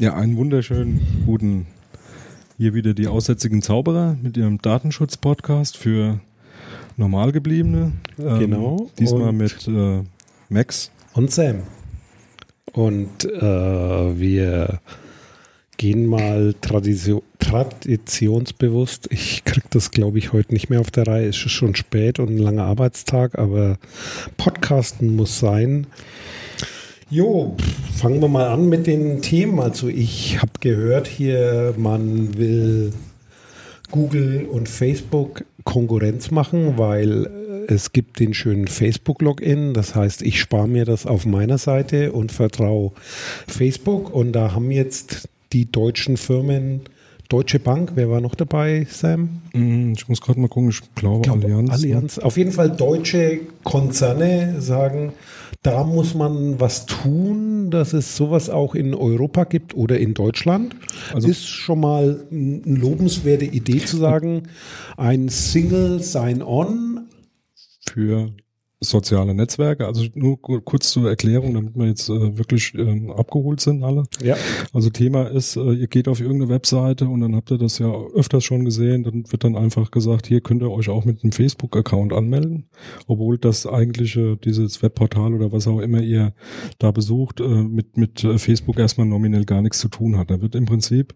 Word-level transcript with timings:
Ja, 0.00 0.14
einen 0.14 0.36
wunderschönen 0.36 1.24
guten, 1.26 1.66
hier 2.56 2.72
wieder 2.72 2.94
die 2.94 3.08
aussätzigen 3.08 3.62
Zauberer 3.62 4.16
mit 4.22 4.36
ihrem 4.36 4.62
Datenschutz-Podcast 4.62 5.76
für 5.76 6.20
Normalgebliebene. 6.96 7.90
Ähm, 8.16 8.38
genau. 8.38 8.90
Diesmal 8.96 9.32
mit 9.32 9.66
äh, 9.66 10.04
Max. 10.50 10.92
Und 11.14 11.32
Sam. 11.32 11.64
Und 12.70 13.24
äh, 13.24 13.40
wir 13.40 14.78
gehen 15.78 16.06
mal 16.06 16.54
Tradition, 16.60 17.22
traditionsbewusst. 17.40 19.08
Ich 19.10 19.44
kriege 19.44 19.66
das, 19.70 19.90
glaube 19.90 20.18
ich, 20.18 20.32
heute 20.32 20.52
nicht 20.52 20.70
mehr 20.70 20.78
auf 20.78 20.92
der 20.92 21.08
Reihe. 21.08 21.26
Es 21.26 21.44
ist 21.44 21.50
schon 21.50 21.74
spät 21.74 22.20
und 22.20 22.28
ein 22.30 22.38
langer 22.38 22.66
Arbeitstag, 22.66 23.36
aber 23.36 23.78
Podcasten 24.36 25.16
muss 25.16 25.40
sein. 25.40 25.88
Jo, 27.10 27.56
fangen 27.94 28.20
wir 28.20 28.28
mal 28.28 28.48
an 28.48 28.68
mit 28.68 28.86
den 28.86 29.22
Themen. 29.22 29.60
Also 29.60 29.88
ich 29.88 30.42
habe 30.42 30.52
gehört 30.60 31.06
hier, 31.06 31.72
man 31.78 32.36
will 32.36 32.92
Google 33.90 34.44
und 34.44 34.68
Facebook 34.68 35.46
Konkurrenz 35.64 36.30
machen, 36.30 36.76
weil 36.76 37.24
äh, 37.68 37.72
es 37.72 37.92
gibt 37.92 38.20
den 38.20 38.34
schönen 38.34 38.68
Facebook-Login. 38.68 39.72
Das 39.72 39.94
heißt, 39.94 40.20
ich 40.20 40.38
spare 40.38 40.68
mir 40.68 40.84
das 40.84 41.06
auf 41.06 41.24
meiner 41.24 41.56
Seite 41.56 42.12
und 42.12 42.30
vertraue 42.30 42.92
Facebook. 43.46 44.14
Und 44.14 44.32
da 44.32 44.52
haben 44.52 44.70
jetzt 44.70 45.30
die 45.54 45.72
deutschen 45.72 46.18
Firmen 46.18 46.82
Deutsche 47.30 47.58
Bank, 47.58 47.92
wer 47.94 48.08
war 48.08 48.22
noch 48.22 48.34
dabei, 48.34 48.86
Sam? 48.90 49.42
Mm, 49.52 49.92
ich 49.92 50.08
muss 50.08 50.22
gerade 50.22 50.40
mal 50.40 50.48
gucken, 50.48 50.70
ich 50.70 50.80
glaube, 50.94 51.22
glaube 51.22 51.44
Allianz. 51.44 51.68
Ne? 51.68 51.74
Allianz. 51.74 52.18
Auf 52.18 52.38
jeden 52.38 52.52
Fall 52.52 52.70
deutsche 52.70 53.40
Konzerne 53.64 54.62
sagen, 54.62 55.12
da 55.62 55.84
muss 55.84 56.14
man 56.14 56.60
was 56.60 56.86
tun, 56.86 57.70
dass 57.70 57.92
es 57.92 58.16
sowas 58.16 58.48
auch 58.48 58.74
in 58.74 58.94
Europa 58.94 59.44
gibt 59.44 59.74
oder 59.74 59.98
in 59.98 60.14
Deutschland. 60.14 60.76
Also 61.12 61.28
ist 61.28 61.46
schon 61.46 61.80
mal 61.80 62.26
eine 62.30 62.76
lobenswerte 62.76 63.44
Idee 63.44 63.84
zu 63.84 63.96
sagen, 63.96 64.44
ein 64.96 65.28
Single 65.28 66.02
Sign-On 66.02 67.08
für 67.88 68.32
soziale 68.80 69.34
Netzwerke. 69.34 69.86
Also 69.86 70.04
nur 70.14 70.40
kurz 70.40 70.90
zur 70.90 71.08
Erklärung, 71.08 71.54
damit 71.54 71.76
wir 71.76 71.86
jetzt 71.86 72.08
äh, 72.08 72.38
wirklich 72.38 72.74
ähm, 72.74 73.10
abgeholt 73.10 73.60
sind 73.60 73.82
alle. 73.82 74.04
Ja. 74.22 74.36
Also 74.72 74.90
Thema 74.90 75.24
ist, 75.24 75.56
äh, 75.56 75.72
ihr 75.72 75.88
geht 75.88 76.06
auf 76.06 76.20
irgendeine 76.20 76.50
Webseite 76.50 77.08
und 77.08 77.20
dann 77.20 77.34
habt 77.34 77.50
ihr 77.50 77.58
das 77.58 77.78
ja 77.78 77.92
öfters 78.14 78.44
schon 78.44 78.64
gesehen, 78.64 79.02
dann 79.02 79.24
wird 79.30 79.42
dann 79.42 79.56
einfach 79.56 79.90
gesagt, 79.90 80.28
hier 80.28 80.40
könnt 80.40 80.62
ihr 80.62 80.70
euch 80.70 80.88
auch 80.88 81.04
mit 81.04 81.24
einem 81.24 81.32
Facebook-Account 81.32 82.12
anmelden, 82.12 82.68
obwohl 83.08 83.36
das 83.36 83.66
eigentliche, 83.66 84.36
dieses 84.36 84.80
Webportal 84.80 85.34
oder 85.34 85.50
was 85.50 85.66
auch 85.66 85.80
immer 85.80 86.00
ihr 86.00 86.32
da 86.78 86.92
besucht, 86.92 87.40
äh, 87.40 87.48
mit, 87.48 87.96
mit 87.96 88.22
äh, 88.22 88.38
Facebook 88.38 88.78
erstmal 88.78 89.08
nominell 89.08 89.44
gar 89.44 89.60
nichts 89.60 89.80
zu 89.80 89.88
tun 89.88 90.16
hat. 90.16 90.30
Da 90.30 90.40
wird 90.40 90.54
im 90.54 90.66
Prinzip 90.66 91.14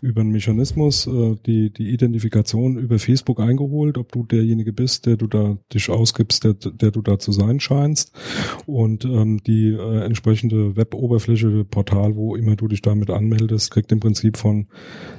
über 0.00 0.22
einen 0.22 0.30
Mechanismus 0.30 1.06
äh, 1.06 1.36
die, 1.44 1.70
die 1.70 1.90
Identifikation 1.90 2.78
über 2.78 2.98
Facebook 2.98 3.38
eingeholt, 3.38 3.98
ob 3.98 4.12
du 4.12 4.24
derjenige 4.24 4.72
bist, 4.72 5.04
der 5.04 5.16
du 5.16 5.26
da 5.26 5.58
dich 5.74 5.90
ausgibst, 5.90 6.44
der, 6.44 6.54
der 6.54 6.90
du 6.90 7.01
da 7.02 7.18
zu 7.18 7.32
sein 7.32 7.60
scheinst. 7.60 8.12
Und 8.66 9.04
ähm, 9.04 9.42
die 9.42 9.70
äh, 9.70 10.04
entsprechende 10.04 10.76
Web-Oberfläche, 10.76 11.64
Portal, 11.64 12.16
wo 12.16 12.36
immer 12.36 12.56
du 12.56 12.68
dich 12.68 12.82
damit 12.82 13.10
anmeldest, 13.10 13.70
kriegt 13.70 13.92
im 13.92 14.00
Prinzip 14.00 14.36
von 14.36 14.66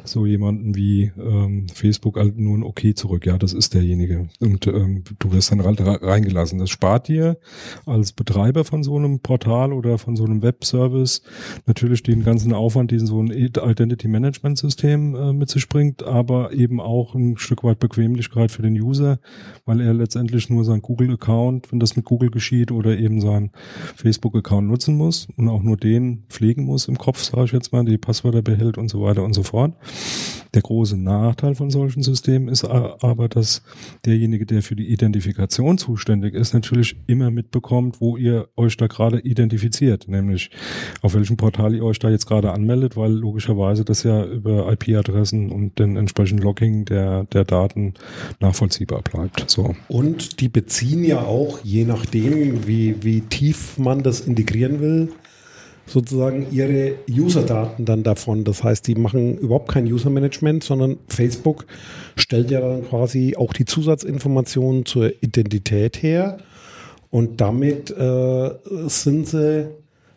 so 0.04 0.26
jemanden 0.26 0.76
wie 0.76 1.12
ähm, 1.18 1.68
Facebook 1.74 2.18
halt 2.18 2.38
nur 2.38 2.58
ein 2.58 2.64
Okay 2.64 2.94
zurück. 2.94 3.26
Ja, 3.26 3.38
das 3.38 3.54
ist 3.54 3.74
derjenige. 3.74 4.30
Und 4.40 4.68
ähm, 4.68 5.04
du 5.20 5.32
wirst 5.32 5.52
dann 5.52 5.62
reingelassen. 5.62 6.60
Das 6.60 6.70
spart 6.70 7.08
dir 7.08 7.38
als 7.86 8.12
Betreiber 8.12 8.64
von 8.64 8.84
so 8.84 8.96
einem 8.98 9.20
Portal 9.20 9.74
oder 9.74 9.98
von 9.98 10.16
so 10.16 10.26
einem 10.26 10.42
Webservice 10.42 11.22
natürlich 11.66 12.04
den 12.04 12.24
ganzen 12.24 12.54
Aufwand, 12.54 12.92
den 12.92 13.06
so 13.06 13.22
ein 13.22 13.32
Identity 13.32 14.08
Management 14.08 14.58
System 14.58 15.16
äh, 15.16 15.34
mit 15.34 15.50
sich 15.50 15.68
bringt, 15.70 16.04
aber 16.04 16.54
eben 16.54 16.80
auch 16.80 17.16
ein 17.16 17.38
Stück 17.38 17.64
weit 17.64 17.80
Bequemlichkeit 17.80 18.52
für 18.52 18.62
den 18.62 18.74
User, 18.74 19.20
weil 19.66 19.82
er 19.82 19.94
letztendlich 19.94 20.50
nur 20.50 20.66
sein 20.66 20.82
Google-Account 20.82 21.73
wenn 21.74 21.80
das 21.80 21.96
mit 21.96 22.06
Google 22.06 22.30
geschieht 22.30 22.72
oder 22.72 22.98
eben 22.98 23.20
seinen 23.20 23.52
Facebook-Account 23.96 24.68
nutzen 24.68 24.96
muss 24.96 25.28
und 25.36 25.50
auch 25.50 25.64
nur 25.64 25.76
den 25.76 26.24
pflegen 26.30 26.66
muss 26.66 26.88
im 26.88 26.98
Kopf, 26.98 27.22
sage 27.24 27.46
ich 27.46 27.52
jetzt 27.52 27.74
mal, 27.74 27.84
die 27.84 27.98
Passwörter 27.98 28.44
behält 28.44 28.78
und 28.78 28.90
so 28.90 29.02
weiter 29.02 29.24
und 29.24 29.34
so 29.34 29.44
fort. 29.44 29.74
Der 30.54 30.62
große 30.62 30.98
Nachteil 30.98 31.56
von 31.56 31.72
solchen 31.72 32.04
Systemen 32.04 32.48
ist 32.48 32.64
aber, 32.64 33.28
dass 33.28 33.64
derjenige, 34.06 34.46
der 34.46 34.62
für 34.62 34.76
die 34.76 34.88
Identifikation 34.92 35.80
zuständig 35.80 36.36
ist, 36.36 36.54
natürlich 36.54 36.96
immer 37.08 37.32
mitbekommt, 37.32 38.00
wo 38.00 38.18
ihr 38.18 38.50
euch 38.56 38.78
da 38.78 38.86
gerade 38.86 39.20
identifiziert, 39.20 40.08
nämlich 40.08 40.52
auf 41.02 41.16
welchem 41.16 41.38
Portal 41.38 41.74
ihr 41.74 41.84
euch 41.84 41.98
da 41.98 42.12
jetzt 42.12 42.28
gerade 42.28 42.52
anmeldet, 42.52 42.96
weil 42.96 43.12
logischerweise 43.12 43.84
das 43.84 44.04
ja 44.04 44.24
über 44.24 44.72
IP-Adressen 44.72 45.52
und 45.52 45.80
den 45.80 45.98
entsprechenden 45.98 46.44
Logging 46.44 46.86
der, 46.86 47.24
der 47.24 47.46
Daten 47.46 47.96
nachvollziehbar 48.40 49.02
bleibt. 49.02 49.50
So. 49.50 49.76
Und 49.88 50.40
die 50.40 50.50
beziehen 50.50 51.04
ja 51.04 51.24
auch, 51.24 51.63
je 51.64 51.86
nachdem, 51.86 52.68
wie, 52.68 53.04
wie 53.04 53.22
tief 53.22 53.78
man 53.78 54.04
das 54.04 54.22
integrieren 54.22 54.80
will, 54.82 55.10
sozusagen 55.86 56.48
ihre 56.52 56.96
User-Daten 57.10 57.86
dann 57.86 58.04
davon. 58.04 58.44
Das 58.44 58.64
heißt, 58.64 58.88
die 58.88 58.96
machen 58.96 59.38
überhaupt 59.38 59.70
kein 59.70 59.86
User-Management, 59.86 60.64
sondern 60.64 60.98
Facebook 61.08 61.66
stellt 62.16 62.52
ja 62.52 62.62
dann 62.62 62.88
quasi 62.88 63.36
auch 63.36 63.54
die 63.54 63.66
Zusatzinformationen 63.66 64.86
zur 64.86 65.12
Identität 65.22 66.02
her. 66.02 66.38
Und 67.10 67.42
damit 67.42 67.92
äh, 67.92 68.52
sind 68.88 69.28
sie 69.28 69.68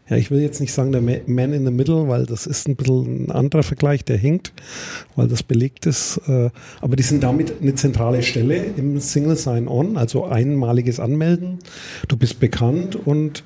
ja, 0.08 0.16
ich 0.16 0.30
will 0.30 0.40
jetzt 0.40 0.60
nicht 0.60 0.72
sagen 0.72 0.92
der 0.92 1.00
Man 1.00 1.52
in 1.52 1.64
the 1.64 1.72
Middle, 1.72 2.08
weil 2.08 2.26
das 2.26 2.46
ist 2.46 2.68
ein 2.68 2.76
bisschen 2.76 3.24
ein 3.24 3.30
anderer 3.32 3.62
Vergleich, 3.62 4.04
der 4.04 4.16
hinkt, 4.16 4.52
weil 5.16 5.26
das 5.26 5.42
belegt 5.42 5.86
ist. 5.86 6.20
Äh, 6.28 6.50
aber 6.80 6.96
die 6.96 7.02
sind 7.02 7.22
damit 7.22 7.60
eine 7.60 7.74
zentrale 7.74 8.22
Stelle 8.22 8.56
im 8.76 9.00
Single 9.00 9.36
Sign-On, 9.36 9.96
also 9.96 10.24
einmaliges 10.26 11.00
Anmelden. 11.00 11.58
Du 12.06 12.16
bist 12.16 12.38
bekannt 12.38 12.94
und 12.94 13.42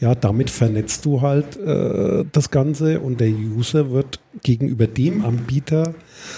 ja, 0.00 0.14
damit 0.14 0.50
vernetzt 0.50 1.04
du 1.04 1.20
halt 1.20 1.56
äh, 1.56 2.24
das 2.32 2.50
Ganze 2.50 3.00
und 3.00 3.20
der 3.20 3.30
User 3.30 3.90
wird 3.90 4.20
gegenüber 4.42 4.86
dem 4.86 5.24
Anbieter 5.24 5.94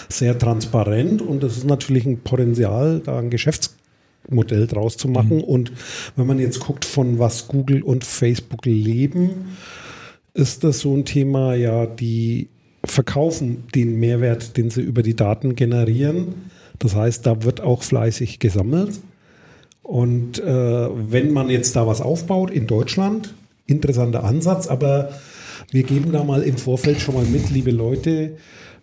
sehr 0.09 0.39
transparent 0.39 1.23
und 1.23 1.43
das 1.43 1.57
ist 1.57 1.67
natürlich 1.67 2.05
ein 2.05 2.21
Potenzial, 2.21 3.01
da 3.05 3.19
ein 3.19 3.31
Geschäfts 3.31 3.77
Modell 4.29 4.67
draus 4.67 4.97
zu 4.97 5.09
machen. 5.09 5.39
Mhm. 5.39 5.45
Und 5.45 5.73
wenn 6.17 6.27
man 6.27 6.39
jetzt 6.39 6.61
guckt, 6.61 6.85
von 6.85 7.19
was 7.19 7.49
Google 7.49 7.83
und 7.83 8.05
Facebook 8.05 8.65
leben, 8.65 9.57
ist 10.35 10.65
das 10.65 10.81
so 10.81 10.97
ein 10.97 11.05
Thema, 11.05 11.55
ja, 11.55 11.87
die 11.87 12.49
verkaufen 12.85 13.65
den 13.75 13.99
Mehrwert, 13.99 14.57
den 14.57 14.71
sie 14.71 14.81
über 14.81 15.03
die 15.03 15.15
Daten 15.15 15.55
generieren. 15.55 16.35
Das 16.79 16.95
heißt, 16.95 17.27
da 17.27 17.45
wird 17.45 17.61
auch 17.61 17.83
fleißig 17.83 18.39
gesammelt. 18.39 19.01
Und 19.83 20.39
äh, 20.39 20.89
wenn 21.11 21.33
man 21.33 21.51
jetzt 21.51 21.77
da 21.77 21.87
was 21.87 22.01
aufbaut 22.01 22.51
in 22.51 22.67
Deutschland, 22.67 23.35
interessanter 23.67 24.25
Ansatz, 24.25 24.67
aber 24.67 25.11
wir 25.71 25.83
geben 25.83 26.13
da 26.13 26.25
mal 26.25 26.43
im 26.43 26.57
Vorfeld 26.57 27.01
schon 27.01 27.15
mal 27.15 27.25
mit, 27.25 27.51
liebe 27.51 27.71
Leute, 27.71 28.37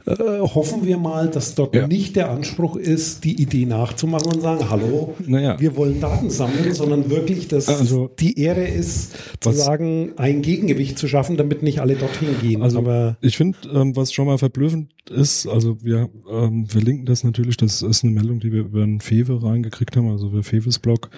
äh, 0.05 0.39
hoffen 0.39 0.85
wir 0.85 0.97
mal, 0.97 1.29
dass 1.29 1.55
dort 1.55 1.75
ja. 1.75 1.87
nicht 1.87 2.15
der 2.15 2.31
Anspruch 2.31 2.75
ist, 2.75 3.23
die 3.23 3.41
Idee 3.41 3.65
nachzumachen 3.65 4.33
und 4.33 4.41
sagen, 4.41 4.69
hallo, 4.69 5.15
naja. 5.25 5.59
wir 5.59 5.75
wollen 5.75 5.99
Daten 5.99 6.29
sammeln, 6.29 6.73
sondern 6.73 7.09
wirklich, 7.09 7.47
dass 7.47 7.67
also, 7.67 8.09
die 8.19 8.39
Ehre 8.39 8.65
ist, 8.65 9.15
zu 9.39 9.51
sagen, 9.51 10.13
ein 10.17 10.41
Gegengewicht 10.41 10.97
zu 10.97 11.07
schaffen, 11.07 11.37
damit 11.37 11.63
nicht 11.63 11.79
alle 11.79 11.95
dorthin 11.95 12.29
gehen. 12.41 12.61
Also 12.63 12.79
Aber 12.79 13.17
ich 13.21 13.37
finde, 13.37 13.57
ähm, 13.73 13.95
was 13.95 14.13
schon 14.13 14.27
mal 14.27 14.37
verblüffend 14.37 14.89
ist, 15.09 15.47
also 15.47 15.77
wir 15.83 16.09
ähm, 16.29 16.67
verlinken 16.67 17.05
das 17.05 17.23
natürlich, 17.23 17.57
das 17.57 17.81
ist 17.81 18.03
eine 18.03 18.13
Meldung, 18.13 18.39
die 18.39 18.51
wir 18.51 18.61
über 18.61 18.83
einen 18.83 19.01
Fewe 19.01 19.41
reingekriegt 19.43 19.97
haben, 19.97 20.09
also 20.09 20.27
über 20.27 20.43
Feves 20.43 20.79
Blog, 20.79 21.09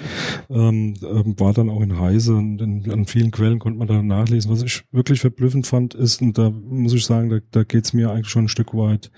ähm, 0.49 0.95
ähm, 1.03 1.39
war 1.39 1.53
dann 1.53 1.69
auch 1.69 1.81
in 1.81 1.99
Heise 1.99 2.35
und 2.35 2.61
in, 2.61 2.89
an 2.91 3.05
vielen 3.05 3.31
Quellen 3.31 3.59
konnte 3.59 3.77
man 3.77 3.87
da 3.87 4.01
nachlesen. 4.01 4.51
Was 4.51 4.63
ich 4.63 4.83
wirklich 4.91 5.19
verblüffend 5.19 5.67
fand, 5.67 5.93
ist, 5.93 6.21
und 6.21 6.37
da 6.37 6.49
muss 6.49 6.93
ich 6.93 7.05
sagen, 7.05 7.29
da, 7.29 7.39
da 7.51 7.63
geht 7.63 7.85
es 7.85 7.93
mir 7.93 8.11
eigentlich 8.11 8.29
schon 8.29 8.45
ein 8.45 8.49
Stück 8.49 8.70
weit 8.73 9.11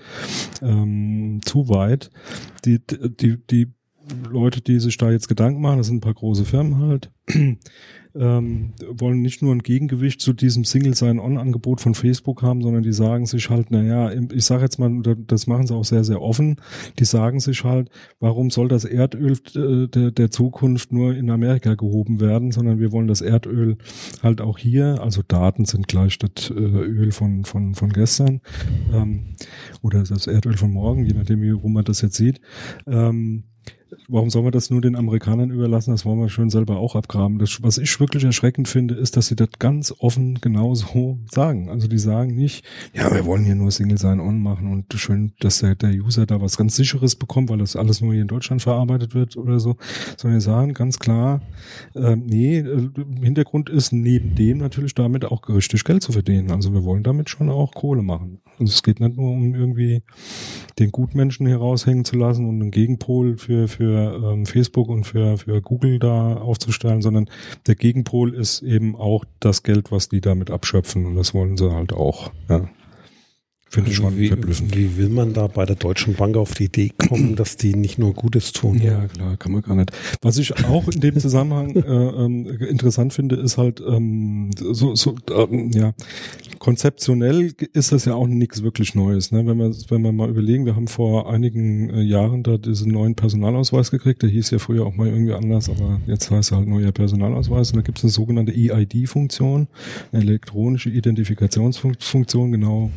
ähm, 0.62 1.40
zu 1.44 1.68
weit, 1.68 2.10
die, 2.64 2.80
die, 2.86 3.38
die 3.38 3.73
Leute, 4.30 4.60
die 4.60 4.80
sich 4.80 4.96
da 4.96 5.10
jetzt 5.10 5.28
Gedanken 5.28 5.60
machen, 5.60 5.78
das 5.78 5.86
sind 5.86 5.96
ein 5.96 6.00
paar 6.00 6.14
große 6.14 6.44
Firmen 6.44 6.78
halt, 6.78 7.10
ähm, 8.14 8.74
wollen 8.88 9.22
nicht 9.22 9.42
nur 9.42 9.52
ein 9.52 9.62
Gegengewicht 9.62 10.20
zu 10.20 10.32
diesem 10.32 10.64
Single 10.64 10.94
Sign-On-Angebot 10.94 11.80
von 11.80 11.94
Facebook 11.94 12.42
haben, 12.42 12.62
sondern 12.62 12.82
die 12.82 12.92
sagen 12.92 13.26
sich 13.26 13.50
halt, 13.50 13.70
naja, 13.70 14.12
ich 14.32 14.44
sage 14.44 14.62
jetzt 14.62 14.78
mal, 14.78 15.02
das 15.02 15.46
machen 15.46 15.66
sie 15.66 15.74
auch 15.74 15.84
sehr, 15.84 16.04
sehr 16.04 16.20
offen, 16.20 16.56
die 16.98 17.04
sagen 17.04 17.40
sich 17.40 17.64
halt, 17.64 17.90
warum 18.20 18.50
soll 18.50 18.68
das 18.68 18.84
Erdöl 18.84 19.38
äh, 19.54 19.88
der, 19.88 20.10
der 20.10 20.30
Zukunft 20.30 20.92
nur 20.92 21.14
in 21.14 21.30
Amerika 21.30 21.74
gehoben 21.74 22.20
werden, 22.20 22.52
sondern 22.52 22.78
wir 22.78 22.92
wollen 22.92 23.08
das 23.08 23.20
Erdöl 23.20 23.78
halt 24.22 24.40
auch 24.40 24.58
hier, 24.58 25.00
also 25.00 25.22
Daten 25.26 25.64
sind 25.64 25.88
gleich 25.88 26.18
das 26.18 26.50
äh, 26.50 26.54
Öl 26.54 27.10
von, 27.10 27.44
von, 27.44 27.74
von 27.74 27.90
gestern 27.90 28.40
ähm, 28.92 29.34
oder 29.82 30.04
das 30.04 30.26
Erdöl 30.26 30.56
von 30.56 30.72
morgen, 30.72 31.04
je 31.04 31.14
nachdem, 31.14 31.42
wie 31.42 31.50
rum 31.50 31.72
man 31.72 31.84
das 31.84 32.02
jetzt 32.02 32.16
sieht. 32.16 32.40
Ähm, 32.86 33.44
warum 34.08 34.30
soll 34.30 34.42
man 34.42 34.52
das 34.52 34.70
nur 34.70 34.80
den 34.80 34.96
Amerikanern 34.96 35.50
überlassen? 35.50 35.90
Das 35.90 36.04
wollen 36.04 36.20
wir 36.20 36.28
schön 36.28 36.50
selber 36.50 36.78
auch 36.78 36.94
abgraben. 36.94 37.38
Das, 37.38 37.62
was 37.62 37.78
ich 37.78 37.98
wirklich 38.00 38.24
erschreckend 38.24 38.68
finde, 38.68 38.94
ist, 38.94 39.16
dass 39.16 39.26
sie 39.26 39.36
das 39.36 39.48
ganz 39.58 39.94
offen 39.98 40.40
genauso 40.40 41.18
sagen. 41.30 41.68
Also 41.68 41.88
die 41.88 41.98
sagen 41.98 42.34
nicht, 42.34 42.64
ja, 42.92 43.12
wir 43.12 43.24
wollen 43.24 43.44
hier 43.44 43.54
nur 43.54 43.70
Single 43.70 43.98
Sign-On 43.98 44.40
machen 44.40 44.70
und 44.70 44.92
schön, 44.94 45.32
dass 45.40 45.58
der, 45.58 45.74
der 45.74 45.90
User 45.90 46.26
da 46.26 46.40
was 46.40 46.56
ganz 46.56 46.76
Sicheres 46.76 47.16
bekommt, 47.16 47.50
weil 47.50 47.58
das 47.58 47.76
alles 47.76 48.00
nur 48.00 48.12
hier 48.12 48.22
in 48.22 48.28
Deutschland 48.28 48.62
verarbeitet 48.62 49.14
wird 49.14 49.36
oder 49.36 49.60
so. 49.60 49.76
Sondern 50.16 50.38
die 50.38 50.44
sagen 50.44 50.74
ganz 50.74 50.98
klar, 50.98 51.42
äh, 51.94 52.16
nee, 52.16 52.64
Hintergrund 53.22 53.70
ist 53.70 53.92
neben 53.92 54.34
dem 54.34 54.58
natürlich 54.58 54.94
damit 54.94 55.24
auch 55.24 55.48
richtig 55.48 55.84
Geld 55.84 56.02
zu 56.02 56.12
verdienen. 56.12 56.50
Also 56.50 56.72
wir 56.72 56.84
wollen 56.84 57.02
damit 57.02 57.30
schon 57.30 57.48
auch 57.48 57.72
Kohle 57.72 58.02
machen. 58.02 58.40
Also 58.58 58.72
es 58.72 58.82
geht 58.82 59.00
nicht 59.00 59.16
nur 59.16 59.30
um 59.30 59.54
irgendwie 59.54 60.02
den 60.78 60.90
Gutmenschen 60.90 61.46
hier 61.46 61.58
raushängen 61.58 62.04
zu 62.04 62.16
lassen 62.16 62.48
und 62.48 62.60
einen 62.60 62.70
Gegenpol 62.70 63.36
für, 63.36 63.68
für 63.68 63.83
ähm, 63.92 64.46
Facebook 64.46 64.88
und 64.88 65.04
für, 65.04 65.38
für 65.38 65.60
Google 65.60 65.98
da 65.98 66.36
aufzustellen, 66.36 67.02
sondern 67.02 67.28
der 67.66 67.74
Gegenpol 67.74 68.34
ist 68.34 68.62
eben 68.62 68.96
auch 68.96 69.24
das 69.40 69.62
Geld, 69.62 69.90
was 69.92 70.08
die 70.08 70.20
damit 70.20 70.50
abschöpfen 70.50 71.06
und 71.06 71.16
das 71.16 71.34
wollen 71.34 71.56
sie 71.56 71.70
halt 71.70 71.92
auch. 71.92 72.32
Ja. 72.48 72.68
Finde 73.74 73.90
ich 73.90 73.96
schon 73.96 74.16
wie, 74.16 74.28
verblüffend. 74.28 74.76
Wie 74.76 74.96
will 74.96 75.08
man 75.08 75.32
da 75.32 75.48
bei 75.48 75.66
der 75.66 75.74
Deutschen 75.74 76.14
Bank 76.14 76.36
auf 76.36 76.54
die 76.54 76.66
Idee 76.66 76.92
kommen, 77.08 77.34
dass 77.34 77.56
die 77.56 77.74
nicht 77.74 77.98
nur 77.98 78.14
Gutes 78.14 78.52
tun? 78.52 78.80
Ja, 78.80 79.08
klar, 79.08 79.36
kann 79.36 79.50
man 79.50 79.62
gar 79.62 79.74
nicht. 79.74 79.90
Was 80.22 80.38
ich 80.38 80.64
auch 80.66 80.86
in 80.86 81.00
dem 81.00 81.18
Zusammenhang 81.18 81.74
äh, 81.74 81.80
ähm, 81.80 82.46
interessant 82.46 83.12
finde, 83.12 83.34
ist 83.34 83.58
halt 83.58 83.82
ähm, 83.84 84.50
so, 84.56 84.94
so 84.94 85.16
ähm, 85.36 85.72
ja, 85.72 85.92
konzeptionell 86.60 87.52
ist 87.72 87.90
das 87.90 88.04
ja 88.04 88.14
auch 88.14 88.28
nichts 88.28 88.62
wirklich 88.62 88.94
Neues. 88.94 89.32
Ne? 89.32 89.44
Wenn 89.44 89.58
wir 89.58 89.74
wenn 89.88 90.02
wir 90.02 90.12
mal 90.12 90.30
überlegen, 90.30 90.66
wir 90.66 90.76
haben 90.76 90.86
vor 90.86 91.28
einigen 91.28 91.90
äh, 91.90 92.00
Jahren 92.00 92.44
da 92.44 92.58
diesen 92.58 92.92
neuen 92.92 93.16
Personalausweis 93.16 93.90
gekriegt. 93.90 94.22
Der 94.22 94.30
hieß 94.30 94.50
ja 94.50 94.60
früher 94.60 94.86
auch 94.86 94.94
mal 94.94 95.08
irgendwie 95.08 95.34
anders, 95.34 95.68
aber 95.68 96.00
jetzt 96.06 96.30
heißt 96.30 96.52
er 96.52 96.58
halt 96.58 96.68
neuer 96.68 96.92
Personalausweis. 96.92 97.72
Und 97.72 97.78
da 97.78 97.82
gibt 97.82 97.98
es 97.98 98.04
eine 98.04 98.12
sogenannte 98.12 98.52
EID-Funktion, 98.52 99.66
eine 100.12 100.22
elektronische 100.22 100.90
Identifikationsfunktion, 100.90 102.52
genau 102.52 102.92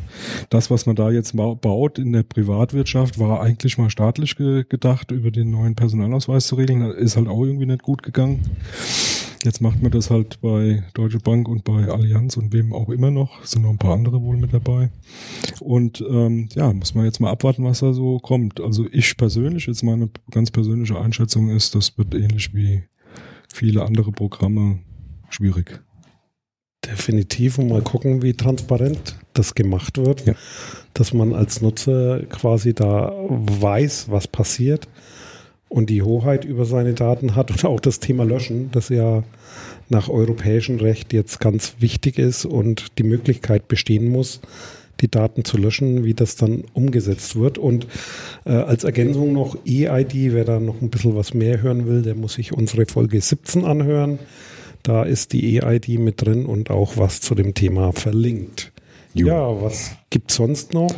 das 0.50 0.67
was 0.70 0.86
man 0.86 0.96
da 0.96 1.10
jetzt 1.10 1.36
baut 1.36 1.98
in 1.98 2.12
der 2.12 2.22
Privatwirtschaft, 2.22 3.18
war 3.18 3.40
eigentlich 3.40 3.78
mal 3.78 3.90
staatlich 3.90 4.36
ge 4.36 4.64
gedacht, 4.68 5.10
über 5.10 5.30
den 5.30 5.50
neuen 5.50 5.74
Personalausweis 5.74 6.46
zu 6.46 6.56
regeln. 6.56 6.82
Ist 6.92 7.16
halt 7.16 7.28
auch 7.28 7.44
irgendwie 7.44 7.66
nicht 7.66 7.82
gut 7.82 8.02
gegangen. 8.02 8.40
Jetzt 9.44 9.60
macht 9.60 9.80
man 9.82 9.92
das 9.92 10.10
halt 10.10 10.40
bei 10.40 10.82
Deutsche 10.94 11.18
Bank 11.18 11.48
und 11.48 11.62
bei 11.62 11.86
Allianz 11.86 12.36
und 12.36 12.52
wem 12.52 12.72
auch 12.72 12.88
immer 12.88 13.10
noch. 13.10 13.42
Es 13.42 13.52
sind 13.52 13.62
noch 13.62 13.70
ein 13.70 13.78
paar 13.78 13.94
andere 13.94 14.20
wohl 14.20 14.36
mit 14.36 14.52
dabei. 14.52 14.90
Und 15.60 16.04
ähm, 16.08 16.48
ja, 16.54 16.72
muss 16.72 16.94
man 16.94 17.04
jetzt 17.04 17.20
mal 17.20 17.30
abwarten, 17.30 17.64
was 17.64 17.80
da 17.80 17.92
so 17.92 18.18
kommt. 18.18 18.60
Also 18.60 18.86
ich 18.90 19.16
persönlich, 19.16 19.66
jetzt 19.66 19.84
meine 19.84 20.10
ganz 20.30 20.50
persönliche 20.50 21.00
Einschätzung 21.00 21.50
ist, 21.50 21.74
das 21.74 21.96
wird 21.96 22.14
ähnlich 22.14 22.52
wie 22.54 22.82
viele 23.52 23.84
andere 23.84 24.10
Programme 24.10 24.80
schwierig. 25.30 25.80
Definitiv 26.90 27.58
und 27.58 27.68
mal 27.68 27.82
gucken, 27.82 28.22
wie 28.22 28.34
transparent 28.34 29.16
das 29.34 29.54
gemacht 29.54 29.98
wird, 29.98 30.26
ja. 30.26 30.34
dass 30.94 31.12
man 31.12 31.34
als 31.34 31.60
Nutzer 31.60 32.22
quasi 32.30 32.74
da 32.74 33.12
weiß, 33.28 34.06
was 34.10 34.26
passiert 34.26 34.88
und 35.68 35.90
die 35.90 36.02
Hoheit 36.02 36.44
über 36.44 36.64
seine 36.64 36.94
Daten 36.94 37.34
hat 37.34 37.50
und 37.50 37.64
auch 37.64 37.80
das 37.80 38.00
Thema 38.00 38.24
Löschen, 38.24 38.70
das 38.72 38.88
ja 38.88 39.22
nach 39.90 40.08
europäischem 40.08 40.78
Recht 40.78 41.12
jetzt 41.12 41.40
ganz 41.40 41.76
wichtig 41.78 42.18
ist 42.18 42.44
und 42.44 42.98
die 42.98 43.04
Möglichkeit 43.04 43.68
bestehen 43.68 44.08
muss, 44.08 44.40
die 45.00 45.10
Daten 45.10 45.44
zu 45.44 45.56
löschen, 45.56 46.04
wie 46.04 46.14
das 46.14 46.36
dann 46.36 46.64
umgesetzt 46.72 47.36
wird. 47.36 47.58
Und 47.58 47.86
äh, 48.44 48.52
als 48.52 48.84
Ergänzung 48.84 49.32
noch 49.32 49.56
EID, 49.66 50.32
wer 50.32 50.44
da 50.44 50.58
noch 50.58 50.82
ein 50.82 50.90
bisschen 50.90 51.14
was 51.14 51.34
mehr 51.34 51.62
hören 51.62 51.86
will, 51.86 52.02
der 52.02 52.14
muss 52.14 52.34
sich 52.34 52.52
unsere 52.52 52.86
Folge 52.86 53.20
17 53.20 53.64
anhören. 53.64 54.18
Da 54.82 55.02
ist 55.02 55.32
die 55.32 55.60
EID 55.60 55.98
mit 55.98 56.22
drin 56.22 56.46
und 56.46 56.70
auch 56.70 56.96
was 56.96 57.20
zu 57.20 57.34
dem 57.34 57.54
Thema 57.54 57.92
verlinkt. 57.92 58.72
Jo. 59.14 59.26
Ja, 59.26 59.62
was 59.62 59.92
gibt 60.10 60.30
es 60.30 60.36
sonst 60.36 60.74
noch? 60.74 60.94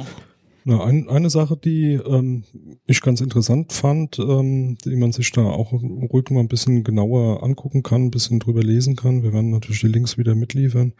Na, 0.65 0.85
ein, 0.85 1.09
eine 1.09 1.31
Sache, 1.31 1.57
die 1.57 1.95
ähm, 1.95 2.45
ich 2.87 3.01
ganz 3.01 3.23
interessant 3.23 3.73
fand, 3.73 4.19
ähm, 4.19 4.77
die 4.85 4.97
man 4.97 5.11
sich 5.13 5.33
da 5.33 5.43
auch 5.43 5.73
ruhig 5.73 6.31
mal 6.31 6.41
ein 6.41 6.49
bisschen 6.49 6.85
genauer 6.85 7.43
angucken 7.43 7.83
kann, 7.83 8.05
ein 8.05 8.11
bisschen 8.11 8.41
drüber 8.41 8.63
lesen 8.63 8.95
kann, 8.95 9.23
wir 9.23 9.33
werden 9.33 9.51
natürlich 9.51 9.81
die 9.81 9.89
Links 9.89 10.19
wieder 10.19 10.35
mitliefern, 10.35 10.93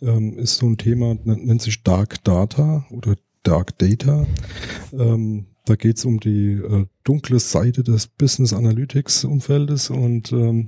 ähm, 0.00 0.38
ist 0.38 0.56
so 0.56 0.66
ein 0.66 0.78
Thema, 0.78 1.14
nennt 1.24 1.60
sich 1.60 1.82
Dark 1.82 2.24
Data 2.24 2.86
oder 2.90 3.16
Dark 3.42 3.78
Data. 3.78 4.26
Ähm, 4.92 5.46
da 5.66 5.76
geht 5.76 5.98
es 5.98 6.04
um 6.04 6.18
die 6.18 6.52
äh, 6.52 6.86
dunkle 7.06 7.38
Seite 7.38 7.82
des 7.82 8.08
Business 8.08 8.52
Analytics 8.52 9.24
Umfeldes 9.24 9.90
und 9.90 10.32
ähm, 10.32 10.66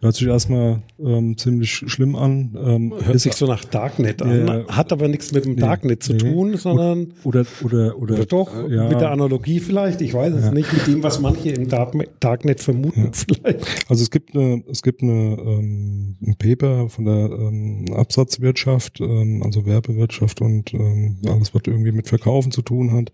hört 0.00 0.14
sich 0.14 0.26
erstmal 0.26 0.82
ähm, 0.98 1.36
ziemlich 1.36 1.70
schlimm 1.70 2.16
an. 2.16 2.56
Ähm, 2.58 2.94
hört 3.04 3.20
sich 3.20 3.34
so 3.34 3.46
nach 3.46 3.64
Darknet 3.64 4.22
an, 4.22 4.48
äh, 4.48 4.64
hat 4.68 4.92
aber 4.92 5.08
nichts 5.08 5.32
mit 5.32 5.44
dem 5.44 5.54
nee, 5.54 5.60
Darknet 5.60 6.02
zu 6.02 6.14
nee, 6.14 6.18
tun, 6.18 6.56
sondern 6.56 7.12
oder 7.22 7.44
oder 7.62 7.98
oder, 7.98 8.14
oder 8.14 8.26
doch 8.26 8.54
äh, 8.54 8.74
ja, 8.74 8.88
mit 8.88 9.00
der 9.00 9.10
Analogie 9.10 9.60
vielleicht. 9.60 10.00
Ich 10.00 10.14
weiß 10.14 10.32
es 10.34 10.44
ja. 10.46 10.52
nicht 10.52 10.72
mit 10.72 10.86
dem, 10.86 11.02
was 11.02 11.20
manche 11.20 11.50
im 11.50 11.68
Darknet 11.68 12.60
vermuten 12.60 13.04
ja. 13.04 13.10
vielleicht. 13.12 13.90
Also 13.90 14.02
es 14.02 14.10
gibt 14.10 14.34
eine 14.34 14.64
es 14.70 14.82
gibt 14.82 15.02
eine 15.02 15.12
ähm, 15.12 16.16
ein 16.26 16.36
Paper 16.36 16.88
von 16.88 17.04
der 17.04 17.30
ähm, 17.30 17.84
Absatzwirtschaft, 17.92 19.00
ähm, 19.00 19.42
also 19.44 19.66
Werbewirtschaft 19.66 20.40
und 20.40 20.72
ähm, 20.72 21.18
alles 21.26 21.54
was 21.54 21.62
irgendwie 21.66 21.92
mit 21.92 22.08
Verkaufen 22.08 22.52
zu 22.52 22.62
tun 22.62 22.92
hat. 22.92 23.12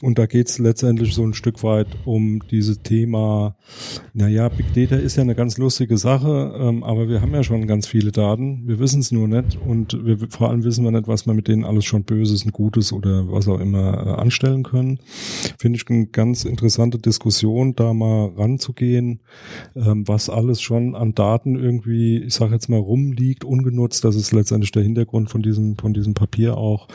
Und 0.00 0.18
da 0.18 0.26
geht 0.26 0.48
es 0.48 0.58
letztendlich 0.58 1.14
so 1.14 1.22
ein 1.22 1.34
Stück 1.34 1.62
weit 1.62 1.86
um 2.04 2.40
dieses 2.50 2.82
Thema, 2.82 3.56
naja, 4.14 4.48
Big 4.48 4.72
Data 4.74 4.96
ist 4.96 5.16
ja 5.16 5.22
eine 5.22 5.34
ganz 5.34 5.58
lustige 5.58 5.96
Sache, 5.96 6.54
ähm, 6.58 6.82
aber 6.84 7.08
wir 7.08 7.20
haben 7.20 7.32
ja 7.32 7.42
schon 7.42 7.66
ganz 7.66 7.86
viele 7.86 8.12
Daten, 8.12 8.66
wir 8.66 8.78
wissen 8.78 9.00
es 9.00 9.12
nur 9.12 9.28
nicht 9.28 9.58
und 9.66 10.04
wir, 10.04 10.18
vor 10.30 10.50
allem 10.50 10.64
wissen 10.64 10.84
wir 10.84 10.90
nicht, 10.90 11.08
was 11.08 11.26
wir 11.26 11.34
mit 11.34 11.48
denen 11.48 11.64
alles 11.64 11.84
schon 11.84 12.04
Böses 12.04 12.44
und 12.44 12.52
Gutes 12.52 12.92
oder 12.92 13.30
was 13.30 13.48
auch 13.48 13.60
immer 13.60 14.06
äh, 14.06 14.20
anstellen 14.20 14.62
können. 14.62 14.98
Finde 15.58 15.76
ich 15.76 15.88
eine 15.88 16.06
ganz 16.06 16.44
interessante 16.44 16.98
Diskussion, 16.98 17.74
da 17.74 17.92
mal 17.92 18.32
ranzugehen, 18.36 19.20
ähm, 19.76 20.06
was 20.06 20.28
alles 20.28 20.60
schon 20.60 20.94
an 20.94 21.14
Daten 21.14 21.56
irgendwie, 21.56 22.18
ich 22.18 22.34
sage 22.34 22.54
jetzt 22.54 22.68
mal, 22.68 22.78
rumliegt, 22.78 23.44
ungenutzt. 23.44 24.04
Das 24.04 24.16
ist 24.16 24.32
letztendlich 24.32 24.72
der 24.72 24.82
Hintergrund 24.82 25.30
von 25.30 25.42
diesem, 25.42 25.76
von 25.76 25.94
diesem 25.94 26.14
Papier 26.14 26.56
auch. 26.56 26.88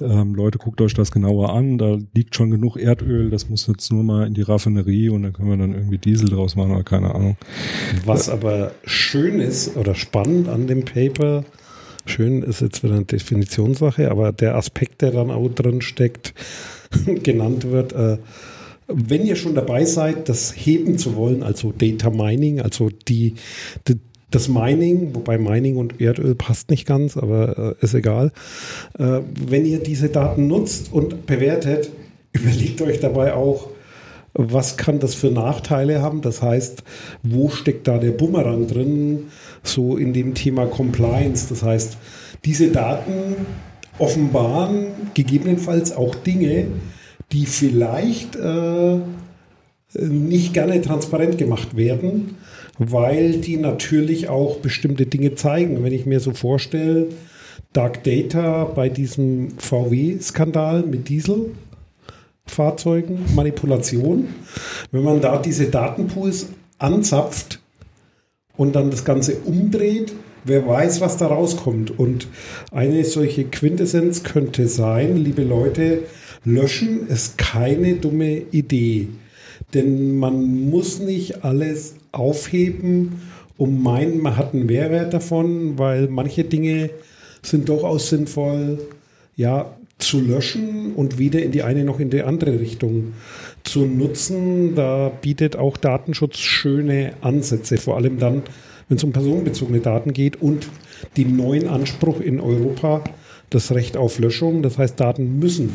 Ähm, 0.00 0.34
Leute, 0.34 0.58
guckt 0.58 0.80
euch 0.80 0.94
das 0.94 1.10
genauer 1.10 1.52
an, 1.52 1.78
da 1.78 1.98
liegt 2.14 2.34
schon 2.34 2.50
genug 2.50 2.76
Erdöl, 2.76 3.30
das 3.30 3.48
muss 3.48 3.66
jetzt 3.66 3.92
nur 3.92 4.02
mal 4.02 4.26
in 4.26 4.34
die 4.36 4.42
Raffinerie 4.42 5.08
und 5.08 5.22
dann 5.22 5.32
können 5.32 5.50
wir 5.50 5.56
dann 5.56 5.74
irgendwie 5.74 5.98
Diesel 5.98 6.28
draus 6.28 6.56
machen 6.56 6.72
oder 6.72 6.84
keine 6.84 7.14
Ahnung. 7.14 7.36
Was 8.04 8.28
aber 8.28 8.72
schön 8.84 9.40
ist 9.40 9.76
oder 9.76 9.94
spannend 9.94 10.48
an 10.48 10.66
dem 10.66 10.84
Paper, 10.84 11.44
schön 12.04 12.42
ist 12.42 12.60
jetzt 12.60 12.82
wieder 12.82 12.94
eine 12.94 13.04
Definitionssache, 13.04 14.10
aber 14.10 14.32
der 14.32 14.56
Aspekt, 14.56 15.02
der 15.02 15.12
dann 15.12 15.30
auch 15.30 15.48
drin 15.48 15.80
steckt, 15.80 16.34
genannt 17.22 17.70
wird, 17.70 17.92
äh, 17.92 18.18
wenn 18.88 19.26
ihr 19.26 19.36
schon 19.36 19.54
dabei 19.54 19.84
seid, 19.84 20.28
das 20.28 20.54
heben 20.54 20.96
zu 20.96 21.16
wollen, 21.16 21.42
also 21.42 21.72
Data 21.76 22.10
Mining, 22.10 22.60
also 22.60 22.90
die, 23.08 23.34
die 23.88 23.98
das 24.30 24.48
Mining, 24.48 25.14
wobei 25.14 25.38
Mining 25.38 25.76
und 25.76 26.00
Erdöl 26.00 26.34
passt 26.34 26.70
nicht 26.70 26.86
ganz, 26.86 27.16
aber 27.16 27.76
äh, 27.80 27.84
ist 27.84 27.94
egal. 27.94 28.32
Äh, 28.98 29.20
wenn 29.46 29.64
ihr 29.64 29.78
diese 29.78 30.08
Daten 30.08 30.46
nutzt 30.46 30.92
und 30.92 31.26
bewertet, 31.26 31.90
überlegt 32.32 32.82
euch 32.82 33.00
dabei 33.00 33.34
auch, 33.34 33.70
was 34.38 34.76
kann 34.76 34.98
das 35.00 35.14
für 35.14 35.30
Nachteile 35.30 36.02
haben? 36.02 36.20
Das 36.20 36.42
heißt, 36.42 36.82
wo 37.22 37.48
steckt 37.48 37.88
da 37.88 37.98
der 37.98 38.12
Bumerang 38.12 38.66
drin? 38.66 39.28
So 39.62 39.96
in 39.96 40.12
dem 40.12 40.34
Thema 40.34 40.66
Compliance. 40.66 41.48
Das 41.48 41.62
heißt, 41.62 41.96
diese 42.44 42.68
Daten 42.68 43.46
offenbaren 43.98 44.88
gegebenenfalls 45.14 45.96
auch 45.96 46.14
Dinge, 46.14 46.66
die 47.32 47.46
vielleicht 47.46 48.36
äh, 48.36 48.98
nicht 49.98 50.52
gerne 50.52 50.80
transparent 50.82 51.38
gemacht 51.38 51.76
werden, 51.76 52.36
weil 52.78 53.38
die 53.38 53.56
natürlich 53.56 54.28
auch 54.28 54.58
bestimmte 54.58 55.06
Dinge 55.06 55.34
zeigen. 55.34 55.82
Wenn 55.82 55.92
ich 55.92 56.04
mir 56.04 56.20
so 56.20 56.32
vorstelle, 56.32 57.08
Dark 57.72 58.04
Data 58.04 58.64
bei 58.64 58.90
diesem 58.90 59.50
VW-Skandal 59.58 60.82
mit 60.82 61.08
Diesel, 61.08 61.52
Fahrzeugen, 62.46 63.24
Manipulation. 63.34 64.28
Wenn 64.92 65.02
man 65.02 65.20
da 65.20 65.38
diese 65.38 65.66
Datenpools 65.66 66.48
anzapft 66.78 67.60
und 68.56 68.74
dann 68.74 68.90
das 68.90 69.04
Ganze 69.04 69.36
umdreht, 69.44 70.12
wer 70.44 70.66
weiß, 70.66 71.00
was 71.00 71.16
da 71.16 71.26
rauskommt. 71.26 71.98
Und 71.98 72.28
eine 72.72 73.04
solche 73.04 73.44
Quintessenz 73.44 74.22
könnte 74.22 74.68
sein, 74.68 75.16
liebe 75.16 75.42
Leute, 75.42 76.04
löschen 76.44 77.08
ist 77.08 77.36
keine 77.38 77.94
dumme 77.94 78.42
Idee. 78.52 79.08
Denn 79.74 80.18
man 80.18 80.70
muss 80.70 81.00
nicht 81.00 81.44
alles 81.44 81.96
aufheben, 82.12 83.20
um 83.56 83.82
meinen, 83.82 84.20
man 84.20 84.36
hat 84.36 84.54
einen 84.54 84.66
Mehrwert 84.66 85.12
davon, 85.12 85.78
weil 85.78 86.08
manche 86.08 86.44
Dinge 86.44 86.90
sind 87.42 87.68
durchaus 87.68 88.10
sinnvoll, 88.10 88.78
ja, 89.34 89.75
zu 89.98 90.20
löschen 90.20 90.94
und 90.94 91.18
weder 91.18 91.42
in 91.42 91.52
die 91.52 91.62
eine 91.62 91.84
noch 91.84 92.00
in 92.00 92.10
die 92.10 92.22
andere 92.22 92.60
Richtung 92.60 93.14
zu 93.64 93.86
nutzen. 93.86 94.74
Da 94.74 95.10
bietet 95.20 95.56
auch 95.56 95.76
Datenschutz 95.76 96.38
schöne 96.38 97.14
Ansätze, 97.22 97.78
vor 97.78 97.96
allem 97.96 98.18
dann, 98.18 98.42
wenn 98.88 98.98
es 98.98 99.04
um 99.04 99.12
personenbezogene 99.12 99.80
Daten 99.80 100.12
geht 100.12 100.40
und 100.40 100.68
den 101.16 101.36
neuen 101.36 101.68
Anspruch 101.68 102.20
in 102.20 102.40
Europa, 102.40 103.04
das 103.50 103.72
Recht 103.72 103.96
auf 103.96 104.18
Löschung. 104.18 104.62
Das 104.62 104.78
heißt, 104.78 105.00
Daten 105.00 105.38
müssen 105.38 105.72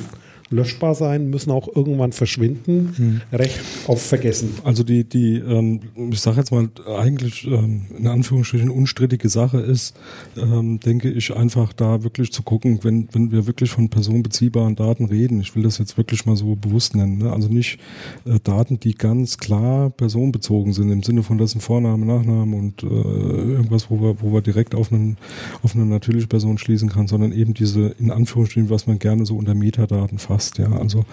löschbar 0.51 0.95
sein, 0.95 1.29
müssen 1.29 1.49
auch 1.49 1.73
irgendwann 1.73 2.11
verschwinden. 2.11 2.93
Hm. 2.95 3.21
Recht 3.31 3.59
auf 3.87 4.01
Vergessen. 4.01 4.55
Also 4.63 4.83
die, 4.83 5.05
die, 5.05 5.37
ähm, 5.37 5.79
ich 6.11 6.19
sage 6.19 6.37
jetzt 6.37 6.51
mal, 6.51 6.69
eigentlich 6.97 7.47
ähm, 7.47 7.83
in 7.97 8.07
Anführungsstrichen 8.07 8.69
unstrittige 8.69 9.29
Sache 9.29 9.59
ist, 9.59 9.95
ähm, 10.37 10.79
denke 10.79 11.09
ich, 11.09 11.35
einfach 11.35 11.71
da 11.73 12.03
wirklich 12.03 12.31
zu 12.33 12.43
gucken, 12.43 12.79
wenn, 12.83 13.07
wenn 13.13 13.31
wir 13.31 13.47
wirklich 13.47 13.71
von 13.71 13.89
personenbeziehbaren 13.89 14.75
Daten 14.75 15.05
reden, 15.05 15.39
ich 15.39 15.55
will 15.55 15.63
das 15.63 15.77
jetzt 15.77 15.97
wirklich 15.97 16.25
mal 16.25 16.35
so 16.35 16.55
bewusst 16.55 16.95
nennen, 16.95 17.19
ne? 17.19 17.31
also 17.31 17.47
nicht 17.47 17.79
äh, 18.25 18.39
Daten, 18.43 18.79
die 18.79 18.93
ganz 18.93 19.37
klar 19.37 19.89
personenbezogen 19.89 20.73
sind, 20.73 20.91
im 20.91 21.03
Sinne 21.03 21.23
von 21.23 21.37
das 21.37 21.55
ein 21.55 21.61
Vorname, 21.61 22.05
Nachname 22.05 22.55
und 22.55 22.83
äh, 22.83 22.87
irgendwas, 22.87 23.89
wo 23.89 24.01
wir, 24.01 24.21
wo 24.21 24.33
wir 24.33 24.41
direkt 24.41 24.75
auf, 24.75 24.91
einen, 24.91 25.17
auf 25.63 25.75
eine 25.75 25.85
natürliche 25.85 26.27
Person 26.27 26.57
schließen 26.57 26.89
kann, 26.89 27.07
sondern 27.07 27.31
eben 27.31 27.53
diese, 27.53 27.95
in 27.99 28.11
Anführungsstrichen, 28.11 28.69
was 28.69 28.85
man 28.85 28.99
gerne 28.99 29.25
so 29.25 29.37
unter 29.37 29.53
Metadaten 29.53 30.19
fasst 30.19 30.40
hast, 30.41 30.57
ja, 30.57 30.71
also 30.71 31.05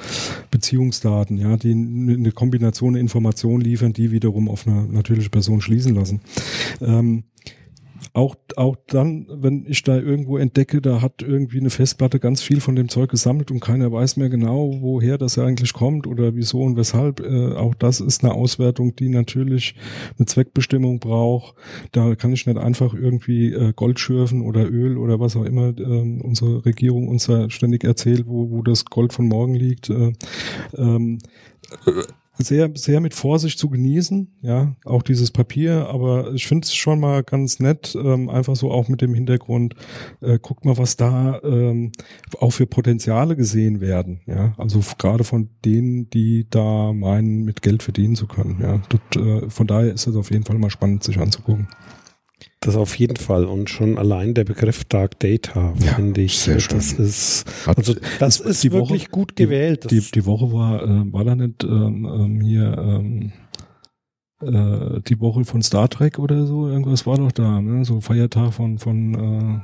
Beziehungsdaten, 0.50 1.36
ja, 1.36 1.56
die 1.56 1.72
eine 1.72 2.32
Kombination 2.32 2.96
Informationen 2.96 3.60
liefern, 3.60 3.92
die 3.92 4.10
wiederum 4.10 4.48
auf 4.48 4.66
eine 4.66 4.84
natürliche 4.84 5.28
Person 5.30 5.60
schließen 5.60 5.94
lassen. 5.94 6.20
Ähm, 6.80 7.24
auch, 8.12 8.36
auch 8.56 8.76
dann, 8.86 9.26
wenn 9.30 9.64
ich 9.66 9.82
da 9.82 9.96
irgendwo 9.96 10.38
entdecke, 10.38 10.80
da 10.80 11.02
hat 11.02 11.22
irgendwie 11.22 11.58
eine 11.58 11.70
Festplatte 11.70 12.18
ganz 12.20 12.42
viel 12.42 12.60
von 12.60 12.76
dem 12.76 12.88
Zeug 12.88 13.10
gesammelt 13.10 13.50
und 13.50 13.60
keiner 13.60 13.90
weiß 13.92 14.16
mehr 14.16 14.28
genau, 14.28 14.76
woher 14.80 15.18
das 15.18 15.38
eigentlich 15.38 15.72
kommt 15.72 16.06
oder 16.06 16.34
wieso 16.34 16.62
und 16.62 16.76
weshalb. 16.76 17.20
Äh, 17.20 17.54
auch 17.54 17.74
das 17.74 18.00
ist 18.00 18.24
eine 18.24 18.34
Auswertung, 18.34 18.96
die 18.96 19.08
natürlich 19.08 19.74
eine 20.18 20.26
Zweckbestimmung 20.26 21.00
braucht. 21.00 21.54
Da 21.92 22.14
kann 22.14 22.32
ich 22.32 22.46
nicht 22.46 22.58
einfach 22.58 22.94
irgendwie 22.94 23.52
äh, 23.52 23.72
Gold 23.74 24.00
schürfen 24.00 24.42
oder 24.42 24.68
Öl 24.68 24.96
oder 24.96 25.20
was 25.20 25.36
auch 25.36 25.44
immer 25.44 25.68
äh, 25.78 26.20
unsere 26.22 26.64
Regierung 26.64 27.08
uns 27.08 27.26
da 27.26 27.50
ständig 27.50 27.84
erzählt, 27.84 28.26
wo, 28.26 28.50
wo 28.50 28.62
das 28.62 28.84
Gold 28.84 29.12
von 29.12 29.26
morgen 29.26 29.54
liegt. 29.54 29.90
Äh, 29.90 30.12
ähm, 30.76 31.18
sehr, 32.38 32.70
sehr 32.74 33.00
mit 33.00 33.14
Vorsicht 33.14 33.58
zu 33.58 33.68
genießen, 33.68 34.38
ja, 34.42 34.76
auch 34.84 35.02
dieses 35.02 35.30
Papier, 35.30 35.88
aber 35.88 36.32
ich 36.32 36.46
finde 36.46 36.66
es 36.66 36.74
schon 36.74 37.00
mal 37.00 37.22
ganz 37.22 37.58
nett, 37.58 37.96
ähm, 37.96 38.28
einfach 38.28 38.56
so 38.56 38.70
auch 38.70 38.88
mit 38.88 39.00
dem 39.02 39.14
Hintergrund, 39.14 39.74
äh, 40.20 40.38
guckt 40.38 40.64
mal, 40.64 40.78
was 40.78 40.96
da 40.96 41.40
ähm, 41.42 41.92
auch 42.40 42.50
für 42.50 42.66
Potenziale 42.66 43.36
gesehen 43.36 43.80
werden, 43.80 44.20
ja, 44.26 44.54
also 44.56 44.80
gerade 44.98 45.24
von 45.24 45.50
denen, 45.64 46.08
die 46.10 46.46
da 46.48 46.92
meinen, 46.92 47.44
mit 47.44 47.62
Geld 47.62 47.82
verdienen 47.82 48.14
zu 48.14 48.26
können, 48.26 48.58
ja, 48.60 48.80
Dort, 48.88 49.16
äh, 49.16 49.50
von 49.50 49.66
daher 49.66 49.92
ist 49.92 50.06
es 50.06 50.16
auf 50.16 50.30
jeden 50.30 50.44
Fall 50.44 50.58
mal 50.58 50.70
spannend, 50.70 51.02
sich 51.04 51.18
anzugucken. 51.18 51.68
Das 52.60 52.74
auf 52.74 52.98
jeden 52.98 53.16
Fall. 53.16 53.44
Und 53.44 53.70
schon 53.70 53.98
allein 53.98 54.34
der 54.34 54.44
Begriff 54.44 54.84
Dark 54.84 55.20
Data, 55.20 55.74
ja, 55.78 55.94
finde 55.94 56.22
ich, 56.22 56.38
sehr 56.38 56.58
schön. 56.58 56.78
das 56.78 56.92
ist, 56.92 57.44
also 57.66 57.94
das 58.18 58.40
ist 58.40 58.64
die 58.64 58.72
wirklich 58.72 59.02
Woche, 59.04 59.10
gut 59.10 59.36
gewählt. 59.36 59.90
Die, 59.90 60.00
die, 60.00 60.10
die, 60.10 60.26
Woche 60.26 60.52
war, 60.52 60.82
äh, 60.82 61.12
war 61.12 61.24
da 61.24 61.36
nicht 61.36 61.62
ähm, 61.62 62.04
ähm, 62.04 62.40
hier 62.40 62.76
ähm, 62.76 63.32
äh, 64.40 65.00
die 65.02 65.20
Woche 65.20 65.44
von 65.44 65.62
Star 65.62 65.88
Trek 65.88 66.18
oder 66.18 66.46
so, 66.46 66.68
irgendwas 66.68 67.06
war 67.06 67.16
doch 67.16 67.32
da, 67.32 67.60
ne? 67.60 67.84
So 67.84 68.00
Feiertag 68.00 68.52
von, 68.52 68.78
von 68.78 69.14
äh, 69.14 69.60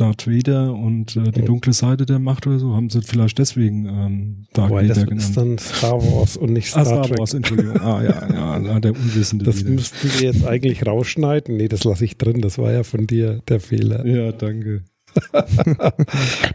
Darth 0.00 0.26
Vader 0.26 0.74
und 0.74 1.16
äh, 1.16 1.30
die 1.30 1.42
dunkle 1.42 1.72
Seite 1.72 2.06
der 2.06 2.18
Macht 2.18 2.46
oder 2.46 2.58
so, 2.58 2.74
haben 2.74 2.88
sie 2.90 3.02
vielleicht 3.02 3.38
deswegen 3.38 3.86
ähm, 3.86 4.46
Darth 4.52 4.70
Vader 4.70 4.88
das 4.88 4.98
genannt. 4.98 5.20
Das 5.20 5.28
ist 5.28 5.36
dann 5.36 5.58
Star 5.58 6.02
Wars 6.02 6.36
und 6.36 6.52
nicht 6.52 6.68
Star, 6.68 6.82
ah, 6.82 6.84
Star 6.86 7.02
Trek. 7.02 7.18
Wars, 7.18 7.34
Entschuldigung. 7.34 7.80
Ah 7.80 8.02
ja, 8.02 8.58
ja, 8.60 8.80
der 8.80 8.92
Unwissende 8.92 9.44
Das 9.44 9.60
wieder. 9.60 9.70
müssten 9.70 10.08
wir 10.18 10.32
jetzt 10.32 10.46
eigentlich 10.46 10.86
rausschneiden. 10.86 11.56
Nee, 11.56 11.68
das 11.68 11.84
lasse 11.84 12.04
ich 12.04 12.16
drin. 12.16 12.40
Das 12.40 12.58
war 12.58 12.72
ja 12.72 12.84
von 12.84 13.06
dir 13.06 13.40
der 13.48 13.60
Fehler. 13.60 14.06
Ja, 14.06 14.32
danke. 14.32 14.84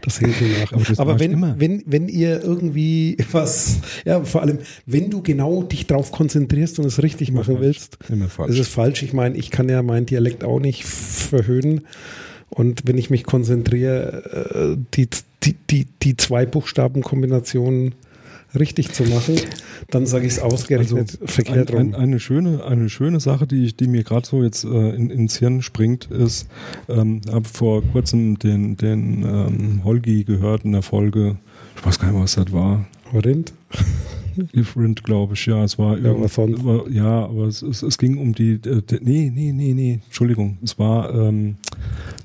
das 0.02 0.18
hilft 0.18 0.40
mir 0.40 0.58
nach. 0.60 0.72
Aber, 0.72 0.84
Aber 0.98 1.20
wenn, 1.20 1.58
wenn, 1.58 1.82
wenn 1.86 2.08
ihr 2.08 2.42
irgendwie 2.42 3.16
was, 3.32 3.80
ja, 4.04 4.24
vor 4.24 4.42
allem, 4.42 4.58
wenn 4.86 5.10
du 5.10 5.22
genau 5.22 5.62
dich 5.62 5.86
drauf 5.86 6.12
konzentrierst 6.12 6.78
und 6.78 6.86
es 6.86 7.02
richtig 7.02 7.28
immer 7.28 7.40
machen 7.40 7.56
falsch. 7.56 7.66
willst, 7.66 7.98
immer 8.08 8.28
falsch. 8.28 8.52
ist 8.52 8.58
es 8.58 8.68
falsch. 8.68 9.02
Ich 9.02 9.12
meine, 9.12 9.36
ich 9.36 9.50
kann 9.50 9.68
ja 9.68 9.82
meinen 9.82 10.06
Dialekt 10.06 10.44
auch 10.44 10.60
nicht 10.60 10.84
verhöhnen. 10.84 11.82
Und 12.54 12.82
wenn 12.86 12.96
ich 12.96 13.10
mich 13.10 13.24
konzentriere, 13.24 14.76
äh, 14.76 14.76
die, 14.94 15.08
die, 15.42 15.56
die, 15.70 15.86
die 16.02 16.16
zwei 16.16 16.46
Buchstabenkombinationen 16.46 17.96
richtig 18.54 18.92
zu 18.92 19.02
machen, 19.04 19.34
dann 19.90 20.06
sage 20.06 20.26
ich 20.26 20.34
es 20.34 20.38
ausgerechnet 20.38 21.18
also 21.20 21.26
verkehrt 21.26 21.72
ein, 21.72 21.94
ein, 21.94 22.00
eine 22.00 22.20
schöne, 22.20 22.64
eine 22.64 22.88
schöne 22.88 23.18
Sache, 23.18 23.48
die, 23.48 23.76
die 23.76 23.88
mir 23.88 24.04
gerade 24.04 24.24
so 24.24 24.44
jetzt 24.44 24.62
äh, 24.62 24.68
in, 24.68 25.10
ins 25.10 25.38
Hirn 25.38 25.62
springt, 25.62 26.08
ist, 26.12 26.46
ähm, 26.88 27.20
habe 27.28 27.48
vor 27.48 27.82
kurzem 27.82 28.38
den, 28.38 28.76
den 28.76 29.24
ähm, 29.24 29.80
Holgi 29.82 30.22
gehört 30.22 30.64
in 30.64 30.70
der 30.70 30.82
Folge, 30.82 31.36
ich 31.76 31.84
weiß 31.84 31.98
gar 31.98 32.12
nicht, 32.12 32.22
was 32.22 32.36
das 32.36 32.52
war. 32.52 32.86
Rind? 33.12 33.52
Different, 34.54 35.04
glaube 35.04 35.34
ich, 35.34 35.46
ja. 35.46 35.62
Es 35.62 35.78
war 35.78 35.98
irgendwas 35.98 36.34
sonst. 36.34 36.64
War, 36.64 36.88
ja, 36.88 37.24
aber 37.24 37.46
es, 37.46 37.62
es, 37.62 37.82
es, 37.82 37.98
ging 37.98 38.18
um 38.18 38.34
die, 38.34 38.54
äh, 38.54 38.82
die, 38.82 38.98
nee, 39.00 39.30
nee, 39.32 39.52
nee, 39.52 39.74
nee, 39.74 40.00
Entschuldigung. 40.04 40.58
Es 40.62 40.78
war 40.78 41.12
ähm, 41.14 41.56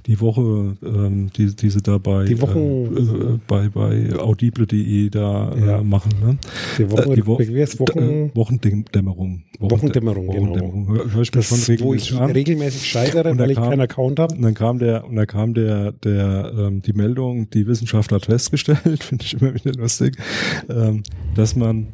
die 0.05 0.19
Woche, 0.19 0.77
ähm, 0.83 1.29
die, 1.35 1.55
die 1.55 1.69
sie 1.69 1.81
da 1.81 1.97
bei, 1.97 2.25
die 2.25 2.41
Wochen, 2.41 2.57
äh, 2.57 3.33
äh, 3.33 3.39
bei, 3.47 3.69
bei 3.69 4.17
audible.de 4.17 5.09
da 5.09 5.51
äh, 5.51 5.67
ja. 5.67 5.83
machen. 5.83 6.11
Ne? 6.21 6.37
Die, 6.77 6.89
Woche, 6.89 7.11
äh, 7.11 7.15
die 7.15 7.25
Wo 7.27 7.39
Wochen, 7.39 7.99
äh, 7.99 8.31
Wochendämmerung. 8.33 9.43
Wochendämmerung, 9.59 10.27
Wochendämmerung 10.27 10.85
genau. 10.87 10.97
Hör, 10.97 11.13
hör 11.13 11.21
ich 11.21 11.31
das, 11.31 11.47
schon 11.47 11.79
wo 11.81 11.93
ich 11.93 12.17
regelmäßig 12.17 12.87
scheitere, 12.87 13.37
weil 13.37 13.51
ich 13.51 13.57
kam, 13.57 13.69
keinen 13.69 13.81
Account 13.81 14.19
habe. 14.19 14.35
Und 14.35 14.41
dann 14.41 14.53
kam 14.53 14.79
der, 14.79 15.05
und 15.05 15.15
dann 15.15 15.27
kam 15.27 15.53
der, 15.53 15.91
der, 15.91 16.53
ähm, 16.57 16.81
die 16.81 16.93
Meldung, 16.93 17.49
die 17.49 17.67
Wissenschaftler 17.67 18.15
hat 18.15 18.25
festgestellt, 18.25 19.03
finde 19.03 19.25
ich 19.25 19.39
immer 19.39 19.53
wieder 19.53 19.73
lustig, 19.73 20.17
ähm, 20.69 21.03
dass 21.35 21.55
man 21.55 21.87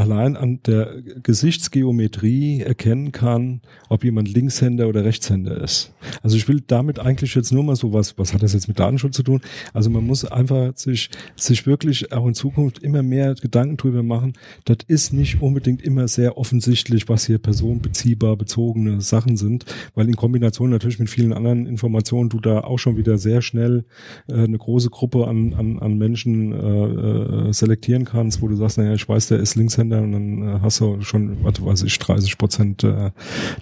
allein 0.00 0.34
an 0.36 0.60
der 0.66 0.94
Gesichtsgeometrie 1.22 2.62
erkennen 2.62 3.12
kann, 3.12 3.60
ob 3.90 4.02
jemand 4.02 4.32
Linkshänder 4.32 4.88
oder 4.88 5.04
Rechtshänder 5.04 5.60
ist. 5.60 5.92
Also 6.22 6.38
ich 6.38 6.48
will 6.48 6.62
damit 6.66 6.98
eigentlich 6.98 7.34
jetzt 7.34 7.52
nur 7.52 7.62
mal 7.64 7.76
so 7.76 7.92
was, 7.92 8.16
was 8.16 8.32
hat 8.32 8.42
das 8.42 8.54
jetzt 8.54 8.66
mit 8.66 8.78
Datenschutz 8.78 9.16
zu 9.16 9.22
tun? 9.22 9.42
Also 9.74 9.90
man 9.90 10.06
muss 10.06 10.24
einfach 10.24 10.74
sich, 10.74 11.10
sich 11.36 11.66
wirklich 11.66 12.12
auch 12.12 12.26
in 12.26 12.32
Zukunft 12.32 12.78
immer 12.78 13.02
mehr 13.02 13.34
Gedanken 13.34 13.76
drüber 13.76 14.02
machen. 14.02 14.32
Das 14.64 14.78
ist 14.86 15.12
nicht 15.12 15.42
unbedingt 15.42 15.82
immer 15.82 16.08
sehr 16.08 16.38
offensichtlich, 16.38 17.08
was 17.10 17.26
hier 17.26 17.38
personenbeziehbar 17.38 18.36
bezogene 18.36 19.02
Sachen 19.02 19.36
sind, 19.36 19.66
weil 19.94 20.08
in 20.08 20.16
Kombination 20.16 20.70
natürlich 20.70 20.98
mit 20.98 21.10
vielen 21.10 21.34
anderen 21.34 21.66
Informationen 21.66 22.30
du 22.30 22.40
da 22.40 22.60
auch 22.60 22.78
schon 22.78 22.96
wieder 22.96 23.18
sehr 23.18 23.42
schnell 23.42 23.84
äh, 24.28 24.34
eine 24.34 24.56
große 24.56 24.88
Gruppe 24.88 25.28
an, 25.28 25.52
an, 25.52 25.78
an 25.78 25.98
Menschen 25.98 26.52
äh, 26.52 27.48
äh, 27.48 27.52
selektieren 27.52 28.06
kannst, 28.06 28.40
wo 28.40 28.48
du 28.48 28.56
sagst, 28.56 28.78
naja, 28.78 28.94
ich 28.94 29.06
weiß, 29.06 29.28
der 29.28 29.40
ist 29.40 29.56
Linkshänder 29.56 29.89
Linkshänder 29.89 29.89
und 29.98 30.12
dann 30.12 30.42
äh, 30.42 30.60
hast 30.60 30.80
du 30.80 31.00
schon, 31.02 31.42
was 31.44 31.64
weiß 31.64 31.82
ich, 31.82 31.98
30 31.98 32.38
Prozent 32.38 32.84
äh, 32.84 33.10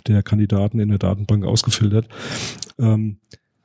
der 0.06 0.22
Kandidaten 0.22 0.80
in 0.80 0.88
der 0.90 0.98
Datenbank 0.98 1.44
ausgefiltert. 1.44 2.08
Ähm, 2.78 3.18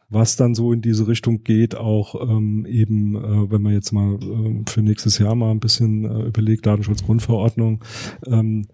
was 0.10 0.36
dann 0.36 0.54
so 0.54 0.72
in 0.72 0.82
diese 0.82 1.08
Richtung 1.08 1.44
geht, 1.44 1.76
auch 1.76 2.16
ähm, 2.22 2.66
eben, 2.68 3.16
äh, 3.16 3.52
wenn 3.52 3.62
man 3.62 3.74
jetzt 3.74 3.92
mal 3.92 4.16
äh, 4.22 4.70
für 4.70 4.82
nächstes 4.82 5.18
Jahr 5.18 5.36
mal 5.36 5.52
ein 5.52 5.60
bisschen 5.60 6.06
äh, 6.06 6.28
überlegt, 6.28 6.66
Datenschutzgrundverordnung, 6.66 7.84
ähm, 8.28 8.68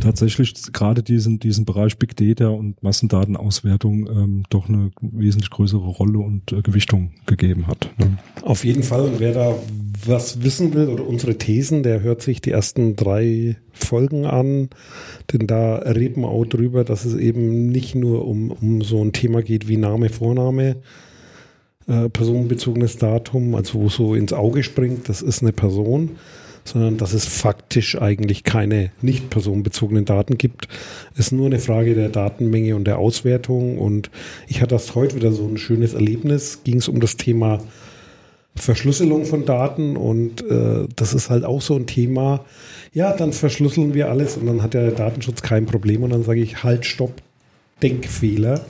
tatsächlich 0.00 0.54
gerade 0.72 1.02
diesen, 1.02 1.38
diesen 1.38 1.64
Bereich 1.64 1.98
Big 1.98 2.16
Data 2.16 2.48
und 2.48 2.82
Massendatenauswertung 2.82 4.06
ähm, 4.06 4.42
doch 4.50 4.68
eine 4.68 4.90
wesentlich 5.00 5.50
größere 5.50 5.86
Rolle 5.86 6.18
und 6.18 6.52
äh, 6.52 6.62
Gewichtung 6.62 7.12
gegeben 7.26 7.66
hat. 7.66 7.90
Ne? 7.98 8.18
Auf 8.42 8.64
jeden 8.64 8.82
Fall. 8.82 9.02
Und 9.02 9.20
wer 9.20 9.32
da 9.32 9.54
was 10.06 10.42
wissen 10.42 10.74
will 10.74 10.88
oder 10.88 11.06
unsere 11.06 11.38
Thesen, 11.38 11.82
der 11.82 12.02
hört 12.02 12.22
sich 12.22 12.40
die 12.40 12.50
ersten 12.50 12.96
drei 12.96 13.56
Folgen 13.72 14.26
an. 14.26 14.70
Denn 15.32 15.46
da 15.46 15.76
reden 15.76 16.22
wir 16.22 16.28
auch 16.28 16.44
drüber, 16.44 16.84
dass 16.84 17.04
es 17.04 17.14
eben 17.14 17.68
nicht 17.68 17.94
nur 17.94 18.26
um, 18.26 18.50
um 18.50 18.82
so 18.82 19.02
ein 19.02 19.12
Thema 19.12 19.42
geht 19.42 19.68
wie 19.68 19.76
Name, 19.76 20.08
Vorname, 20.08 20.76
äh, 21.86 22.08
personenbezogenes 22.08 22.98
Datum, 22.98 23.54
also 23.54 23.80
wo 23.80 23.88
so 23.88 24.14
ins 24.14 24.32
Auge 24.32 24.62
springt, 24.62 25.08
das 25.08 25.22
ist 25.22 25.42
eine 25.42 25.52
Person, 25.52 26.12
sondern 26.64 26.96
dass 26.96 27.12
es 27.12 27.26
faktisch 27.26 28.00
eigentlich 28.00 28.44
keine 28.44 28.90
nicht 29.00 29.30
personenbezogenen 29.30 30.04
Daten 30.04 30.38
gibt. 30.38 30.68
Es 31.14 31.26
ist 31.26 31.32
nur 31.32 31.46
eine 31.46 31.58
Frage 31.58 31.94
der 31.94 32.08
Datenmenge 32.08 32.76
und 32.76 32.84
der 32.84 32.98
Auswertung. 32.98 33.78
Und 33.78 34.10
ich 34.48 34.60
hatte 34.60 34.74
das 34.74 34.94
heute 34.94 35.16
wieder 35.16 35.32
so 35.32 35.46
ein 35.46 35.58
schönes 35.58 35.94
Erlebnis. 35.94 36.60
Ging 36.64 36.76
es 36.78 36.88
um 36.88 37.00
das 37.00 37.16
Thema 37.16 37.60
Verschlüsselung 38.54 39.24
von 39.24 39.46
Daten 39.46 39.96
und 39.96 40.42
äh, 40.42 40.86
das 40.94 41.14
ist 41.14 41.30
halt 41.30 41.44
auch 41.44 41.62
so 41.62 41.74
ein 41.74 41.86
Thema. 41.86 42.44
Ja, 42.92 43.16
dann 43.16 43.32
verschlüsseln 43.32 43.94
wir 43.94 44.10
alles 44.10 44.36
und 44.36 44.46
dann 44.46 44.62
hat 44.62 44.74
der 44.74 44.90
Datenschutz 44.90 45.40
kein 45.40 45.64
Problem 45.64 46.02
und 46.02 46.10
dann 46.10 46.22
sage 46.22 46.40
ich 46.40 46.62
halt, 46.62 46.84
stopp, 46.84 47.22
Denkfehler. 47.82 48.60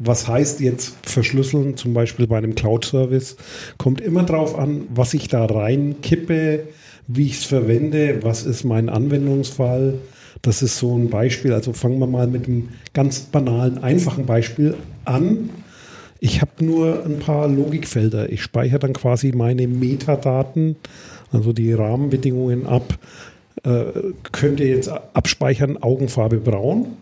Was 0.00 0.26
heißt 0.26 0.60
jetzt 0.60 0.96
verschlüsseln, 1.02 1.76
zum 1.76 1.94
Beispiel 1.94 2.26
bei 2.26 2.38
einem 2.38 2.54
Cloud-Service? 2.54 3.36
Kommt 3.78 4.00
immer 4.00 4.24
drauf 4.24 4.58
an, 4.58 4.86
was 4.92 5.14
ich 5.14 5.28
da 5.28 5.44
reinkippe, 5.44 6.66
wie 7.06 7.26
ich 7.26 7.38
es 7.38 7.44
verwende, 7.44 8.22
was 8.22 8.44
ist 8.44 8.64
mein 8.64 8.88
Anwendungsfall. 8.88 9.94
Das 10.42 10.62
ist 10.62 10.78
so 10.78 10.96
ein 10.96 11.10
Beispiel. 11.10 11.52
Also 11.52 11.72
fangen 11.72 11.98
wir 11.98 12.06
mal 12.06 12.26
mit 12.26 12.46
einem 12.46 12.70
ganz 12.92 13.20
banalen, 13.20 13.82
einfachen 13.82 14.26
Beispiel 14.26 14.74
an. 15.04 15.50
Ich 16.20 16.40
habe 16.40 16.64
nur 16.64 17.04
ein 17.04 17.18
paar 17.18 17.48
Logikfelder. 17.48 18.30
Ich 18.30 18.42
speichere 18.42 18.78
dann 18.78 18.92
quasi 18.94 19.32
meine 19.32 19.68
Metadaten, 19.68 20.76
also 21.32 21.52
die 21.52 21.72
Rahmenbedingungen 21.72 22.66
ab. 22.66 22.98
Äh, 23.62 23.84
könnt 24.32 24.60
ihr 24.60 24.68
jetzt 24.68 24.88
abspeichern 24.88 25.82
Augenfarbe 25.82 26.38
braun? 26.38 26.96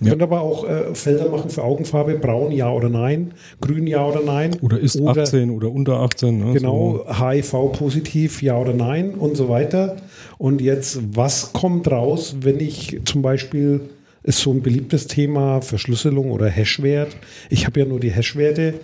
Ja. 0.00 0.10
Könnt 0.10 0.22
aber 0.22 0.40
auch 0.40 0.68
äh, 0.68 0.94
Felder 0.94 1.28
machen 1.28 1.50
für 1.50 1.62
Augenfarbe, 1.62 2.14
braun 2.14 2.52
ja 2.52 2.70
oder 2.70 2.88
nein, 2.88 3.32
grün 3.60 3.86
ja 3.86 4.06
oder 4.06 4.20
nein. 4.20 4.56
Oder 4.60 4.78
ist 4.78 5.00
oder, 5.00 5.22
18 5.22 5.50
oder 5.50 5.70
unter 5.70 6.00
18. 6.00 6.38
Ne? 6.38 6.52
Genau, 6.54 7.04
so. 7.06 7.24
HIV-positiv 7.26 8.42
ja 8.42 8.58
oder 8.58 8.74
nein 8.74 9.14
und 9.14 9.36
so 9.36 9.48
weiter. 9.48 9.96
Und 10.38 10.60
jetzt, 10.60 11.00
was 11.16 11.52
kommt 11.52 11.90
raus, 11.90 12.36
wenn 12.40 12.60
ich 12.60 13.00
zum 13.04 13.22
Beispiel, 13.22 13.80
ist 14.24 14.40
so 14.40 14.52
ein 14.52 14.62
beliebtes 14.62 15.06
Thema, 15.06 15.60
Verschlüsselung 15.60 16.30
oder 16.30 16.48
Hashwert. 16.48 17.16
Ich 17.50 17.66
habe 17.66 17.80
ja 17.80 17.86
nur 17.86 18.00
die 18.00 18.10
Hashwerte. 18.10 18.74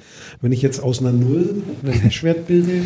Wenn 0.42 0.52
ich 0.52 0.60
jetzt 0.60 0.80
aus 0.80 1.00
einer 1.00 1.12
Null 1.12 1.62
einen 1.82 2.00
Hashwert 2.00 2.46
bilde 2.46 2.82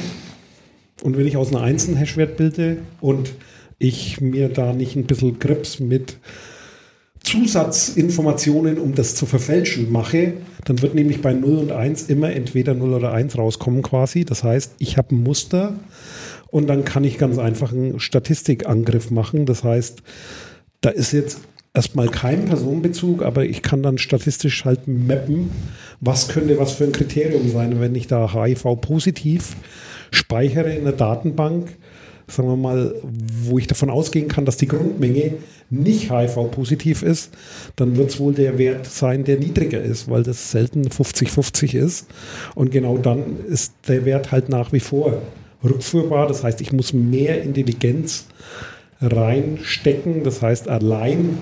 und 1.02 1.18
wenn 1.18 1.26
ich 1.26 1.36
aus 1.36 1.50
einer 1.52 1.62
1 1.62 1.88
einen 1.88 1.96
Hashwert 1.96 2.36
bilde 2.36 2.78
und 3.00 3.32
ich 3.78 4.20
mir 4.20 4.48
da 4.48 4.72
nicht 4.72 4.94
ein 4.94 5.04
bisschen 5.04 5.40
Grips 5.40 5.80
mit 5.80 6.18
Zusatzinformationen, 7.25 8.78
um 8.78 8.95
das 8.95 9.14
zu 9.14 9.26
verfälschen, 9.26 9.90
mache, 9.90 10.35
dann 10.64 10.81
wird 10.83 10.95
nämlich 10.95 11.23
bei 11.23 11.33
0 11.33 11.59
und 11.59 11.73
1 11.73 12.04
immer 12.04 12.33
entweder 12.33 12.75
0 12.75 12.93
oder 12.93 13.12
1 13.12 13.37
rauskommen 13.37 13.83
quasi. 13.83 14.25
Das 14.25 14.45
heißt, 14.45 14.75
ich 14.78 14.97
habe 14.99 15.14
ein 15.14 15.23
Muster 15.23 15.75
und 16.49 16.69
dann 16.69 16.85
kann 16.85 17.02
ich 17.02 17.19
ganz 17.19 17.38
einfach 17.38 17.73
einen 17.73 17.99
Statistikangriff 17.99 19.11
machen. 19.11 19.47
Das 19.47 19.64
heißt, 19.64 20.02
da 20.83 20.90
ist 20.90 21.12
jetzt 21.12 21.40
erstmal 21.73 22.09
kein 22.09 22.45
Personenbezug, 22.45 23.23
aber 23.23 23.45
ich 23.45 23.62
kann 23.62 23.83
dann 23.83 23.99
statistisch 23.99 24.64
halt 24.64 24.87
mappen, 24.87 25.50
was 26.00 26.28
könnte 26.28 26.59
was 26.59 26.73
für 26.73 26.85
ein 26.85 26.93
Kriterium 26.93 27.50
sein, 27.50 27.81
wenn 27.81 27.95
ich 27.95 28.07
da 28.07 28.33
HIV 28.33 28.81
positiv 28.81 29.57
speichere 30.11 30.73
in 30.73 30.85
der 30.85 30.93
Datenbank 30.93 31.75
sagen 32.26 32.49
wir 32.49 32.57
mal, 32.57 32.95
wo 33.02 33.59
ich 33.59 33.66
davon 33.66 33.90
ausgehen 33.90 34.28
kann, 34.28 34.45
dass 34.45 34.57
die 34.57 34.69
Grundmenge 34.69 35.35
nicht 35.71 36.11
HIV-positiv 36.11 37.02
ist, 37.02 37.33
dann 37.76 37.97
wird 37.97 38.11
es 38.11 38.21
wohl 38.21 38.35
der 38.35 38.59
Wert 38.59 38.87
sein, 38.87 39.25
der 39.25 39.38
niedriger 39.38 39.83
ist, 39.83 40.09
weil 40.11 40.23
das 40.23 40.50
selten 40.50 40.88
50-50 40.88 41.76
ist. 41.76 42.07
Und 42.54 42.71
genau 42.71 42.99
dann 42.99 43.45
ist 43.49 43.75
der 43.88 44.04
Wert 44.04 44.33
halt 44.33 44.49
nach 44.49 44.73
wie 44.73 44.81
vor 44.81 45.23
rückführbar. 45.62 46.28
Das 46.28 46.45
heißt, 46.45 46.61
ich 46.61 46.73
muss 46.73 46.93
mehr 46.93 47.43
Intelligenz 47.43 48.26
reinstecken. 49.00 50.23
Das 50.23 50.43
heißt, 50.43 50.69
allein 50.69 51.38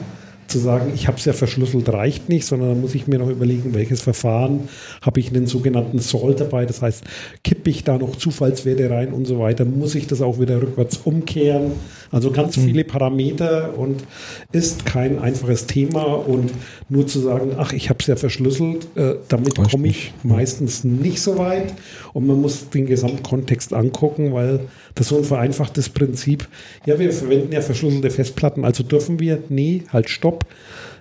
zu 0.52 0.58
sagen, 0.58 0.92
ich 0.94 1.08
habe 1.08 1.18
es 1.18 1.24
ja 1.24 1.32
verschlüsselt, 1.32 1.88
reicht 1.88 2.28
nicht, 2.28 2.46
sondern 2.46 2.68
dann 2.70 2.80
muss 2.80 2.94
ich 2.94 3.06
mir 3.06 3.18
noch 3.18 3.28
überlegen, 3.28 3.74
welches 3.74 4.02
Verfahren 4.02 4.68
habe 5.00 5.18
ich 5.20 5.30
einen 5.30 5.46
sogenannten 5.46 5.98
Salt 5.98 6.40
dabei. 6.40 6.66
Das 6.66 6.82
heißt, 6.82 7.04
kippe 7.42 7.70
ich 7.70 7.84
da 7.84 7.98
noch 7.98 8.16
Zufallswerte 8.16 8.88
rein 8.90 9.12
und 9.12 9.26
so 9.26 9.38
weiter, 9.38 9.64
muss 9.64 9.94
ich 9.94 10.06
das 10.06 10.22
auch 10.22 10.38
wieder 10.38 10.60
rückwärts 10.62 10.98
umkehren. 11.04 11.72
Also 12.12 12.30
ganz 12.30 12.58
mhm. 12.58 12.64
viele 12.66 12.84
Parameter 12.84 13.76
und 13.78 14.04
ist 14.52 14.84
kein 14.84 15.18
einfaches 15.18 15.66
Thema 15.66 16.02
und 16.02 16.52
nur 16.90 17.06
zu 17.06 17.20
sagen, 17.20 17.52
ach, 17.56 17.72
ich 17.72 17.88
habe 17.88 18.00
es 18.00 18.06
ja 18.06 18.16
verschlüsselt, 18.16 18.86
äh, 18.96 19.14
damit 19.28 19.54
komme 19.54 19.88
ich 19.88 20.12
meistens 20.22 20.84
nicht 20.84 21.22
so 21.22 21.38
weit 21.38 21.72
und 22.12 22.26
man 22.26 22.40
muss 22.40 22.68
den 22.68 22.84
Gesamtkontext 22.84 23.72
angucken, 23.72 24.34
weil 24.34 24.60
das 24.94 25.08
so 25.08 25.16
ein 25.16 25.24
vereinfachtes 25.24 25.88
Prinzip. 25.88 26.46
Ja, 26.84 26.98
wir 26.98 27.12
verwenden 27.12 27.52
ja 27.52 27.62
verschlüsselte 27.62 28.10
Festplatten, 28.10 28.66
also 28.66 28.82
dürfen 28.82 29.18
wir? 29.18 29.38
Nee, 29.48 29.84
halt 29.90 30.10
stopp. 30.10 30.41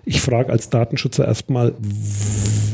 Ich 0.03 0.21
frage 0.21 0.51
als 0.51 0.69
Datenschützer 0.69 1.25
erstmal, 1.25 1.73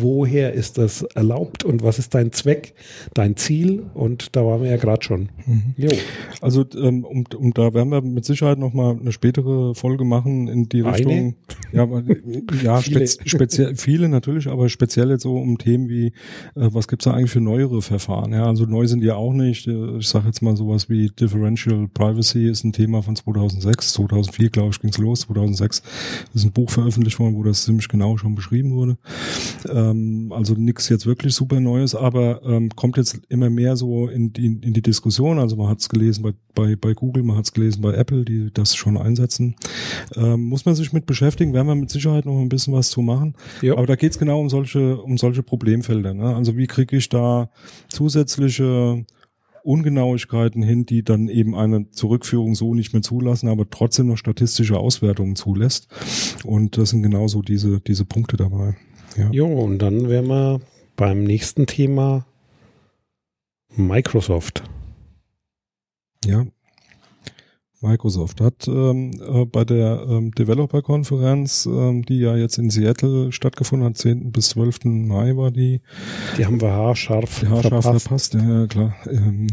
woher 0.02 0.54
ist 0.54 0.78
das 0.78 1.02
erlaubt 1.02 1.64
und 1.64 1.84
was 1.84 2.00
ist 2.00 2.14
dein 2.14 2.32
Zweck, 2.32 2.74
dein 3.14 3.36
Ziel? 3.36 3.86
Und 3.94 4.36
da 4.36 4.46
waren 4.46 4.62
wir 4.62 4.70
ja 4.70 4.78
gerade 4.78 5.04
schon. 5.04 5.30
Mhm. 5.46 5.76
Also 6.42 6.66
ähm, 6.76 7.04
um, 7.04 7.26
um, 7.36 7.54
da 7.54 7.74
werden 7.74 7.90
wir 7.90 8.02
mit 8.02 8.26
Sicherheit 8.26 8.60
nochmal 8.60 8.98
eine 9.00 9.12
spätere 9.12 9.74
Folge 9.76 10.06
machen 10.06 10.48
in 10.48 10.70
die 10.70 10.82
Richtung. 10.82 11.36
Eine? 11.72 11.74
Ja, 11.74 11.88
ja 12.64 12.78
viele. 12.82 13.08
Spez, 13.08 13.18
speziell 13.26 13.76
viele 13.76 14.10
natürlich, 14.10 14.48
aber 14.48 14.70
speziell 14.70 15.10
jetzt 15.10 15.24
so 15.24 15.38
um 15.38 15.58
Themen 15.58 15.90
wie, 15.90 16.08
äh, 16.08 16.12
was 16.56 16.88
gibt's 16.88 17.06
da 17.06 17.12
eigentlich 17.12 17.32
für 17.32 17.42
neuere 17.42 17.82
Verfahren? 17.82 18.34
Ja, 18.34 18.46
also 18.46 18.66
neu 18.66 18.88
sind 18.88 19.02
die 19.02 19.12
auch 19.12 19.34
nicht. 19.34 19.68
Äh, 19.68 19.98
ich 19.98 20.08
sage 20.08 20.28
jetzt 20.28 20.42
mal 20.42 20.56
sowas 20.56 20.90
wie 20.90 21.10
Differential 21.10 21.88
Privacy 21.94 22.48
ist 22.50 22.64
ein 22.64 22.74
Thema 22.74 23.02
von 23.02 23.16
2006, 23.16 23.94
2004 23.94 24.50
glaube 24.50 24.70
ich 24.72 24.80
ging's 24.80 24.98
los, 24.98 25.22
2006 25.22 25.82
ist 26.34 26.46
ein 26.46 26.52
Buch 26.52 26.70
veröffentlicht 26.70 27.20
worden, 27.20 27.36
wo 27.36 27.44
das 27.44 27.64
ziemlich 27.64 27.88
genau 27.88 28.18
schon 28.18 28.36
beschrieben 28.36 28.72
wurde. 28.72 28.98
Ähm, 29.92 30.32
also 30.32 30.54
nichts 30.54 30.90
jetzt 30.90 31.06
wirklich 31.06 31.34
super 31.34 31.60
Neues, 31.60 31.96
aber 31.96 32.42
ähm, 32.44 32.70
kommt 32.76 32.98
jetzt 32.98 33.20
immer 33.30 33.50
mehr 33.50 33.76
so 33.76 34.08
in 34.08 34.34
die, 34.34 34.46
in 34.46 34.74
die 34.74 34.82
Diskussion. 34.82 35.40
Also 35.40 35.56
man 35.56 35.68
hat 35.68 35.80
es 35.80 35.90
gelesen 35.90 36.24
bei, 36.24 36.34
bei, 36.54 36.76
bei 36.76 36.94
Google, 36.94 37.24
man 37.24 37.38
hat 37.38 37.46
es 37.46 37.54
gelesen 37.54 37.82
bei 37.82 37.94
Apple, 37.94 38.26
die 38.26 38.52
das 38.54 38.76
schon 38.76 38.98
einsetzen. 38.98 39.56
Ähm, 40.16 40.44
muss 40.44 40.66
man 40.66 40.76
sich 40.76 40.94
mit 40.94 41.06
beschäftigen, 41.06 41.54
werden 41.54 41.68
wir 41.68 41.76
mit 41.76 41.90
Sicherheit 41.90 42.26
noch 42.26 42.40
ein 42.40 42.50
bisschen 42.50 42.74
was 42.74 42.90
zu 42.90 43.02
machen. 43.02 43.36
Ja. 43.62 43.74
Aber 43.74 43.88
da 43.88 43.96
geht 43.96 44.12
es 44.12 44.20
genau 44.20 44.40
um 44.40 44.50
solche, 44.50 44.98
um 45.02 45.18
solche 45.18 45.44
Problemfelder. 45.44 46.14
Ne? 46.14 46.36
Also 46.36 46.58
wie 46.58 46.68
kriege 46.68 46.98
ich 46.98 47.10
da 47.10 47.50
zusätzliche 47.90 49.06
Ungenauigkeiten 49.68 50.64
hin, 50.64 50.86
die 50.86 51.04
dann 51.04 51.28
eben 51.28 51.54
eine 51.54 51.92
Zurückführung 51.92 52.56
so 52.56 52.74
nicht 52.74 52.94
mehr 52.94 53.02
zulassen, 53.02 53.50
aber 53.50 53.70
trotzdem 53.70 54.08
noch 54.08 54.16
statistische 54.16 54.78
Auswertungen 54.78 55.36
zulässt. 55.36 55.90
Und 56.46 56.78
das 56.78 56.92
sind 56.92 57.04
genauso 57.04 57.42
diese, 57.42 57.82
diese 57.82 58.06
Punkte 58.06 58.38
dabei. 58.38 58.78
Ja. 59.18 59.30
Jo, 59.32 59.48
und 59.48 59.80
dann 59.80 60.10
wären 60.10 60.28
wir 60.28 60.62
beim 60.96 61.24
nächsten 61.24 61.66
Thema 61.66 62.26
Microsoft. 63.76 64.64
Ja, 66.24 66.46
Microsoft 67.80 68.42
hat 68.42 68.68
ähm, 68.68 69.12
äh, 69.22 69.46
bei 69.46 69.64
der 69.64 70.04
ähm, 70.10 70.32
Developer-Konferenz, 70.32 71.68
ähm, 71.68 72.04
die 72.04 72.20
ja 72.20 72.36
jetzt 72.36 72.58
in 72.58 72.72
Seattle 72.72 73.32
stattgefunden 73.32 73.88
hat, 73.88 73.98
10. 73.98 74.32
bis 74.32 74.50
12. 74.50 74.86
Mai 74.86 75.38
war 75.38 75.52
die. 75.52 75.82
Die 76.38 76.46
haben 76.46 76.60
wir 76.60 76.72
haarscharf, 76.72 77.42
die 77.42 77.48
haarscharf 77.48 77.84
verpasst. 77.84 78.32
verpasst. 78.32 78.34
Ja, 78.34 78.66
klar. 78.66 78.96
Ähm, 79.08 79.48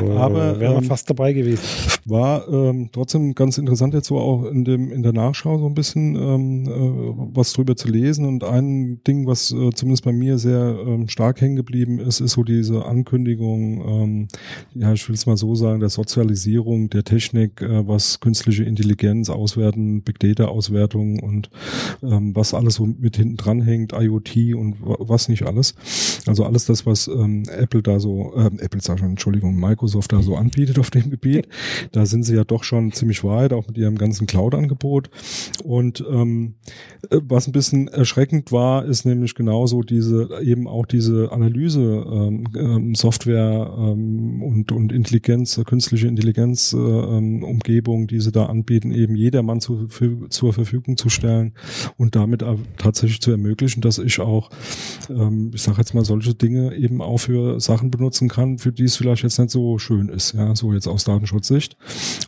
so, 0.00 0.10
Aber 0.18 0.58
wären 0.58 0.72
wir 0.72 0.78
ähm, 0.78 0.84
fast 0.84 1.08
dabei 1.08 1.32
gewesen. 1.32 1.62
War 2.06 2.48
ähm, 2.48 2.90
trotzdem 2.90 3.36
ganz 3.36 3.56
interessant 3.56 3.94
jetzt 3.94 4.08
so 4.08 4.18
auch 4.18 4.46
in 4.46 4.64
dem 4.64 4.90
in 4.90 5.04
der 5.04 5.12
Nachschau 5.12 5.56
so 5.58 5.66
ein 5.66 5.74
bisschen 5.74 6.16
ähm, 6.16 6.64
äh, 6.66 7.36
was 7.36 7.52
drüber 7.52 7.76
zu 7.76 7.86
lesen. 7.86 8.26
Und 8.26 8.42
ein 8.42 9.00
Ding, 9.04 9.28
was 9.28 9.52
äh, 9.52 9.70
zumindest 9.70 10.04
bei 10.04 10.12
mir 10.12 10.38
sehr 10.38 10.76
ähm, 10.84 11.08
stark 11.08 11.40
hängen 11.40 11.54
geblieben 11.54 12.00
ist, 12.00 12.18
ist 12.18 12.32
so 12.32 12.42
diese 12.42 12.84
Ankündigung, 12.84 13.84
ähm, 13.86 14.28
ja, 14.74 14.92
ich 14.92 15.08
will 15.08 15.14
es 15.14 15.26
mal 15.26 15.36
so 15.36 15.54
sagen, 15.54 15.78
der 15.78 15.88
Sozialisierung 15.88 16.90
der 16.90 17.04
Technik 17.04 17.44
Technik, 17.54 17.62
äh, 17.62 17.86
was 17.86 18.20
künstliche 18.20 18.64
Intelligenz 18.64 19.30
auswerten, 19.30 20.02
Big 20.02 20.18
Data 20.18 20.46
Auswertung 20.46 21.20
und 21.20 21.50
ähm, 22.02 22.34
was 22.34 22.54
alles 22.54 22.74
so 22.74 22.86
mit 22.86 23.16
hinten 23.16 23.36
dran 23.36 23.62
hängt, 23.62 23.92
IoT 23.92 24.54
und 24.54 24.76
was 24.80 25.28
nicht 25.28 25.44
alles. 25.44 25.74
Also 26.26 26.44
alles 26.44 26.66
das, 26.66 26.86
was 26.86 27.08
ähm, 27.08 27.44
Apple 27.48 27.82
da 27.82 28.00
so, 28.00 28.34
äh, 28.36 28.50
Apple 28.58 28.80
sag 28.80 28.98
schon, 28.98 29.10
Entschuldigung, 29.10 29.56
Microsoft 29.56 30.12
da 30.12 30.22
so 30.22 30.36
anbietet 30.36 30.78
auf 30.78 30.90
dem 30.90 31.10
Gebiet. 31.10 31.48
Da 31.92 32.06
sind 32.06 32.24
sie 32.24 32.34
ja 32.34 32.44
doch 32.44 32.64
schon 32.64 32.92
ziemlich 32.92 33.24
weit, 33.24 33.52
auch 33.52 33.66
mit 33.66 33.78
ihrem 33.78 33.96
ganzen 33.96 34.26
Cloud-Angebot. 34.26 35.10
Und 35.62 36.04
ähm, 36.10 36.54
äh, 37.10 37.20
was 37.22 37.46
ein 37.46 37.52
bisschen 37.52 37.88
erschreckend 37.88 38.52
war, 38.52 38.84
ist 38.84 39.04
nämlich 39.04 39.34
genauso 39.34 39.82
diese, 39.82 40.28
eben 40.42 40.66
auch 40.66 40.86
diese 40.86 41.30
Analyse 41.32 42.04
ähm, 42.10 42.44
ähm, 42.56 42.94
Software 42.94 43.74
ähm, 43.76 44.42
und, 44.42 44.72
und 44.72 44.92
Intelligenz, 44.92 45.60
künstliche 45.66 46.06
Intelligenz 46.06 46.72
äh, 46.72 46.78
ähm, 46.78 47.33
Umgebung, 47.42 48.06
die 48.06 48.20
sie 48.20 48.32
da 48.32 48.46
anbieten, 48.46 48.92
eben 48.92 49.16
jedermann 49.16 49.60
zu, 49.60 49.86
für, 49.88 50.28
zur 50.28 50.52
Verfügung 50.52 50.96
zu 50.96 51.08
stellen 51.08 51.52
und 51.96 52.16
damit 52.16 52.44
tatsächlich 52.78 53.20
zu 53.20 53.30
ermöglichen, 53.30 53.80
dass 53.80 53.98
ich 53.98 54.20
auch, 54.20 54.50
ähm, 55.10 55.50
ich 55.54 55.62
sage 55.62 55.78
jetzt 55.78 55.94
mal, 55.94 56.04
solche 56.04 56.34
Dinge 56.34 56.74
eben 56.76 57.00
auch 57.00 57.18
für 57.18 57.60
Sachen 57.60 57.90
benutzen 57.90 58.28
kann, 58.28 58.58
für 58.58 58.72
die 58.72 58.84
es 58.84 58.96
vielleicht 58.96 59.22
jetzt 59.22 59.38
nicht 59.38 59.50
so 59.50 59.78
schön 59.78 60.08
ist, 60.08 60.34
ja, 60.34 60.54
so 60.54 60.72
jetzt 60.72 60.86
aus 60.86 61.04
Datenschutzsicht. 61.04 61.76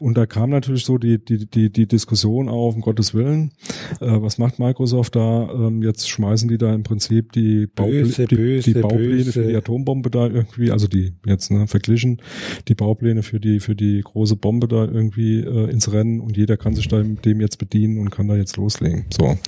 Und 0.00 0.16
da 0.16 0.26
kam 0.26 0.50
natürlich 0.50 0.84
so 0.84 0.98
die, 0.98 1.22
die, 1.22 1.46
die, 1.46 1.70
die 1.70 1.86
Diskussion 1.86 2.48
auf, 2.48 2.74
um 2.74 2.80
Gottes 2.80 3.14
Willen, 3.14 3.52
äh, 4.00 4.06
was 4.20 4.38
macht 4.38 4.58
Microsoft 4.58 5.16
da? 5.16 5.48
Ähm, 5.52 5.82
jetzt 5.82 6.08
schmeißen 6.08 6.48
die 6.48 6.58
da 6.58 6.74
im 6.74 6.82
Prinzip 6.82 7.32
die, 7.32 7.66
Baupl 7.66 8.02
böse, 8.02 8.26
die, 8.26 8.36
böse, 8.36 8.72
die 8.72 8.80
Baupläne 8.80 9.16
böse. 9.16 9.32
für 9.32 9.46
die 9.46 9.56
Atombombe 9.56 10.10
da 10.10 10.26
irgendwie, 10.26 10.70
also 10.70 10.88
die 10.88 11.12
jetzt 11.26 11.50
ne, 11.50 11.66
verglichen, 11.66 12.22
die 12.68 12.74
Baupläne 12.74 13.22
für 13.22 13.40
die, 13.40 13.60
für 13.60 13.74
die 13.74 14.00
große 14.00 14.36
Bombe 14.36 14.68
da 14.68 14.84
irgendwie 14.96 15.40
äh, 15.40 15.70
ins 15.70 15.92
Rennen 15.92 16.20
und 16.20 16.36
jeder 16.36 16.56
kann 16.56 16.74
sich 16.74 16.88
da 16.88 17.02
dem 17.02 17.40
jetzt 17.40 17.58
bedienen 17.58 17.98
und 17.98 18.10
kann 18.10 18.26
da 18.28 18.36
jetzt 18.36 18.56
loslegen. 18.56 19.04
So. 19.16 19.38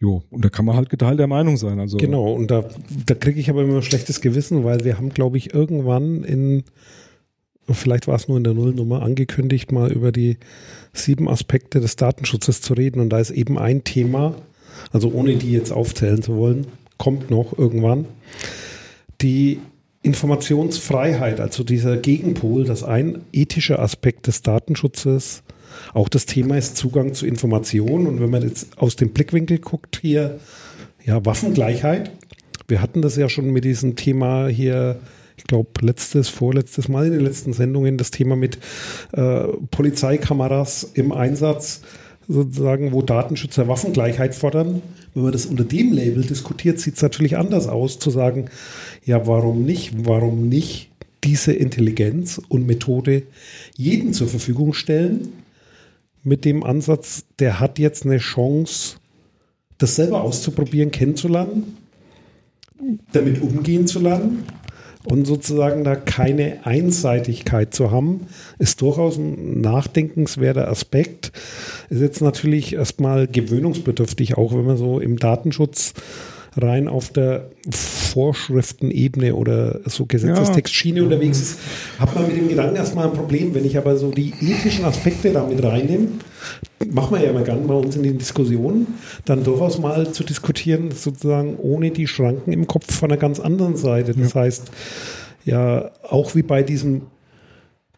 Jo, 0.00 0.22
und 0.30 0.44
da 0.44 0.48
kann 0.48 0.64
man 0.64 0.76
halt 0.76 0.90
geteilter 0.90 1.26
Meinung 1.26 1.56
sein. 1.56 1.80
Also 1.80 1.96
genau, 1.96 2.32
und 2.32 2.50
da, 2.50 2.64
da 3.06 3.14
kriege 3.14 3.40
ich 3.40 3.50
aber 3.50 3.62
immer 3.62 3.76
ein 3.76 3.82
schlechtes 3.82 4.20
Gewissen, 4.20 4.62
weil 4.62 4.84
wir 4.84 4.96
haben, 4.96 5.08
glaube 5.08 5.38
ich, 5.38 5.52
irgendwann 5.52 6.22
in, 6.22 6.62
vielleicht 7.68 8.06
war 8.06 8.14
es 8.14 8.28
nur 8.28 8.36
in 8.36 8.44
der 8.44 8.54
Nullnummer, 8.54 9.02
angekündigt, 9.02 9.72
mal 9.72 9.90
über 9.90 10.12
die 10.12 10.38
sieben 10.92 11.28
Aspekte 11.28 11.80
des 11.80 11.96
Datenschutzes 11.96 12.60
zu 12.60 12.74
reden. 12.74 13.00
Und 13.00 13.10
da 13.10 13.18
ist 13.18 13.30
eben 13.30 13.58
ein 13.58 13.82
Thema, 13.82 14.36
also 14.92 15.10
ohne 15.10 15.34
die 15.34 15.50
jetzt 15.50 15.72
aufzählen 15.72 16.22
zu 16.22 16.36
wollen, 16.36 16.68
kommt 16.96 17.30
noch 17.30 17.58
irgendwann, 17.58 18.06
die 19.20 19.58
Informationsfreiheit, 20.02 21.40
also 21.40 21.64
dieser 21.64 21.96
Gegenpol, 21.96 22.64
dass 22.64 22.84
ein 22.84 23.22
ethischer 23.32 23.80
Aspekt 23.80 24.26
des 24.26 24.42
Datenschutzes 24.42 25.42
auch 25.94 26.08
das 26.08 26.26
Thema 26.26 26.56
ist 26.56 26.76
Zugang 26.76 27.14
zu 27.14 27.26
Informationen. 27.26 28.06
Und 28.06 28.20
wenn 28.20 28.30
man 28.30 28.42
jetzt 28.42 28.78
aus 28.78 28.96
dem 28.96 29.10
Blickwinkel 29.10 29.58
guckt, 29.58 29.98
hier, 30.00 30.38
ja, 31.04 31.24
Waffengleichheit. 31.24 32.10
Wir 32.66 32.82
hatten 32.82 33.02
das 33.02 33.16
ja 33.16 33.28
schon 33.28 33.50
mit 33.50 33.64
diesem 33.64 33.96
Thema 33.96 34.48
hier, 34.48 35.00
ich 35.36 35.44
glaube, 35.44 35.70
letztes, 35.80 36.28
vorletztes 36.28 36.88
Mal 36.88 37.06
in 37.06 37.12
den 37.12 37.24
letzten 37.24 37.52
Sendungen, 37.52 37.96
das 37.96 38.10
Thema 38.10 38.36
mit 38.36 38.58
äh, 39.12 39.44
Polizeikameras 39.70 40.84
im 40.94 41.12
Einsatz, 41.12 41.80
sozusagen, 42.28 42.92
wo 42.92 43.02
Datenschützer 43.02 43.68
Waffengleichheit 43.68 44.34
fordern. 44.34 44.82
Wenn 45.14 45.22
man 45.24 45.32
das 45.32 45.46
unter 45.46 45.64
dem 45.64 45.92
Label 45.92 46.22
diskutiert, 46.22 46.78
sieht 46.78 46.96
es 46.96 47.02
natürlich 47.02 47.36
anders 47.36 47.66
aus, 47.66 47.98
zu 47.98 48.10
sagen, 48.10 48.50
ja, 49.04 49.26
warum 49.26 49.64
nicht? 49.64 50.06
Warum 50.06 50.48
nicht 50.48 50.90
diese 51.24 51.52
Intelligenz 51.52 52.40
und 52.48 52.66
Methode 52.66 53.22
jedem 53.76 54.12
zur 54.12 54.28
Verfügung 54.28 54.74
stellen? 54.74 55.32
mit 56.28 56.44
dem 56.44 56.62
Ansatz, 56.62 57.24
der 57.38 57.60
hat 57.60 57.78
jetzt 57.78 58.04
eine 58.04 58.18
Chance, 58.18 58.96
das 59.78 59.96
selber 59.96 60.22
auszuprobieren, 60.22 60.90
kennenzulernen, 60.90 61.76
damit 63.12 63.40
umgehen 63.42 63.86
zu 63.86 64.00
lernen 64.00 64.44
und 65.10 65.26
sozusagen 65.26 65.84
da 65.84 65.96
keine 65.96 66.66
Einseitigkeit 66.66 67.74
zu 67.74 67.90
haben, 67.90 68.26
ist 68.58 68.82
durchaus 68.82 69.16
ein 69.16 69.60
nachdenkenswerter 69.60 70.68
Aspekt. 70.68 71.32
Ist 71.88 72.00
jetzt 72.00 72.20
natürlich 72.20 72.74
erstmal 72.74 73.26
gewöhnungsbedürftig, 73.26 74.36
auch 74.36 74.52
wenn 74.52 74.66
man 74.66 74.76
so 74.76 75.00
im 75.00 75.18
Datenschutz 75.18 75.94
rein 76.56 76.88
auf 76.88 77.10
der 77.10 77.50
Vorschriftenebene 77.70 79.34
oder 79.34 79.80
so 79.86 80.06
Gesetzestextschiene 80.06 80.98
ja. 80.98 81.04
unterwegs 81.04 81.40
ist, 81.40 81.58
hat 81.98 82.14
man 82.14 82.26
mit 82.26 82.36
dem 82.36 82.48
Gedanken 82.48 82.76
erstmal 82.76 83.06
ein 83.06 83.12
Problem. 83.12 83.54
Wenn 83.54 83.64
ich 83.64 83.76
aber 83.76 83.96
so 83.96 84.10
die 84.10 84.32
ethischen 84.40 84.84
Aspekte 84.84 85.32
damit 85.32 85.62
reinnehme, 85.62 86.08
machen 86.90 87.16
wir 87.16 87.24
ja 87.24 87.30
immer 87.30 87.42
gerne 87.42 87.62
bei 87.66 87.74
uns 87.74 87.96
in 87.96 88.02
den 88.02 88.18
Diskussionen, 88.18 88.86
dann 89.24 89.44
durchaus 89.44 89.78
mal 89.78 90.10
zu 90.12 90.24
diskutieren, 90.24 90.90
sozusagen 90.90 91.56
ohne 91.56 91.90
die 91.90 92.06
Schranken 92.06 92.52
im 92.52 92.66
Kopf 92.66 92.94
von 92.94 93.10
einer 93.10 93.18
ganz 93.18 93.40
anderen 93.40 93.76
Seite. 93.76 94.14
Das 94.14 94.34
ja. 94.34 94.40
heißt, 94.40 94.70
ja, 95.44 95.90
auch 96.02 96.34
wie 96.34 96.42
bei 96.42 96.62
diesem 96.62 97.02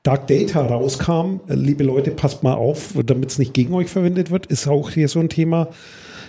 Dark 0.03 0.29
Data 0.29 0.65
rauskam, 0.65 1.41
liebe 1.49 1.85
Leute, 1.85 2.11
passt 2.11 2.43
mal 2.43 2.55
auf, 2.55 2.95
damit 3.05 3.31
es 3.31 3.39
nicht 3.39 3.53
gegen 3.53 3.75
euch 3.75 3.89
verwendet 3.89 4.31
wird, 4.31 4.47
ist 4.47 4.67
auch 4.67 4.91
hier 4.91 5.09
so 5.09 5.21
ein 5.21 5.29
Thema. 5.29 5.69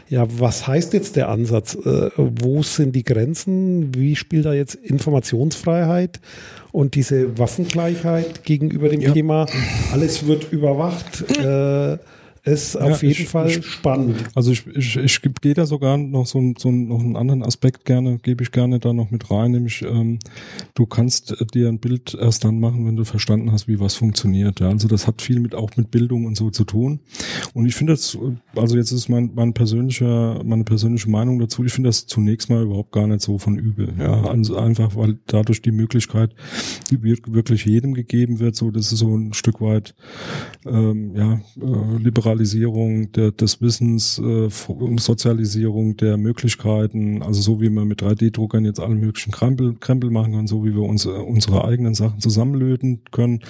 Ja, 0.09 0.25
was 0.29 0.67
heißt 0.67 0.93
jetzt 0.93 1.15
der 1.15 1.29
Ansatz? 1.29 1.75
Äh, 1.75 2.09
wo 2.17 2.63
sind 2.63 2.95
die 2.95 3.03
Grenzen? 3.03 3.95
Wie 3.95 4.15
spielt 4.15 4.45
da 4.45 4.53
jetzt 4.53 4.75
Informationsfreiheit 4.75 6.19
und 6.71 6.95
diese 6.95 7.37
Waffengleichheit 7.37 8.43
gegenüber 8.43 8.89
dem 8.89 9.01
ja. 9.01 9.11
Thema? 9.11 9.45
Alles 9.91 10.27
wird 10.27 10.51
überwacht. 10.51 11.23
Äh, 11.37 11.97
ist 12.43 12.75
ja, 12.75 12.81
auf 12.81 13.03
jeden 13.03 13.21
ich, 13.21 13.29
Fall 13.29 13.49
ich, 13.49 13.65
spannend. 13.65 14.17
Also 14.33 14.51
ich, 14.51 14.65
ich, 14.67 14.97
ich 14.97 15.21
gehe 15.41 15.53
da 15.53 15.65
sogar 15.65 15.97
noch 15.97 16.25
so, 16.25 16.53
so 16.57 16.71
noch 16.71 16.99
einen 16.99 17.15
anderen 17.15 17.43
Aspekt 17.43 17.85
gerne, 17.85 18.17
gebe 18.17 18.43
ich 18.43 18.51
gerne 18.51 18.79
da 18.79 18.93
noch 18.93 19.11
mit 19.11 19.29
rein, 19.29 19.51
nämlich 19.51 19.83
ähm, 19.83 20.19
du 20.73 20.85
kannst 20.85 21.35
dir 21.53 21.69
ein 21.69 21.79
Bild 21.79 22.17
erst 22.19 22.43
dann 22.43 22.59
machen, 22.59 22.87
wenn 22.87 22.95
du 22.95 23.05
verstanden 23.05 23.51
hast, 23.51 23.67
wie 23.67 23.79
was 23.79 23.95
funktioniert. 23.95 24.59
Ja? 24.59 24.69
Also 24.69 24.87
das 24.87 25.05
hat 25.05 25.21
viel 25.21 25.39
mit 25.39 25.53
auch 25.53 25.75
mit 25.75 25.91
Bildung 25.91 26.25
und 26.25 26.35
so 26.35 26.49
zu 26.49 26.63
tun. 26.63 26.99
Und 27.53 27.65
ich 27.65 27.75
finde 27.75 27.93
das, 27.93 28.17
also 28.55 28.75
jetzt 28.75 28.91
ist 28.91 29.09
mein, 29.09 29.31
mein 29.35 29.53
persönlicher, 29.53 30.41
meine 30.43 30.63
persönliche 30.63 31.09
Meinung 31.09 31.39
dazu, 31.39 31.63
ich 31.63 31.73
finde 31.73 31.89
das 31.89 32.07
zunächst 32.07 32.49
mal 32.49 32.63
überhaupt 32.63 32.91
gar 32.91 33.07
nicht 33.07 33.21
so 33.21 33.37
von 33.37 33.57
übel. 33.57 33.93
Ja? 33.99 34.23
Also 34.23 34.57
einfach, 34.57 34.95
weil 34.95 35.19
dadurch 35.27 35.61
die 35.61 35.71
Möglichkeit 35.71 36.33
die 36.89 37.01
wirklich 37.03 37.65
jedem 37.65 37.93
gegeben 37.93 38.39
wird, 38.39 38.55
so 38.55 38.71
das 38.71 38.91
ist 38.91 38.99
so 38.99 39.15
ein 39.15 39.33
Stück 39.33 39.61
weit 39.61 39.95
ähm, 40.65 41.15
ja, 41.15 41.33
äh, 41.61 41.97
liberal 41.97 42.30
Zentralisierung 42.31 43.11
der, 43.11 43.31
des 43.31 43.61
Wissens, 43.61 44.17
äh, 44.19 44.47
Sozialisierung 44.97 45.97
der 45.97 46.15
Möglichkeiten, 46.15 47.21
also 47.21 47.41
so 47.41 47.61
wie 47.61 47.69
man 47.69 47.87
mit 47.87 48.01
3D-Druckern 48.01 48.63
jetzt 48.63 48.79
alle 48.79 48.95
möglichen 48.95 49.31
Krempel, 49.31 49.75
Krempel 49.79 50.09
machen 50.11 50.33
kann, 50.33 50.47
so 50.47 50.63
wie 50.63 50.73
wir 50.73 50.83
uns, 50.83 51.05
äh, 51.05 51.09
unsere 51.09 51.65
eigenen 51.65 51.93
Sachen 51.93 52.21
zusammenlöten 52.21 53.01
können, 53.11 53.41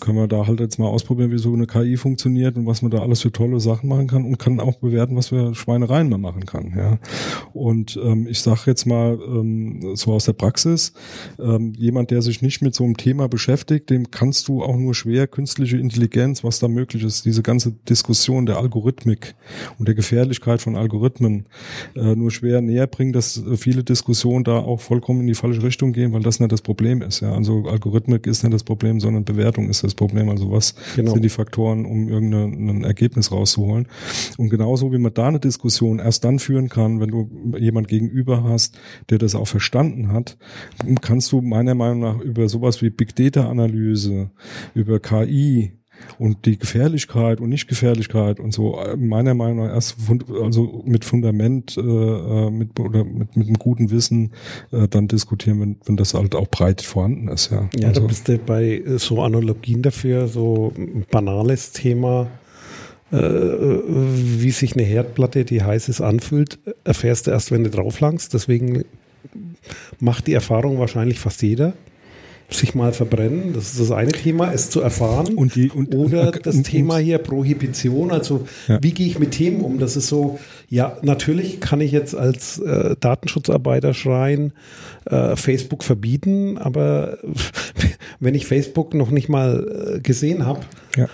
können 0.00 0.18
wir 0.18 0.28
da 0.28 0.46
halt 0.46 0.60
jetzt 0.60 0.78
mal 0.78 0.88
ausprobieren, 0.88 1.30
wie 1.30 1.38
so 1.38 1.52
eine 1.54 1.66
KI 1.66 1.96
funktioniert 1.96 2.56
und 2.56 2.66
was 2.66 2.82
man 2.82 2.90
da 2.90 2.98
alles 2.98 3.22
für 3.22 3.32
tolle 3.32 3.60
Sachen 3.60 3.88
machen 3.88 4.08
kann 4.08 4.24
und 4.24 4.38
kann 4.38 4.60
auch 4.60 4.76
bewerten, 4.76 5.16
was 5.16 5.28
für 5.28 5.54
Schweinereien 5.54 6.10
man 6.10 6.20
machen 6.20 6.44
kann. 6.44 6.74
Ja. 6.76 6.98
Und 7.54 7.98
ähm, 8.02 8.26
ich 8.28 8.40
sage 8.40 8.62
jetzt 8.66 8.86
mal 8.86 9.18
ähm, 9.26 9.96
so 9.96 10.12
aus 10.12 10.26
der 10.26 10.34
Praxis, 10.34 10.92
ähm, 11.38 11.72
jemand, 11.76 12.10
der 12.10 12.20
sich 12.20 12.42
nicht 12.42 12.60
mit 12.60 12.74
so 12.74 12.84
einem 12.84 12.96
Thema 12.98 13.26
beschäftigt, 13.28 13.88
dem 13.88 14.10
kannst 14.10 14.48
du 14.48 14.62
auch 14.62 14.76
nur 14.76 14.94
schwer 14.94 15.26
künstliche 15.26 15.78
Intelligenz, 15.78 16.44
was 16.44 16.58
da 16.58 16.68
möglich 16.68 17.02
ist, 17.02 17.24
diese 17.24 17.42
ganze 17.42 17.72
Diskussion 17.88 18.17
Diskussion 18.18 18.46
der 18.46 18.58
Algorithmik 18.58 19.36
und 19.78 19.86
der 19.86 19.94
Gefährlichkeit 19.94 20.60
von 20.60 20.74
Algorithmen 20.74 21.46
äh, 21.94 22.16
nur 22.16 22.32
schwer 22.32 22.60
näher 22.60 22.88
bringen, 22.88 23.12
dass 23.12 23.40
viele 23.56 23.84
Diskussionen 23.84 24.42
da 24.42 24.58
auch 24.58 24.80
vollkommen 24.80 25.20
in 25.20 25.28
die 25.28 25.34
falsche 25.34 25.62
Richtung 25.62 25.92
gehen, 25.92 26.12
weil 26.12 26.22
das 26.22 26.40
nicht 26.40 26.50
das 26.50 26.62
Problem 26.62 27.00
ist. 27.00 27.20
Ja, 27.20 27.32
also 27.32 27.66
Algorithmik 27.68 28.26
ist 28.26 28.42
nicht 28.42 28.52
das 28.52 28.64
Problem, 28.64 28.98
sondern 28.98 29.24
Bewertung 29.24 29.68
ist 29.68 29.84
das 29.84 29.94
Problem. 29.94 30.28
Also 30.30 30.50
was 30.50 30.74
genau. 30.96 31.12
sind 31.12 31.22
die 31.22 31.28
Faktoren, 31.28 31.86
um 31.86 32.08
irgendein 32.08 32.82
Ergebnis 32.82 33.30
rauszuholen? 33.30 33.86
Und 34.36 34.50
genauso 34.50 34.92
wie 34.92 34.98
man 34.98 35.14
da 35.14 35.28
eine 35.28 35.38
Diskussion 35.38 36.00
erst 36.00 36.24
dann 36.24 36.40
führen 36.40 36.68
kann, 36.68 36.98
wenn 36.98 37.10
du 37.10 37.30
jemand 37.56 37.86
gegenüber 37.86 38.42
hast, 38.42 38.76
der 39.10 39.18
das 39.18 39.36
auch 39.36 39.46
verstanden 39.46 40.12
hat, 40.12 40.38
kannst 41.02 41.30
du 41.30 41.40
meiner 41.40 41.76
Meinung 41.76 42.00
nach 42.00 42.18
über 42.18 42.48
sowas 42.48 42.82
wie 42.82 42.90
Big 42.90 43.14
Data 43.14 43.48
Analyse, 43.48 44.30
über 44.74 44.98
KI, 44.98 45.78
und 46.18 46.46
die 46.46 46.58
Gefährlichkeit 46.58 47.40
und 47.40 47.48
Nicht-Gefährlichkeit 47.48 48.40
und 48.40 48.52
so, 48.52 48.80
äh, 48.80 48.96
meiner 48.96 49.34
Meinung 49.34 49.66
nach 49.66 49.74
erst 49.74 49.96
also 50.42 50.82
mit 50.84 51.04
Fundament 51.04 51.76
äh, 51.76 51.80
äh, 51.80 52.50
mit, 52.50 52.78
oder 52.80 53.04
mit, 53.04 53.36
mit 53.36 53.46
einem 53.46 53.58
guten 53.58 53.90
Wissen 53.90 54.32
äh, 54.72 54.88
dann 54.88 55.08
diskutieren, 55.08 55.60
wenn, 55.60 55.76
wenn 55.84 55.96
das 55.96 56.14
halt 56.14 56.34
auch 56.34 56.48
breit 56.48 56.82
vorhanden 56.82 57.28
ist. 57.28 57.50
Ja, 57.50 57.68
ja 57.78 57.88
also, 57.88 58.00
da 58.00 58.06
bist 58.06 58.28
du 58.28 58.38
bei 58.38 58.82
so 58.96 59.22
Analogien 59.22 59.82
dafür, 59.82 60.28
so 60.28 60.72
ein 60.76 61.04
banales 61.10 61.72
Thema, 61.72 62.28
äh, 63.12 63.18
wie 63.18 64.50
sich 64.50 64.74
eine 64.74 64.82
Herdplatte, 64.82 65.44
die 65.44 65.62
heiß 65.62 65.88
ist, 65.88 66.00
anfühlt, 66.00 66.58
erfährst 66.84 67.26
du 67.26 67.30
erst, 67.30 67.50
wenn 67.50 67.64
du 67.64 67.70
drauflangst. 67.70 68.34
Deswegen 68.34 68.84
macht 70.00 70.26
die 70.26 70.34
Erfahrung 70.34 70.78
wahrscheinlich 70.78 71.18
fast 71.18 71.42
jeder 71.42 71.74
sich 72.50 72.74
mal 72.74 72.92
verbrennen. 72.92 73.52
Das 73.52 73.72
ist 73.72 73.80
das 73.80 73.90
eine 73.90 74.12
Thema, 74.12 74.52
es 74.52 74.70
zu 74.70 74.80
erfahren. 74.80 75.34
Und 75.34 75.54
die, 75.54 75.70
und, 75.70 75.94
Oder 75.94 76.32
das 76.32 76.56
und, 76.56 76.64
Thema 76.64 76.98
hier 76.98 77.18
Prohibition. 77.18 78.10
Also 78.10 78.46
ja. 78.68 78.78
wie 78.82 78.92
gehe 78.92 79.06
ich 79.06 79.18
mit 79.18 79.32
Themen 79.32 79.60
um? 79.60 79.78
Das 79.78 79.96
ist 79.96 80.08
so, 80.08 80.38
ja, 80.68 80.96
natürlich 81.02 81.60
kann 81.60 81.80
ich 81.80 81.92
jetzt 81.92 82.14
als 82.14 82.58
äh, 82.58 82.96
Datenschutzarbeiter 82.98 83.92
schreien, 83.92 84.52
äh, 85.06 85.36
Facebook 85.36 85.84
verbieten, 85.84 86.56
aber 86.56 87.18
wenn 88.20 88.34
ich 88.34 88.46
Facebook 88.46 88.94
noch 88.94 89.10
nicht 89.10 89.28
mal 89.28 89.96
äh, 89.96 90.00
gesehen 90.00 90.46
habe, 90.46 90.60
ja. 90.96 91.06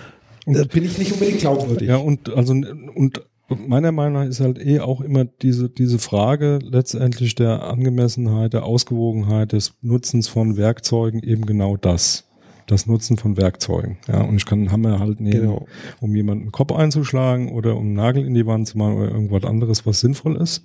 Äh, 0.47 0.65
bin 0.65 0.85
ich 0.85 0.97
nicht 0.97 1.11
unbedingt 1.11 1.39
glaubwürdig. 1.39 1.87
Ja, 1.87 1.97
und 1.97 2.29
also 2.29 2.53
und 2.53 3.21
meiner 3.49 3.91
Meinung 3.91 4.13
nach 4.13 4.29
ist 4.29 4.39
halt 4.39 4.59
eh 4.59 4.79
auch 4.79 5.01
immer 5.01 5.25
diese, 5.25 5.69
diese 5.69 5.99
Frage 5.99 6.59
letztendlich 6.63 7.35
der 7.35 7.63
Angemessenheit, 7.63 8.53
der 8.53 8.65
Ausgewogenheit 8.65 9.51
des 9.51 9.75
Nutzens 9.81 10.27
von 10.27 10.57
Werkzeugen 10.57 11.21
eben 11.21 11.45
genau 11.45 11.77
das 11.77 12.27
das 12.67 12.87
Nutzen 12.87 13.17
von 13.17 13.37
Werkzeugen. 13.37 13.97
Ja, 14.07 14.21
und 14.21 14.37
ich 14.37 14.45
kann 14.45 14.59
einen 14.59 14.71
Hammer 14.71 14.99
halt 14.99 15.19
nehmen, 15.19 15.41
genau. 15.41 15.67
um 16.01 16.15
jemanden 16.15 16.51
Kopf 16.51 16.71
einzuschlagen 16.71 17.51
oder 17.51 17.75
um 17.75 17.85
einen 17.85 17.93
Nagel 17.93 18.25
in 18.25 18.33
die 18.33 18.45
Wand 18.45 18.67
zu 18.67 18.77
machen 18.77 18.97
oder 18.97 19.11
irgendwas 19.11 19.43
anderes, 19.43 19.85
was 19.85 19.99
sinnvoll 19.99 20.37
ist. 20.37 20.63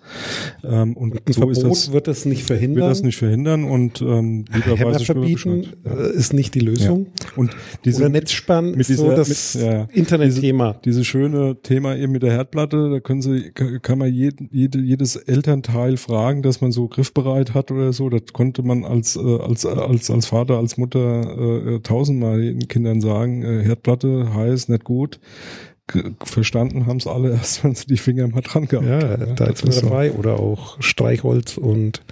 Ähm, 0.64 0.96
und 0.96 1.14
Ein 1.14 1.32
so 1.32 1.40
Verbot 1.40 1.56
ist 1.56 1.62
das, 1.62 1.92
wird 1.92 2.08
das 2.08 2.24
nicht 2.24 2.44
verhindern. 2.44 2.82
Wird 2.82 2.90
das 2.90 3.02
nicht 3.02 3.16
verhindern 3.16 3.64
und 3.64 4.00
ähm, 4.00 4.44
Hammer 4.50 4.98
verbieten 4.98 5.66
ja. 5.84 5.92
Äh, 5.92 6.12
ist 6.14 6.32
nicht 6.32 6.54
die 6.54 6.60
Lösung. 6.60 7.06
Ja. 7.06 7.26
Und 7.36 7.50
diese, 7.84 8.02
oder 8.02 8.08
Netzsperren 8.10 8.72
mit 8.72 8.80
ist 8.80 8.90
dieser, 8.90 9.10
so 9.10 9.16
das 9.16 9.54
mit, 9.54 9.64
ja, 9.64 9.88
Internetthema. 9.92 10.80
Diese, 10.84 11.04
schöne 11.04 11.56
Thema 11.62 11.96
eben 11.96 12.12
mit 12.12 12.22
der 12.22 12.32
Herdplatte, 12.32 12.90
da 12.90 13.00
können 13.00 13.22
Sie, 13.22 13.50
kann 13.52 13.98
man 13.98 14.12
jeden, 14.12 14.48
jede, 14.52 14.78
jedes 14.78 15.16
Elternteil 15.16 15.96
fragen, 15.96 16.42
dass 16.42 16.60
man 16.60 16.72
so 16.72 16.88
griffbereit 16.88 17.54
hat 17.54 17.70
oder 17.70 17.92
so. 17.92 18.08
Das 18.08 18.32
konnte 18.32 18.62
man 18.62 18.84
als, 18.84 19.16
äh, 19.16 19.20
als, 19.20 19.66
als, 19.66 20.10
als 20.10 20.26
Vater, 20.26 20.58
als 20.58 20.76
Mutter 20.76 21.74
äh, 21.76 21.80
tausendmal 21.90 22.40
den 22.40 22.68
Kindern 22.68 23.00
sagen, 23.00 23.42
äh, 23.42 23.62
Herdplatte 23.64 24.32
heiß, 24.34 24.68
nicht 24.68 24.84
gut. 24.84 25.18
verstanden 26.22 26.86
haben 26.86 26.98
es 26.98 27.06
alle 27.08 27.30
erst, 27.32 27.64
wenn 27.64 27.74
sie 27.74 27.86
die 27.86 27.96
Finger 27.96 28.28
mal 28.28 28.42
dran 28.42 28.66
gehabt 28.66 28.86
Ja, 28.86 29.08
haben. 29.08 29.24
ne? 29.24 29.34
da 29.34 29.46
ist 29.46 29.64
man 29.64 29.72
so. 29.72 29.80
dabei. 29.82 30.12
Oder 30.12 30.38
auch 30.38 30.80
Streichholz 30.80 31.56
und 31.58 32.02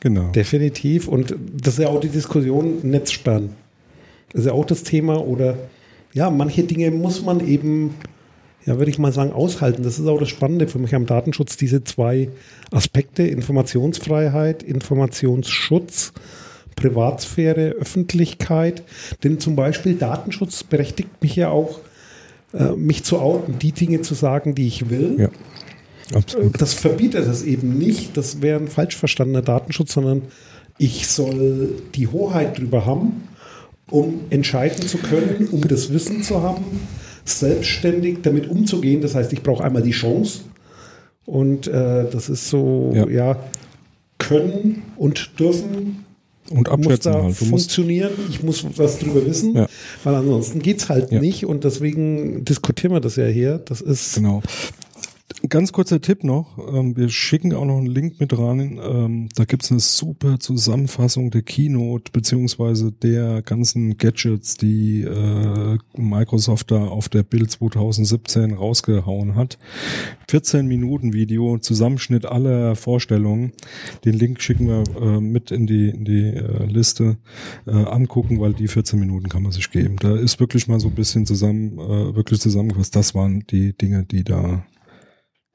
Genau. 0.00 0.30
definitiv. 0.32 1.08
Und 1.08 1.34
das 1.54 1.74
ist 1.74 1.80
ja 1.80 1.88
auch 1.88 2.00
die 2.00 2.10
Diskussion 2.10 2.78
Netzsperren. 2.82 3.50
Das 4.32 4.40
ist 4.42 4.46
ja 4.48 4.52
auch 4.52 4.66
das 4.66 4.82
Thema. 4.82 5.16
Oder 5.26 5.56
ja, 6.12 6.28
manche 6.30 6.62
Dinge 6.64 6.90
muss 6.90 7.24
man 7.24 7.40
eben, 7.46 7.94
ja, 8.66 8.76
würde 8.78 8.90
ich 8.90 8.98
mal 8.98 9.12
sagen, 9.12 9.32
aushalten. 9.32 9.82
Das 9.82 9.98
ist 9.98 10.06
auch 10.06 10.18
das 10.20 10.28
Spannende 10.28 10.68
für 10.68 10.78
mich 10.78 10.94
am 10.94 11.06
Datenschutz, 11.06 11.56
diese 11.56 11.82
zwei 11.84 12.28
Aspekte, 12.70 13.22
Informationsfreiheit, 13.22 14.62
Informationsschutz. 14.62 16.12
Privatsphäre, 16.76 17.70
Öffentlichkeit. 17.70 18.82
Denn 19.24 19.40
zum 19.40 19.56
Beispiel 19.56 19.94
Datenschutz 19.94 20.62
berechtigt 20.62 21.10
mich 21.20 21.34
ja 21.34 21.50
auch, 21.50 21.80
äh, 22.54 22.72
mich 22.72 23.02
zu 23.02 23.18
outen, 23.18 23.58
die 23.58 23.72
Dinge 23.72 24.02
zu 24.02 24.14
sagen, 24.14 24.54
die 24.54 24.68
ich 24.68 24.88
will. 24.88 25.16
Ja. 25.18 25.28
Absolut. 26.14 26.60
Das 26.60 26.74
verbietet 26.74 27.26
es 27.26 27.42
eben 27.42 27.76
nicht. 27.76 28.16
Das 28.16 28.40
wäre 28.40 28.60
ein 28.60 28.68
falsch 28.68 28.96
verstandener 28.96 29.42
Datenschutz, 29.42 29.92
sondern 29.92 30.22
ich 30.78 31.08
soll 31.08 31.82
die 31.94 32.06
Hoheit 32.06 32.58
drüber 32.58 32.86
haben, 32.86 33.24
um 33.90 34.20
entscheiden 34.30 34.86
zu 34.86 34.98
können, 34.98 35.48
um 35.50 35.62
das 35.62 35.92
Wissen 35.92 36.22
zu 36.22 36.42
haben, 36.42 36.64
selbstständig 37.24 38.18
damit 38.22 38.48
umzugehen. 38.48 39.00
Das 39.00 39.14
heißt, 39.14 39.32
ich 39.32 39.42
brauche 39.42 39.64
einmal 39.64 39.82
die 39.82 39.90
Chance. 39.90 40.42
Und 41.24 41.66
äh, 41.66 42.08
das 42.08 42.28
ist 42.28 42.48
so, 42.48 42.92
ja. 42.94 43.08
Ja. 43.08 43.38
können 44.18 44.82
und 44.96 45.40
dürfen 45.40 46.05
Und 46.50 46.66
muss 46.68 46.68
abschätzen 46.68 47.12
da 47.12 47.22
halt. 47.24 47.40
Du 47.40 47.44
funktionieren. 47.44 48.10
Ich 48.30 48.42
muss 48.42 48.64
was 48.76 48.98
drüber 48.98 49.24
wissen, 49.26 49.54
Ja. 49.56 49.66
weil 50.04 50.14
ansonsten 50.14 50.60
geht 50.60 50.80
es 50.80 50.88
halt 50.88 51.10
Ja. 51.10 51.20
nicht. 51.20 51.44
Und 51.46 51.64
deswegen 51.64 52.44
diskutieren 52.44 52.92
wir 52.92 53.00
das 53.00 53.16
ja 53.16 53.26
hier. 53.26 53.58
Das 53.64 53.80
ist 53.80 54.14
genau. 54.16 54.42
Ganz 55.48 55.70
kurzer 55.70 56.00
Tipp 56.00 56.24
noch. 56.24 56.56
Ähm, 56.72 56.96
wir 56.96 57.10
schicken 57.10 57.52
auch 57.54 57.66
noch 57.66 57.76
einen 57.76 57.86
Link 57.86 58.18
mit 58.20 58.36
rein. 58.36 58.80
Ähm, 58.82 59.28
da 59.36 59.44
gibt's 59.44 59.70
eine 59.70 59.80
super 59.80 60.40
Zusammenfassung 60.40 61.30
der 61.30 61.42
Keynote 61.42 62.10
beziehungsweise 62.10 62.90
der 62.90 63.42
ganzen 63.42 63.98
Gadgets, 63.98 64.56
die 64.56 65.02
äh, 65.02 65.78
Microsoft 65.94 66.70
da 66.70 66.86
auf 66.86 67.10
der 67.10 67.22
Bild 67.22 67.50
2017 67.50 68.54
rausgehauen 68.54 69.34
hat. 69.34 69.58
14 70.28 70.66
Minuten 70.66 71.12
Video, 71.12 71.58
Zusammenschnitt 71.58 72.24
aller 72.24 72.74
Vorstellungen. 72.74 73.52
Den 74.06 74.14
Link 74.14 74.40
schicken 74.40 74.68
wir 74.68 74.84
äh, 75.00 75.20
mit 75.20 75.50
in 75.50 75.66
die, 75.66 75.90
in 75.90 76.04
die 76.06 76.28
äh, 76.28 76.64
Liste 76.66 77.18
angucken, 77.66 78.40
weil 78.40 78.54
die 78.54 78.68
14 78.68 78.98
Minuten 78.98 79.28
kann 79.28 79.42
man 79.42 79.52
sich 79.52 79.70
geben. 79.70 79.96
Da 80.00 80.16
ist 80.16 80.40
wirklich 80.40 80.66
mal 80.68 80.80
so 80.80 80.88
ein 80.88 80.94
bisschen 80.94 81.26
zusammen, 81.26 81.76
wirklich 81.76 82.40
zusammengefasst. 82.40 82.94
Das 82.96 83.14
waren 83.14 83.44
die 83.48 83.72
Dinge, 83.72 84.04
die 84.04 84.24
da 84.24 84.64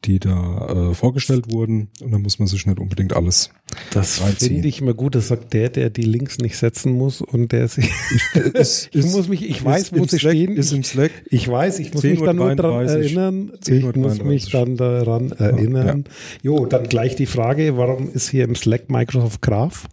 die 0.05 0.19
da 0.19 0.89
äh, 0.89 0.93
vorgestellt 0.95 1.51
wurden 1.51 1.89
und 2.01 2.11
da 2.11 2.17
muss 2.17 2.39
man 2.39 2.47
sich 2.47 2.65
nicht 2.65 2.79
unbedingt 2.79 3.13
alles 3.15 3.51
Das 3.91 4.19
finde 4.39 4.67
ich 4.67 4.81
immer 4.81 4.95
gut. 4.95 5.13
Das 5.13 5.27
sagt 5.27 5.53
der, 5.53 5.69
der 5.69 5.91
die 5.91 6.01
Links 6.01 6.39
nicht 6.39 6.57
setzen 6.57 6.93
muss 6.93 7.21
und 7.21 7.51
der 7.51 7.67
sich. 7.67 7.89
Ich 8.33 8.95
ist- 8.95 9.11
muss 9.15 9.27
mich, 9.27 9.47
ich 9.47 9.63
weiß, 9.63 9.93
wo 9.93 10.03
sie 10.05 10.17
Slack, 10.17 10.33
stehen. 10.33 10.55
Ist 10.57 10.71
im 10.71 10.83
Slack. 10.83 11.11
Ich 11.29 11.47
weiß, 11.47 11.79
ich 11.79 11.93
muss 11.93 12.03
10.33 12.03 12.09
mich 12.09 12.19
dann 12.25 12.35
nur 12.35 12.55
daran 12.55 12.87
erinnern. 12.87 13.51
10.33 13.63 13.89
Ich 13.89 13.95
muss 13.97 14.23
mich 14.23 14.49
dann 14.51 14.77
daran 14.77 15.31
erinnern. 15.33 16.05
Jo, 16.41 16.65
dann 16.65 16.83
gleich 16.89 17.15
die 17.15 17.25
Frage, 17.27 17.77
warum 17.77 18.11
ist 18.11 18.29
hier 18.29 18.45
im 18.45 18.55
Slack 18.55 18.89
Microsoft 18.89 19.41
Graph? 19.41 19.87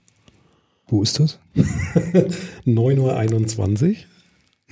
Wo 0.87 1.03
ist 1.03 1.21
das? 1.21 1.39
9.21 2.67 3.89
Uhr. 3.89 3.95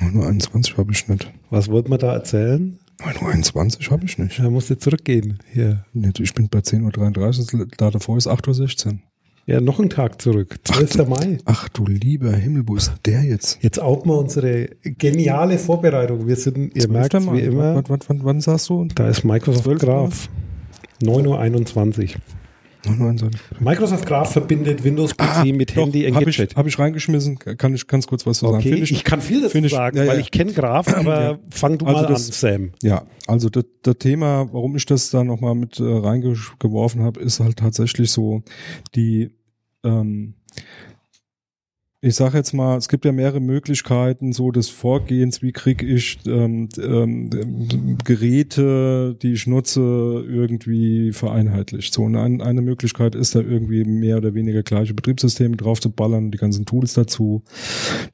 9.21 0.00 0.76
habe 0.78 0.92
ich 0.92 1.08
nicht. 1.08 1.30
Was 1.50 1.68
wollte 1.68 1.90
man 1.90 1.98
da 1.98 2.12
erzählen? 2.14 2.78
9.21 2.98 3.90
habe 3.90 4.04
ich 4.06 4.18
nicht. 4.18 4.38
Da 4.38 4.48
musste 4.50 4.78
zurückgehen. 4.78 5.38
Hier. 5.52 5.84
Ich 6.18 6.34
bin 6.34 6.48
bei 6.48 6.60
10.33 6.60 7.54
Uhr, 7.58 7.66
da 7.76 7.90
davor 7.90 8.16
ist 8.16 8.26
8.16 8.28 8.86
Uhr. 8.86 8.98
Ja, 9.48 9.60
noch 9.60 9.78
einen 9.78 9.90
Tag 9.90 10.20
zurück. 10.20 10.56
12. 10.64 11.06
Mai. 11.06 11.38
Ach 11.44 11.68
du 11.68 11.86
lieber 11.86 12.32
Himmel, 12.32 12.64
wo 12.66 12.74
ist 12.74 12.92
der 13.04 13.22
jetzt? 13.22 13.58
Jetzt 13.62 13.80
outen 13.80 14.08
wir 14.10 14.18
unsere 14.18 14.70
geniale 14.82 15.56
Vorbereitung. 15.58 16.26
Wir 16.26 16.34
sind, 16.34 16.74
ihr 16.76 16.88
merkt 16.88 17.12
12. 17.12 17.26
Mai. 17.26 17.32
wie 17.34 17.40
immer, 17.42 17.74
Wann, 17.76 17.84
wann, 17.86 18.00
wann, 18.08 18.24
wann 18.24 18.40
sagst 18.40 18.68
du? 18.70 18.86
da 18.94 19.08
ist 19.08 19.24
Microsoft 19.24 19.64
12. 19.64 19.82
Mai? 19.82 19.86
Graph. 19.86 20.28
9.21 21.02 22.14
Uhr. 22.14 22.20
9.21 22.86 23.22
Uhr. 23.24 23.30
Microsoft 23.60 24.06
Graph 24.06 24.32
verbindet 24.32 24.82
Windows-PC 24.84 25.20
Ah, 25.20 25.44
mit 25.44 25.70
doch, 25.76 25.84
Handy 25.84 26.02
Hab 26.10 26.26
ich, 26.26 26.38
hab 26.38 26.66
ich 26.66 26.78
reingeschmissen, 26.78 27.38
kann 27.38 27.74
ich 27.74 27.86
ganz 27.86 28.06
kurz 28.06 28.26
was 28.26 28.38
zu 28.38 28.46
sagen. 28.46 28.58
Okay, 28.58 28.72
Find 28.74 28.90
ich, 28.90 29.04
kann 29.04 29.20
viel 29.20 29.40
dazu 29.40 29.52
find 29.52 29.66
ich- 29.66 29.72
sagen, 29.72 29.96
ja, 29.96 30.06
weil 30.06 30.14
ja. 30.14 30.20
ich 30.20 30.30
kenne 30.30 30.52
Graph, 30.52 30.88
aber 30.94 31.20
Ja. 31.22 31.38
fang 31.50 31.78
du 31.78 31.86
Also 31.86 32.02
mal 32.02 32.06
das- 32.08 32.26
an, 32.26 32.32
Sam. 32.32 32.72
Ja, 32.82 33.02
also 33.26 33.48
das, 33.48 33.64
das 33.82 33.96
Thema, 33.98 34.48
warum 34.52 34.76
ich 34.76 34.86
das 34.86 35.10
da 35.10 35.24
nochmal 35.24 35.54
mit 35.54 35.78
äh, 35.80 35.82
reingeworfen 35.84 37.02
habe, 37.02 37.20
ist 37.20 37.40
halt 37.40 37.56
tatsächlich 37.58 38.10
so 38.10 38.42
die, 38.94 39.30
ähm, 39.84 40.34
ich 42.02 42.14
sage 42.14 42.36
jetzt 42.36 42.52
mal, 42.52 42.76
es 42.76 42.88
gibt 42.88 43.06
ja 43.06 43.12
mehrere 43.12 43.40
Möglichkeiten 43.40 44.34
so 44.34 44.50
des 44.50 44.68
Vorgehens, 44.68 45.40
wie 45.40 45.52
kriege 45.52 45.86
ich 45.86 46.18
ähm, 46.26 46.68
ähm, 46.76 47.96
Geräte, 48.04 49.16
die 49.22 49.32
ich 49.32 49.46
nutze, 49.46 49.80
irgendwie 49.80 51.12
vereinheitlicht. 51.12 51.94
So, 51.94 52.02
und 52.02 52.16
ein, 52.16 52.42
eine 52.42 52.60
Möglichkeit 52.60 53.14
ist 53.14 53.34
da 53.34 53.40
irgendwie 53.40 53.84
mehr 53.84 54.18
oder 54.18 54.34
weniger 54.34 54.62
gleiche 54.62 54.92
Betriebssysteme 54.92 55.56
drauf 55.56 55.80
zu 55.80 55.90
ballern 55.90 56.30
die 56.30 56.36
ganzen 56.36 56.66
Tools 56.66 56.92
dazu, 56.92 57.42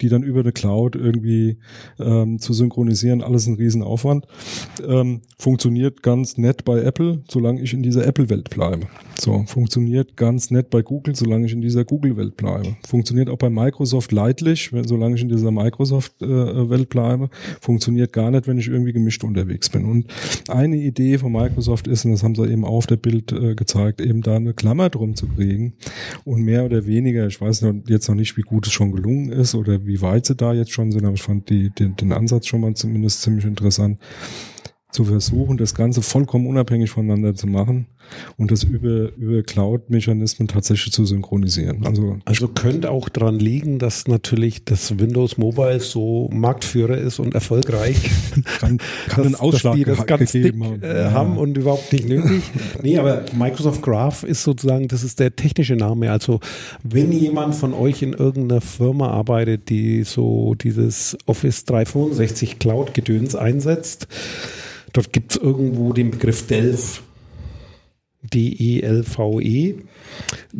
die 0.00 0.08
dann 0.08 0.22
über 0.22 0.40
eine 0.40 0.52
Cloud 0.52 0.94
irgendwie 0.94 1.58
ähm, 1.98 2.38
zu 2.38 2.52
synchronisieren, 2.52 3.20
alles 3.20 3.48
ein 3.48 3.54
Riesenaufwand. 3.54 4.26
Ähm, 4.86 5.22
funktioniert 5.38 6.04
ganz 6.04 6.38
nett 6.38 6.64
bei 6.64 6.80
Apple, 6.82 7.24
solange 7.28 7.60
ich 7.60 7.74
in 7.74 7.82
dieser 7.82 8.06
Apple-Welt 8.06 8.48
bleibe. 8.48 8.86
So, 9.18 9.42
funktioniert 9.46 10.16
ganz 10.16 10.52
nett 10.52 10.70
bei 10.70 10.82
Google, 10.82 11.16
solange 11.16 11.46
ich 11.46 11.52
in 11.52 11.60
dieser 11.60 11.84
Google-Welt 11.84 12.36
bleibe. 12.36 12.76
Funktioniert 12.86 13.28
auch 13.28 13.38
bei 13.38 13.50
Microsoft 13.50 13.71
leidlich, 14.10 14.72
wenn, 14.72 14.84
solange 14.84 15.16
ich 15.16 15.22
in 15.22 15.28
dieser 15.28 15.50
Microsoft-Welt 15.50 16.88
bleibe. 16.88 17.30
Funktioniert 17.60 18.12
gar 18.12 18.30
nicht, 18.30 18.46
wenn 18.46 18.58
ich 18.58 18.68
irgendwie 18.68 18.92
gemischt 18.92 19.24
unterwegs 19.24 19.68
bin. 19.70 19.84
Und 19.84 20.06
eine 20.48 20.76
Idee 20.76 21.18
von 21.18 21.32
Microsoft 21.32 21.86
ist, 21.86 22.04
und 22.04 22.12
das 22.12 22.22
haben 22.22 22.34
sie 22.34 22.46
eben 22.46 22.64
auf 22.64 22.86
der 22.86 22.96
Bild 22.96 23.32
äh, 23.32 23.54
gezeigt, 23.54 24.00
eben 24.00 24.22
da 24.22 24.36
eine 24.36 24.54
Klammer 24.54 24.90
drum 24.90 25.14
zu 25.14 25.26
kriegen 25.26 25.74
und 26.24 26.42
mehr 26.42 26.64
oder 26.64 26.86
weniger, 26.86 27.26
ich 27.26 27.40
weiß 27.40 27.64
jetzt 27.86 28.08
noch 28.08 28.14
nicht, 28.14 28.36
wie 28.36 28.42
gut 28.42 28.66
es 28.66 28.72
schon 28.72 28.92
gelungen 28.92 29.30
ist 29.30 29.54
oder 29.54 29.86
wie 29.86 30.02
weit 30.02 30.26
sie 30.26 30.36
da 30.36 30.52
jetzt 30.52 30.72
schon 30.72 30.92
sind, 30.92 31.04
aber 31.04 31.14
ich 31.14 31.22
fand 31.22 31.50
die, 31.50 31.70
den, 31.70 31.96
den 31.96 32.12
Ansatz 32.12 32.46
schon 32.46 32.60
mal 32.60 32.74
zumindest 32.74 33.22
ziemlich 33.22 33.44
interessant, 33.44 33.98
zu 34.90 35.04
versuchen, 35.04 35.56
das 35.56 35.74
Ganze 35.74 36.02
vollkommen 36.02 36.46
unabhängig 36.46 36.90
voneinander 36.90 37.34
zu 37.34 37.46
machen 37.46 37.86
und 38.36 38.50
das 38.50 38.64
über, 38.64 39.12
über 39.16 39.42
Cloud-Mechanismen 39.42 40.48
tatsächlich 40.48 40.92
zu 40.92 41.04
synchronisieren. 41.04 41.86
Also, 41.86 42.18
Also 42.24 42.48
könnte 42.48 42.90
auch 42.90 43.08
dran 43.08 43.38
liegen, 43.38 43.78
dass 43.78 44.06
natürlich 44.08 44.64
das 44.64 44.98
Windows 44.98 45.38
Mobile 45.38 45.80
so 45.80 46.28
Marktführer 46.32 46.98
ist 46.98 47.18
und 47.18 47.34
erfolgreich. 47.34 48.10
kann, 48.58 48.78
kann 49.08 49.24
einen 49.24 49.32
dass, 49.32 49.40
Ausschlag 49.40 49.72
dass 49.72 49.78
die 49.78 49.84
das 49.84 50.06
ganz 50.06 50.32
dick 50.32 50.54
haben. 50.60 50.82
äh, 50.82 51.02
Ja. 51.02 51.10
haben 51.12 51.38
und 51.38 51.56
überhaupt 51.56 51.92
nicht 51.92 52.08
nötig. 52.08 52.42
nee, 52.82 52.98
aber 52.98 53.24
Microsoft 53.36 53.82
Graph 53.82 54.22
ist 54.24 54.42
sozusagen, 54.42 54.88
das 54.88 55.02
ist 55.04 55.18
der 55.20 55.34
technische 55.34 55.76
Name. 55.76 56.10
Also 56.10 56.40
wenn 56.82 57.12
jemand 57.12 57.54
von 57.54 57.72
euch 57.74 58.02
in 58.02 58.12
irgendeiner 58.12 58.60
Firma 58.60 59.08
arbeitet, 59.10 59.68
die 59.68 60.04
so 60.04 60.54
dieses 60.54 61.16
Office 61.26 61.64
365 61.64 62.58
Cloud-Gedöns 62.58 63.34
einsetzt, 63.34 64.06
dort 64.92 65.12
gibt 65.12 65.32
es 65.32 65.36
irgendwo 65.38 65.92
den 65.92 66.10
Begriff 66.10 66.46
Delph. 66.46 67.02
D-E-L-V-E. 68.22 69.68
E. 69.68 69.74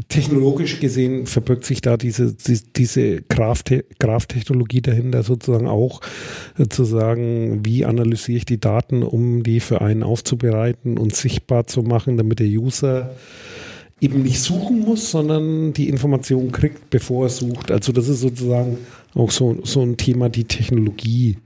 Technologisch 0.09 0.81
gesehen 0.81 1.27
verbirgt 1.27 1.65
sich 1.65 1.81
da 1.81 1.97
diese, 1.97 2.35
diese, 2.35 2.65
diese 2.77 3.23
Graph-Te- 3.23 3.85
Graph-Technologie 3.99 4.83
dahinter 4.83 5.23
sozusagen 5.23 5.69
auch, 5.69 6.01
zu 6.69 6.85
sagen, 6.85 7.61
wie 7.65 7.85
analysiere 7.85 8.39
ich 8.39 8.45
die 8.45 8.61
Daten, 8.61 9.03
um 9.03 9.43
die 9.43 9.61
für 9.61 9.81
einen 9.81 10.03
aufzubereiten 10.03 10.99
und 10.99 11.15
sichtbar 11.15 11.67
zu 11.67 11.83
machen, 11.83 12.17
damit 12.17 12.41
der 12.41 12.49
User 12.49 13.15
eben 14.01 14.23
nicht 14.23 14.41
suchen 14.41 14.81
muss, 14.81 15.11
sondern 15.11 15.73
die 15.73 15.89
Information 15.89 16.51
kriegt, 16.51 16.91
bevor 16.91 17.27
er 17.27 17.31
sucht. 17.31 17.71
Also 17.71 17.93
das 17.93 18.09
ist 18.09 18.21
sozusagen 18.21 18.79
auch 19.15 19.31
so, 19.31 19.59
so 19.63 19.83
ein 19.83 19.97
Thema, 19.97 20.29
die 20.29 20.45
Technologie 20.45 21.39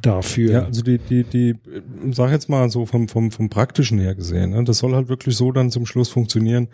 dafür. 0.00 0.52
Ja, 0.52 0.64
also 0.64 0.82
die, 0.82 0.98
die, 0.98 1.24
die, 1.24 1.54
sag 2.10 2.30
jetzt 2.30 2.48
mal 2.48 2.70
so 2.70 2.86
vom, 2.86 3.08
vom, 3.08 3.30
vom 3.30 3.48
Praktischen 3.48 3.98
her 3.98 4.14
gesehen, 4.14 4.50
ne, 4.50 4.64
das 4.64 4.78
soll 4.78 4.94
halt 4.94 5.08
wirklich 5.08 5.36
so 5.36 5.52
dann 5.52 5.70
zum 5.70 5.86
Schluss 5.86 6.08
funktionieren. 6.08 6.68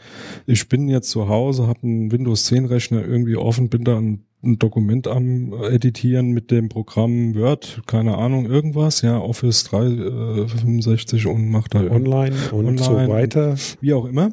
Ich 0.47 0.69
bin 0.69 0.89
jetzt 0.89 1.11
zu 1.11 1.29
Hause, 1.29 1.67
habe 1.67 1.83
einen 1.83 2.13
Windows 2.13 2.45
10 2.47 2.67
Rechner 2.67 3.05
irgendwie 3.05 3.37
offen, 3.37 3.69
bin 3.69 3.85
da 3.85 3.99
ein, 3.99 4.25
ein 4.47 4.59
Dokument 4.59 5.07
am 5.09 5.53
Editieren 5.71 6.31
mit 6.31 6.51
dem 6.51 6.69
Programm 6.69 7.35
Word, 7.35 7.83
keine 7.87 8.17
Ahnung, 8.19 8.47
irgendwas, 8.47 9.03
ja, 9.03 9.19
Office 9.19 9.65
365 9.65 11.27
und 11.27 11.49
macht 11.51 11.75
da 11.75 11.83
irgend- 11.83 12.07
Online 12.09 12.37
und 12.53 12.67
Online 12.67 12.83
so 12.83 12.95
weiter. 13.09 13.57
wie 13.81 13.93
auch 13.93 14.07
immer. 14.07 14.31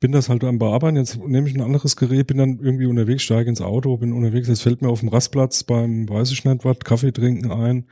Bin 0.00 0.12
das 0.12 0.28
halt 0.28 0.44
am 0.44 0.58
Bearbeiten. 0.58 0.96
Jetzt 0.96 1.18
nehme 1.26 1.48
ich 1.48 1.54
ein 1.54 1.60
anderes 1.60 1.96
Gerät, 1.96 2.28
bin 2.28 2.38
dann 2.38 2.58
irgendwie 2.62 2.86
unterwegs, 2.86 3.22
steige 3.22 3.48
ins 3.50 3.60
Auto, 3.60 3.96
bin 3.96 4.12
unterwegs. 4.12 4.48
Jetzt 4.48 4.62
fällt 4.62 4.82
mir 4.82 4.88
auf 4.88 5.00
dem 5.00 5.08
Rastplatz 5.08 5.64
beim, 5.64 6.08
weiß 6.08 6.30
ich 6.32 6.44
nicht 6.44 6.64
was, 6.64 6.78
Kaffee 6.80 7.12
trinken 7.12 7.50
ein. 7.50 7.84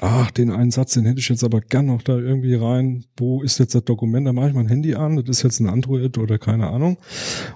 Ach, 0.00 0.30
den 0.30 0.50
einen 0.50 0.70
Satz, 0.70 0.94
den 0.94 1.04
hätte 1.04 1.20
ich 1.20 1.28
jetzt 1.28 1.44
aber 1.44 1.60
gern 1.60 1.86
noch 1.86 2.02
da 2.02 2.16
irgendwie 2.18 2.54
rein. 2.54 3.04
Wo 3.16 3.42
ist 3.42 3.58
jetzt 3.58 3.74
das 3.74 3.84
Dokument? 3.84 4.26
Da 4.26 4.32
mache 4.32 4.48
ich 4.48 4.54
mein 4.54 4.68
Handy 4.68 4.94
an, 4.94 5.16
das 5.16 5.38
ist 5.38 5.42
jetzt 5.42 5.60
ein 5.60 5.68
Android 5.68 6.18
oder 6.18 6.38
keine 6.38 6.68
Ahnung. 6.68 6.98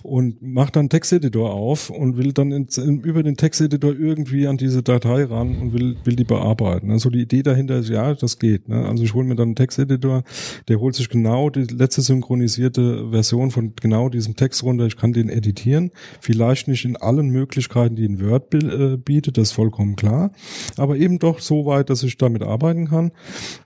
Und 0.03 0.43
mache 0.43 0.73
dann 0.73 0.89
Texteditor 0.89 1.53
auf 1.53 1.91
und 1.91 2.17
will 2.17 2.33
dann 2.33 2.53
in, 2.53 2.67
über 3.01 3.23
den 3.23 3.37
Texteditor 3.37 3.95
irgendwie 3.95 4.47
an 4.47 4.57
diese 4.57 4.83
Datei 4.83 5.25
ran 5.25 5.57
und 5.61 5.73
will, 5.73 5.97
will 6.05 6.17
die 6.17 6.25
bearbeiten. 6.25 6.91
Also 6.91 7.11
die 7.11 7.23
Idee 7.23 7.43
dahinter 7.43 7.79
ist, 7.79 7.89
ja, 7.89 8.15
das 8.15 8.39
geht. 8.39 8.69
Ne? 8.69 8.87
Also 8.87 9.05
ich 9.05 9.15
hole 9.15 9.27
mir 9.27 9.37
dann 9.37 9.49
einen 9.49 9.57
Texteditor, 9.57 10.25
der 10.69 10.81
holt 10.81 10.95
sich 10.95 11.09
genau 11.09 11.51
die 11.51 11.65
letzte 11.65 12.03
synchronisierte 12.03 13.11
Version 13.11 13.51
von 13.51 13.75
genau 13.81 14.09
diesem 14.09 14.37
Text 14.37 14.63
runter. 14.63 14.87
Ich 14.87 14.97
kann 14.97 15.13
den 15.13 15.29
editieren. 15.29 15.91
Vielleicht 16.21 16.69
nicht 16.69 16.85
in 16.85 16.97
allen 16.97 17.29
Möglichkeiten, 17.29 17.97
die 17.97 18.07
ein 18.07 18.21
Word 18.21 18.55
äh, 18.55 18.97
bietet, 18.97 19.39
das 19.39 19.49
ist 19.49 19.53
vollkommen 19.53 19.97
klar. 19.97 20.33
Aber 20.77 20.97
eben 20.97 21.19
doch 21.19 21.41
so 21.41 21.67
weit, 21.67 21.91
dass 21.91 22.03
ich 22.03 22.17
damit 22.25 22.43
arbeiten 22.43 22.89
kann. 22.89 23.13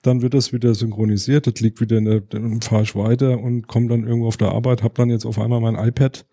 Dann 0.03 0.23
wird 0.23 0.35
das 0.35 0.53
wieder 0.53 0.75
synchronisiert. 0.75 1.47
Das 1.47 1.61
liegt 1.61 1.81
wieder 1.81 1.99
in 1.99 2.05
der, 2.05 2.23
fahre 2.63 2.83
ich 2.83 2.95
weiter 2.95 3.41
und 3.41 3.67
komme 3.67 3.89
dann 3.89 4.07
irgendwo 4.07 4.29
auf 4.29 4.37
der 4.37 4.53
Arbeit, 4.53 4.83
habe 4.83 4.95
dann 4.97 5.11
jetzt 5.11 5.25
auf 5.25 5.39
einmal 5.39 5.61
mein 5.61 5.75
iPad 5.75 6.27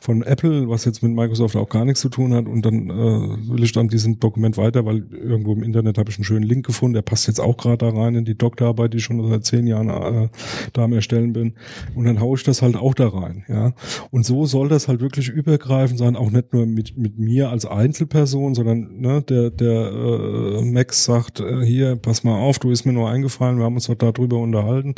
von 0.00 0.22
Apple, 0.22 0.68
was 0.68 0.84
jetzt 0.84 1.02
mit 1.02 1.12
Microsoft 1.12 1.56
auch 1.56 1.68
gar 1.68 1.84
nichts 1.84 2.00
zu 2.00 2.08
tun 2.08 2.34
hat 2.34 2.46
und 2.46 2.64
dann 2.64 2.90
äh, 2.90 3.50
will 3.50 3.62
ich 3.62 3.72
dann 3.72 3.88
diesen 3.88 4.20
Dokument 4.20 4.56
weiter, 4.56 4.84
weil 4.84 5.06
irgendwo 5.12 5.52
im 5.52 5.62
Internet 5.62 5.98
habe 5.98 6.10
ich 6.10 6.18
einen 6.18 6.24
schönen 6.24 6.44
Link 6.44 6.66
gefunden, 6.66 6.94
der 6.94 7.02
passt 7.02 7.26
jetzt 7.26 7.40
auch 7.40 7.56
gerade 7.56 7.78
da 7.78 7.88
rein 7.90 8.14
in 8.14 8.24
die 8.24 8.36
Doktorarbeit, 8.36 8.92
die 8.92 8.98
ich 8.98 9.04
schon 9.04 9.26
seit 9.28 9.44
zehn 9.44 9.66
Jahren 9.66 9.88
äh, 9.88 10.28
da 10.72 10.84
am 10.84 10.92
Erstellen 10.92 11.32
bin 11.32 11.54
und 11.94 12.04
dann 12.04 12.20
haue 12.20 12.36
ich 12.36 12.44
das 12.44 12.62
halt 12.62 12.76
auch 12.76 12.94
da 12.94 13.08
rein, 13.08 13.44
ja. 13.48 13.72
Und 14.10 14.24
so 14.24 14.46
soll 14.46 14.68
das 14.68 14.88
halt 14.88 15.00
wirklich 15.00 15.28
übergreifend 15.28 15.98
sein, 15.98 16.16
auch 16.16 16.30
nicht 16.30 16.52
nur 16.52 16.66
mit, 16.66 16.96
mit 16.96 17.18
mir 17.18 17.50
als 17.50 17.66
Einzelperson, 17.66 18.54
sondern 18.54 19.00
ne, 19.00 19.22
der, 19.22 19.50
der 19.50 19.92
äh, 19.92 20.64
Max 20.64 21.04
sagt, 21.04 21.40
äh, 21.40 21.64
hier, 21.68 21.96
pass 21.96 22.24
mal 22.24 22.38
auf, 22.38 22.58
du 22.58 22.70
ist 22.70 22.84
mir 22.84 22.92
nur 22.92 23.08
eingefallen, 23.08 23.58
wir 23.58 23.64
haben 23.64 23.74
uns 23.74 23.86
doch 23.86 23.94
darüber 23.94 24.38
unterhalten. 24.38 24.94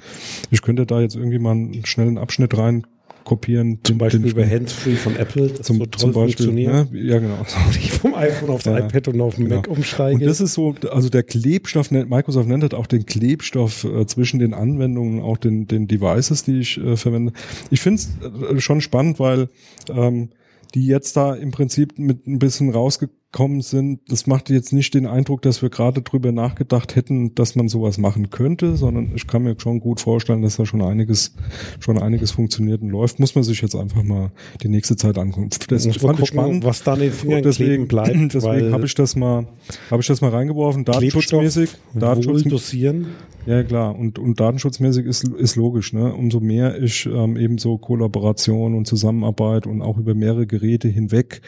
Ich 0.50 0.62
könnte 0.62 0.86
da 0.86 1.00
jetzt 1.00 1.16
irgendwie 1.16 1.38
mal 1.38 1.52
einen 1.52 1.84
schnellen 1.84 2.18
Abschnitt 2.18 2.56
rein 2.56 2.86
kopieren. 3.24 3.78
Zum 3.82 3.98
Beispiel 3.98 4.26
über 4.26 4.46
Handsfree 4.46 4.96
von 4.96 5.16
Apple, 5.16 5.54
zum, 5.54 5.78
so 5.78 5.86
zum 5.86 6.12
Beispiel, 6.12 6.52
ne? 6.52 6.88
Ja, 6.92 7.18
genau. 7.18 7.44
Ich 7.70 7.92
vom 7.92 8.14
iPhone 8.14 8.50
aufs 8.50 8.64
ja, 8.64 8.78
iPad 8.78 9.08
und 9.08 9.20
auf 9.20 9.36
den 9.36 9.44
genau. 9.44 9.56
Mac 9.56 9.68
umsteige. 9.68 10.20
Und 10.20 10.26
das 10.26 10.40
ist 10.40 10.54
so, 10.54 10.74
also 10.90 11.08
der 11.08 11.22
Klebstoff, 11.22 11.90
Microsoft 11.90 12.48
nennt 12.48 12.62
das 12.62 12.72
auch 12.72 12.86
den 12.86 13.06
Klebstoff 13.06 13.84
äh, 13.84 14.06
zwischen 14.06 14.40
den 14.40 14.54
Anwendungen, 14.54 15.22
auch 15.22 15.36
den, 15.36 15.66
den 15.66 15.86
Devices, 15.86 16.44
die 16.44 16.60
ich 16.60 16.78
äh, 16.78 16.96
verwende. 16.96 17.32
Ich 17.70 17.80
finde 17.80 18.02
es 18.02 18.56
äh, 18.56 18.60
schon 18.60 18.80
spannend, 18.80 19.20
weil 19.20 19.48
ähm, 19.88 20.30
die 20.74 20.86
jetzt 20.86 21.16
da 21.16 21.34
im 21.34 21.50
Prinzip 21.50 21.98
mit 21.98 22.26
ein 22.26 22.38
bisschen 22.38 22.70
rausgekommen 22.70 23.19
sind. 23.60 24.00
Das 24.08 24.26
macht 24.26 24.50
jetzt 24.50 24.72
nicht 24.72 24.92
den 24.94 25.06
Eindruck, 25.06 25.42
dass 25.42 25.62
wir 25.62 25.70
gerade 25.70 26.02
drüber 26.02 26.32
nachgedacht 26.32 26.96
hätten, 26.96 27.34
dass 27.34 27.54
man 27.54 27.68
sowas 27.68 27.96
machen 27.96 28.30
könnte, 28.30 28.76
sondern 28.76 29.12
ich 29.14 29.26
kann 29.26 29.42
mir 29.42 29.54
schon 29.58 29.80
gut 29.80 30.00
vorstellen, 30.00 30.42
dass 30.42 30.56
da 30.56 30.66
schon 30.66 30.82
einiges, 30.82 31.34
schon 31.78 31.98
einiges 31.98 32.32
funktioniert 32.32 32.82
und 32.82 32.90
läuft. 32.90 33.20
Muss 33.20 33.34
man 33.34 33.44
sich 33.44 33.62
jetzt 33.62 33.74
einfach 33.74 34.02
mal 34.02 34.32
die 34.62 34.68
nächste 34.68 34.96
Zeit 34.96 35.16
angucken. 35.16 35.50
Das 35.68 35.84
fand 35.84 36.00
gucken, 36.00 36.22
ich 36.22 36.28
spannend. 36.28 36.64
Was 36.64 36.82
da 36.82 36.96
Fingern 36.96 37.42
deswegen, 37.42 37.88
bleibt. 37.88 38.10
Deswegen 38.34 38.72
habe 38.72 38.86
ich 38.86 38.94
das 38.94 39.16
mal, 39.16 39.46
habe 39.90 40.02
ich 40.02 40.06
das 40.06 40.20
mal 40.20 40.30
reingeworfen. 40.30 40.84
Datenschutzmäßig. 40.84 41.70
Datenschutz 41.94 42.44
dosieren. 42.44 43.06
Ja, 43.46 43.62
klar. 43.62 43.98
Und, 43.98 44.18
und 44.18 44.38
datenschutzmäßig 44.38 45.06
ist, 45.06 45.26
ist 45.26 45.56
logisch, 45.56 45.92
ne? 45.92 46.12
Umso 46.14 46.40
mehr 46.40 46.80
ich 46.80 47.06
ähm, 47.06 47.36
eben 47.36 47.58
so 47.58 47.78
Kollaboration 47.78 48.74
und 48.74 48.86
Zusammenarbeit 48.86 49.66
und 49.66 49.82
auch 49.82 49.96
über 49.96 50.14
mehrere 50.14 50.46
Geräte 50.46 50.88
hinweg, 50.88 51.40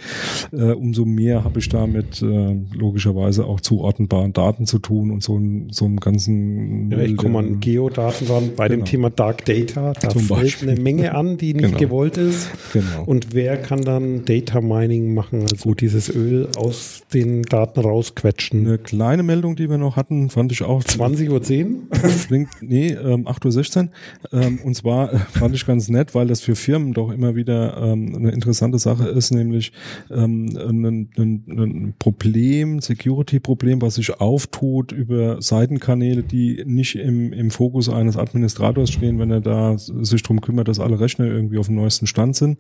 äh, 0.53 0.73
umso 0.73 1.05
mehr 1.05 1.45
habe 1.45 1.59
ich 1.59 1.69
damit 1.73 2.23
äh, 2.23 2.57
logischerweise 2.75 3.47
auch 3.47 3.61
zuordnenbaren 3.61 4.33
Daten 4.33 4.67
zu 4.67 4.79
tun 4.79 5.11
und 5.11 5.23
so, 5.23 5.41
so 5.71 5.85
einem 5.85 6.01
ganzen. 6.01 6.91
Ja, 6.91 6.99
ich 6.99 7.17
komme 7.17 7.39
an 7.39 7.61
Geodaten 7.61 8.27
ran 8.27 8.51
bei 8.57 8.69
genau. 8.69 8.83
dem 8.83 8.85
Thema 8.85 9.11
Dark 9.11 9.45
Data. 9.45 9.93
Da 9.93 10.09
Zum 10.09 10.23
fällt 10.23 10.41
Beispiel. 10.41 10.71
eine 10.71 10.81
Menge 10.81 11.15
an, 11.15 11.37
die 11.37 11.55
nicht 11.55 11.67
genau. 11.67 11.79
gewollt 11.79 12.17
ist. 12.17 12.51
Genau. 12.73 13.05
Und 13.07 13.35
wer 13.35 13.57
kann 13.57 13.83
dann 13.83 14.25
Data 14.25 14.61
Mining 14.61 15.15
machen, 15.15 15.43
also 15.51 15.75
dieses 15.75 16.09
Öl 16.15 16.49
aus 16.57 17.03
den 17.13 17.43
Daten 17.43 17.81
rausquetschen? 17.81 18.67
Eine 18.67 18.79
kleine 18.79 19.23
Meldung, 19.23 19.57
die 19.57 19.69
wir 19.69 19.79
noch 19.79 19.97
hatten, 19.97 20.31
fand 20.31 20.53
ich 20.53 20.63
auch. 20.63 20.83
20.10 20.83 21.29
Uhr? 21.69 22.09
Flink, 22.11 22.49
nee, 22.61 22.89
ähm, 22.89 23.27
8.16 23.27 23.85
Uhr. 23.85 23.89
Ähm, 24.33 24.59
und 24.65 24.75
zwar 24.75 25.13
äh, 25.13 25.19
fand 25.19 25.55
ich 25.55 25.67
ganz 25.67 25.89
nett, 25.89 26.15
weil 26.15 26.27
das 26.27 26.41
für 26.41 26.57
Firmen 26.57 26.93
doch 26.93 27.11
immer 27.11 27.35
wieder 27.35 27.77
ähm, 27.83 28.15
eine 28.15 28.31
interessante 28.31 28.79
Sache 28.79 29.09
ist, 29.09 29.31
nämlich 29.33 29.73
ähm, 30.11 30.57
ein, 30.57 31.11
ein, 31.17 31.45
ein 31.65 31.95
Problem, 31.99 32.81
Security-Problem, 32.81 33.83
was 33.83 33.97
sich 33.97 34.21
auftut 34.21 34.93
über 34.93 35.41
Seitenkanäle, 35.41 36.23
die 36.23 36.63
nicht 36.67 36.97
im, 36.97 37.33
im 37.33 37.51
Fokus 37.51 37.89
eines 37.89 38.17
Administrators 38.17 38.91
stehen, 38.91 39.19
wenn 39.19 39.31
er 39.31 39.41
da 39.41 39.77
sich 39.79 40.23
drum 40.23 40.41
kümmert, 40.41 40.69
dass 40.69 40.81
alle 40.81 41.01
Rechner 41.01 41.27
irgendwie 41.27 41.59
auf 41.59 41.67
dem 41.67 41.77
neuesten 41.77 42.07
Stand 42.07 42.37
sind. 42.37 42.59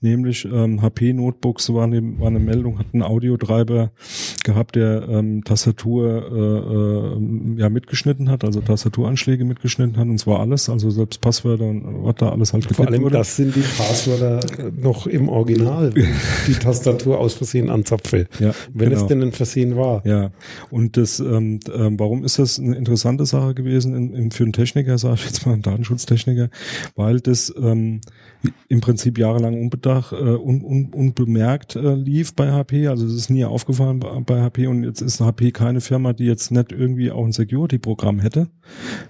Nämlich 0.00 0.44
ähm, 0.44 0.82
HP-Notebooks 0.82 1.72
war 1.72 1.84
eine, 1.84 2.18
war 2.18 2.28
eine 2.28 2.40
Meldung, 2.40 2.78
hat 2.78 2.86
einen 2.92 3.02
Audiotreiber 3.02 3.90
gehabt, 4.44 4.76
der 4.76 5.08
ähm, 5.08 5.44
Tastatur 5.44 6.04
äh, 6.32 7.56
äh, 7.56 7.60
ja 7.60 7.68
mitgeschnitten 7.68 8.30
hat, 8.30 8.44
also 8.44 8.60
Tastaturanschläge 8.60 9.44
mitgeschnitten 9.44 9.96
hat 9.96 10.08
und 10.08 10.18
zwar 10.18 10.40
alles, 10.40 10.68
also 10.68 10.90
selbst 10.90 11.20
Passwörter 11.20 11.64
und 11.64 12.04
was 12.04 12.16
da 12.16 12.30
alles 12.30 12.52
halt 12.52 12.64
Vor 12.64 12.86
allem 12.86 13.02
wurde. 13.02 13.18
das 13.18 13.36
sind 13.36 13.54
die 13.54 13.60
Passwörter 13.60 14.40
noch 14.76 15.06
im 15.06 15.28
Original, 15.28 15.92
die 16.46 16.52
Tastatur 16.52 17.18
aus 17.18 17.34
Versehen 17.34 17.70
anzapfe. 17.70 18.26
Ja, 18.38 18.43
wenn 18.72 18.90
genau. 18.90 19.00
es 19.00 19.06
denn 19.06 19.22
ein 19.22 19.32
Versehen 19.32 19.76
war. 19.76 20.06
Ja, 20.06 20.30
und 20.70 20.96
das, 20.96 21.20
ähm, 21.20 21.60
äh, 21.68 21.90
warum 21.98 22.24
ist 22.24 22.38
das 22.38 22.58
eine 22.58 22.76
interessante 22.76 23.26
Sache 23.26 23.54
gewesen 23.54 23.94
in, 23.94 24.14
in, 24.14 24.30
für 24.30 24.44
einen 24.44 24.52
Techniker, 24.52 24.98
sage 24.98 25.16
ich 25.16 25.24
jetzt 25.26 25.46
mal, 25.46 25.52
einen 25.52 25.62
Datenschutztechniker, 25.62 26.50
weil 26.96 27.20
das 27.20 27.52
ähm, 27.56 28.00
im 28.68 28.80
Prinzip 28.80 29.18
jahrelang 29.18 29.60
unbedacht, 29.60 30.12
äh, 30.12 30.16
un, 30.16 30.62
un, 30.62 30.90
unbemerkt 30.92 31.76
äh, 31.76 31.94
lief 31.94 32.34
bei 32.34 32.50
HP. 32.50 32.88
Also 32.88 33.06
es 33.06 33.14
ist 33.14 33.30
nie 33.30 33.44
aufgefallen 33.44 34.00
bei, 34.00 34.20
bei 34.20 34.42
HP 34.42 34.66
und 34.66 34.84
jetzt 34.84 35.00
ist 35.00 35.20
HP 35.20 35.52
keine 35.52 35.80
Firma, 35.80 36.12
die 36.12 36.24
jetzt 36.24 36.50
nicht 36.50 36.72
irgendwie 36.72 37.10
auch 37.10 37.24
ein 37.24 37.32
Security-Programm 37.32 38.20
hätte, 38.20 38.48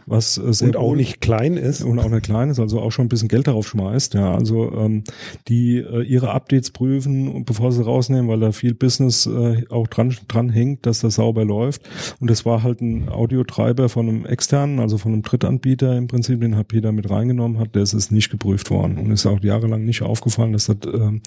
was 0.06 0.38
äh, 0.38 0.52
sehr 0.52 0.68
und 0.68 0.76
auch 0.76 0.94
nicht 0.94 1.20
klein 1.20 1.56
ist 1.56 1.82
und 1.82 1.98
auch 1.98 2.08
nicht 2.08 2.24
klein 2.24 2.50
ist, 2.50 2.58
also 2.58 2.80
auch 2.80 2.90
schon 2.90 3.06
ein 3.06 3.08
bisschen 3.08 3.28
Geld 3.28 3.46
darauf 3.46 3.66
schmeißt. 3.66 4.14
Ja, 4.14 4.34
also 4.34 4.72
ähm, 4.72 5.04
die 5.48 5.78
äh, 5.78 6.02
ihre 6.02 6.30
Updates 6.30 6.70
prüfen 6.70 7.28
und 7.28 7.46
bevor 7.46 7.72
sie 7.72 7.84
rausnehmen, 7.84 8.28
weil 8.28 8.40
da 8.40 8.52
viel 8.52 8.74
Business 8.74 9.26
äh, 9.26 9.64
auch 9.70 9.86
dran 9.86 10.14
dran 10.28 10.50
hängt, 10.50 10.86
dass 10.86 11.00
das 11.00 11.16
sauber 11.16 11.44
läuft. 11.44 11.82
Und 12.20 12.30
das 12.30 12.44
war 12.44 12.62
halt 12.62 12.80
ein 12.80 13.08
Audiotreiber 13.08 13.88
von 13.88 14.08
einem 14.08 14.26
externen, 14.26 14.80
also 14.80 14.98
von 14.98 15.12
einem 15.12 15.22
Drittanbieter 15.22 15.96
im 15.96 16.06
Prinzip, 16.06 16.40
den 16.40 16.56
HP 16.56 16.80
da 16.80 16.92
mit 16.92 17.10
reingenommen 17.10 17.58
hat. 17.58 17.74
Der 17.74 17.82
ist 17.82 18.12
nicht 18.12 18.30
geprüft 18.30 18.70
worden 18.70 18.98
und 18.98 19.10
ist 19.10 19.23
ist 19.24 19.30
auch 19.30 19.42
jahrelang 19.42 19.84
nicht 19.84 20.02
aufgefallen, 20.02 20.52
dass 20.52 20.66
das, 20.66 20.76
äh, 20.86 21.20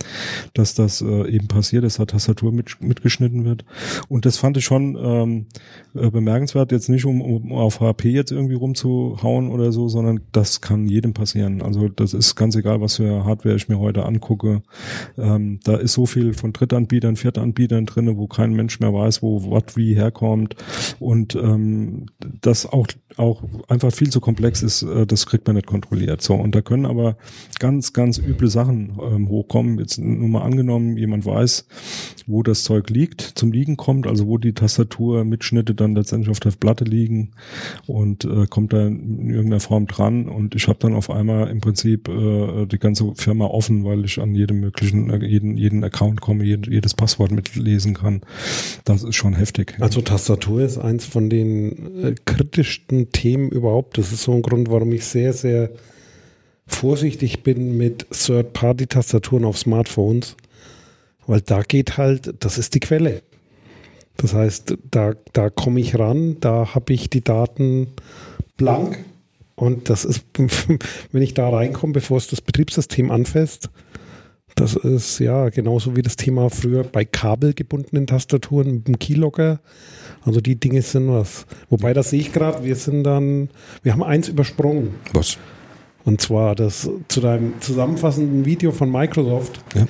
dass 0.54 0.74
das 0.76 1.02
äh, 1.02 1.30
eben 1.30 1.48
passiert, 1.48 1.84
dass 1.84 1.98
da 1.98 2.06
Tastatur 2.06 2.52
mit, 2.52 2.82
mitgeschnitten 2.82 3.46
wird. 3.46 3.66
Und 4.08 4.26
das 4.26 4.38
fand 4.38 4.58
ich 4.58 4.66
schon 4.66 4.98
ähm, 5.00 5.46
äh, 5.96 6.10
bemerkenswert, 6.10 6.72
jetzt 6.72 6.90
nicht 6.90 7.06
um, 7.06 7.22
um 7.22 7.52
auf 7.52 7.80
HP 7.80 8.10
jetzt 8.10 8.32
irgendwie 8.32 8.56
rumzuhauen 8.56 9.50
oder 9.50 9.72
so, 9.72 9.90
sondern 9.90 10.22
das 10.32 10.62
kann 10.62 10.88
jedem 10.88 11.14
passieren. 11.14 11.62
Also 11.62 11.90
das 11.90 12.14
ist 12.14 12.36
ganz 12.36 12.56
egal, 12.56 12.82
was 12.82 12.98
für 12.98 13.26
Hardware 13.26 13.56
ich 13.56 13.70
mir 13.70 13.80
heute 13.80 14.06
angucke. 14.06 14.62
Ähm, 15.18 15.60
da 15.64 15.76
ist 15.78 15.94
so 15.94 16.06
viel 16.06 16.34
von 16.34 16.54
Drittanbietern, 16.54 17.16
Viertanbietern 17.16 17.86
drinne, 17.86 18.18
wo 18.18 18.28
kein 18.28 18.54
Mensch 18.54 18.80
mehr 18.80 18.94
weiß, 18.94 19.22
wo 19.22 19.52
was 19.52 19.76
wie 19.76 19.96
herkommt. 19.96 20.56
Und 21.00 21.36
ähm, 21.36 22.08
das 22.20 22.66
auch 22.66 22.88
auch 23.18 23.44
einfach 23.68 23.92
viel 23.92 24.10
zu 24.10 24.22
komplex 24.22 24.62
ist, 24.62 24.84
äh, 24.84 25.06
das 25.06 25.26
kriegt 25.26 25.48
man 25.48 25.56
nicht 25.56 25.66
kontrolliert. 25.66 26.22
So 26.22 26.36
und 26.36 26.54
da 26.54 26.62
können 26.62 26.86
aber 26.86 27.18
ganz 27.60 27.87
ganz, 27.94 28.18
ganz 28.18 28.28
üble 28.28 28.50
Sachen 28.50 28.98
ähm, 29.02 29.30
hochkommen. 29.30 29.80
Jetzt 29.80 29.98
nur 29.98 30.28
mal 30.28 30.42
angenommen, 30.42 30.98
jemand 30.98 31.26
weiß, 31.26 31.66
wo 32.26 32.44
das 32.44 32.64
Zeug 32.64 32.90
liegt, 32.90 33.22
zum 33.22 33.52
Liegen 33.52 33.78
kommt, 33.78 34.08
also 34.08 34.28
wo 34.28 34.38
die 34.38 34.54
Tastaturmitschnitte 34.54 35.76
dann 35.76 35.96
letztendlich 35.96 36.30
auf 36.30 36.40
der 36.40 36.52
Platte 36.52 36.84
liegen 36.84 37.32
und 37.86 38.26
äh, 38.26 38.46
kommt 38.48 38.74
da 38.74 38.88
in 38.88 39.30
irgendeiner 39.30 39.60
Form 39.60 39.88
dran 39.88 40.28
und 40.28 40.56
ich 40.56 40.68
habe 40.68 40.80
dann 40.80 40.94
auf 40.94 41.10
einmal 41.10 41.50
im 41.50 41.62
Prinzip 41.62 42.08
äh, 42.08 42.66
die 42.66 42.80
ganze 42.80 43.14
Firma 43.16 43.46
offen, 43.46 43.84
weil 43.84 44.06
ich 44.06 44.20
an 44.20 44.36
jedem 44.36 44.60
möglichen, 44.60 45.10
äh, 45.10 45.26
jeden, 45.26 45.58
jeden 45.58 45.84
Account 45.84 46.22
komme, 46.22 46.44
jed, 46.44 46.68
jedes 46.68 46.94
Passwort 46.94 47.32
mitlesen 47.32 47.94
kann. 47.94 48.22
Das 48.86 49.04
ist 49.04 49.16
schon 49.16 49.34
heftig. 49.34 49.76
Also 49.80 50.02
Tastatur 50.02 50.62
ist 50.62 50.78
eins 50.78 51.06
von 51.06 51.30
den 51.30 52.04
äh, 52.04 52.16
kritischsten 52.26 53.12
Themen 53.12 53.50
überhaupt. 53.50 53.98
Das 53.98 54.12
ist 54.12 54.24
so 54.24 54.34
ein 54.34 54.42
Grund, 54.42 54.70
warum 54.70 54.92
ich 54.92 55.06
sehr, 55.06 55.34
sehr 55.34 55.72
vorsichtig 56.68 57.44
bin 57.44 57.78
mit 57.78 58.08
Third-Party-Tastaturen 58.12 59.46
auf 59.46 59.58
Smartphones, 59.58 60.36
weil 61.26 61.42
da 61.42 61.62
geht 61.64 61.98
halt, 61.98 62.36
das 62.44 62.58
ist 62.58 62.76
die 62.76 62.80
Quelle. 62.80 63.24
Das 64.18 64.34
heißt, 64.34 64.78
da, 64.92 65.14
da 65.34 65.50
komme 65.50 65.80
ich 65.80 65.98
ran, 65.98 66.38
da 66.40 66.76
habe 66.76 66.94
ich 66.94 67.10
die 67.10 67.24
Daten 67.24 67.88
blank 68.58 69.04
und 69.56 69.90
das 69.90 70.06
ist, 70.06 70.26
wenn 71.12 71.22
ich 71.22 71.34
da 71.34 71.50
reinkomme, 71.50 71.94
bevor 71.94 72.18
es 72.18 72.28
das 72.28 72.42
Betriebssystem 72.42 73.12
anfasst, 73.12 73.70
Das 74.58 74.76
ist 74.76 75.20
ja 75.20 75.50
genauso 75.50 75.96
wie 75.96 76.02
das 76.02 76.16
Thema 76.16 76.50
früher 76.50 76.84
bei 76.84 77.06
kabelgebundenen 77.06 78.08
Tastaturen 78.08 78.74
mit 78.74 78.88
dem 78.88 78.98
Keylogger. 78.98 79.60
Also 80.26 80.42
die 80.42 80.60
Dinge 80.60 80.82
sind 80.82 81.10
was. 81.10 81.46
Wobei, 81.70 81.94
das 81.94 82.10
sehe 82.10 82.20
ich 82.20 82.34
gerade, 82.34 82.64
wir 82.64 82.76
sind 82.76 83.04
dann, 83.04 83.50
wir 83.84 83.94
haben 83.94 84.02
eins 84.02 84.30
übersprungen. 84.30 84.96
Was? 85.14 85.38
Und 86.08 86.22
zwar 86.22 86.56
das 86.56 86.90
zu 87.10 87.20
deinem 87.20 87.60
zusammenfassenden 87.60 88.46
Video 88.46 88.72
von 88.72 88.90
Microsoft. 88.90 89.60
Ja. 89.76 89.88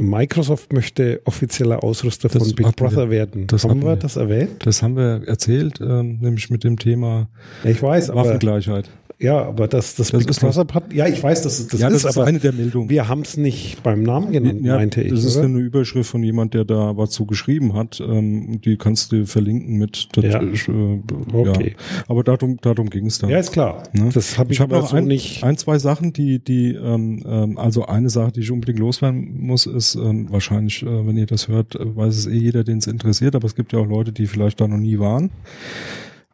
Microsoft 0.00 0.72
möchte 0.72 1.20
offizieller 1.26 1.84
Ausrüster 1.84 2.28
Das 2.28 2.42
von 2.42 2.56
Big 2.56 2.66
hatten 2.66 2.80
wir. 2.80 2.88
Brother 2.88 3.08
werden. 3.08 3.46
Das 3.46 3.62
haben 3.62 3.82
wir 3.82 3.90
wir. 3.90 3.96
das 3.96 4.16
erwähnt? 4.16 4.66
Das 4.66 4.82
haben 4.82 4.96
wir 4.96 5.28
erzählt, 5.28 5.80
ähm, 5.80 6.18
nämlich 6.20 6.50
mit 6.50 6.64
dem 6.64 6.76
Thema 6.76 7.28
ich 7.62 7.80
weiß, 7.80 8.10
aber 8.10 8.24
Waffengleichheit. 8.24 8.90
Ja, 9.18 9.42
aber 9.42 9.68
das, 9.68 9.94
das, 9.94 10.10
Das 10.10 10.18
Big 10.20 10.30
ist 10.30 10.42
das. 10.42 10.56
Brother 10.56 10.74
hat, 10.74 10.92
ja, 10.92 11.06
ich 11.06 11.22
weiß, 11.22 11.42
dass 11.42 11.58
es 11.58 11.68
das 11.68 11.80
ja, 11.80 11.88
ist, 11.88 12.04
das 12.04 12.10
ist 12.12 12.16
aber 12.18 12.26
eine 12.26 12.38
der 12.40 12.52
Meldungen. 12.52 12.88
wir 12.90 13.08
haben 13.08 13.22
es 13.22 13.36
nicht 13.36 13.82
beim 13.82 14.02
Namen 14.02 14.32
genannt, 14.32 14.60
ja, 14.64 14.76
meinte 14.76 15.02
ich. 15.02 15.10
das 15.10 15.24
ist 15.24 15.36
oder? 15.36 15.46
eine 15.46 15.58
Überschrift 15.58 16.10
von 16.10 16.22
jemand, 16.22 16.54
der 16.54 16.64
da 16.64 16.96
was 16.96 17.10
zu 17.10 17.24
geschrieben 17.26 17.74
hat. 17.74 18.00
Ähm, 18.06 18.60
die 18.60 18.76
kannst 18.76 19.12
du 19.12 19.24
verlinken 19.26 19.76
mit. 19.78 20.08
Das, 20.12 20.24
Ja. 20.24 20.38
ist, 20.40 20.68
äh, 20.68 21.00
Okay. 21.32 21.74
Ja. 21.78 22.04
Aber 22.08 22.22
darum, 22.24 22.58
darum 22.60 22.90
ging 22.90 23.06
es 23.06 23.18
dann. 23.18 23.30
ja, 23.30 23.38
ist 23.38 23.52
klar. 23.52 23.82
Ne? 23.92 24.10
Das 24.12 24.38
habe 24.38 24.52
ich, 24.52 24.58
Ich 24.58 24.62
aber 24.62 24.78
noch 24.78 24.92
ein, 24.92 25.04
nicht. 25.04 25.42
ein, 25.44 25.56
zwei 25.56 25.78
Sachen, 25.78 26.12
die, 26.12 26.38
die, 26.38 26.72
ähm, 26.74 27.22
ähm, 27.26 27.58
also 27.58 27.86
eine 27.86 28.10
Sache, 28.10 28.32
die 28.32 28.40
ich 28.40 28.50
unbedingt 28.50 28.78
loswerden 28.78 29.40
muss, 29.46 29.66
ist 29.66 29.94
ähm, 29.94 30.26
wahrscheinlich, 30.30 30.82
äh, 30.82 31.06
wenn 31.06 31.16
ihr 31.16 31.26
das 31.26 31.48
hört, 31.48 31.74
äh, 31.76 31.96
weiß 31.96 32.16
es 32.16 32.26
eh 32.26 32.36
jeder, 32.36 32.64
den 32.64 32.78
es 32.78 32.86
interessiert, 32.86 33.34
aber 33.34 33.46
es 33.46 33.54
gibt 33.54 33.72
ja 33.72 33.78
auch 33.78 33.86
Leute, 33.86 34.12
die 34.12 34.26
vielleicht 34.26 34.60
da 34.60 34.68
noch 34.68 34.76
nie 34.78 34.98
waren. 34.98 35.30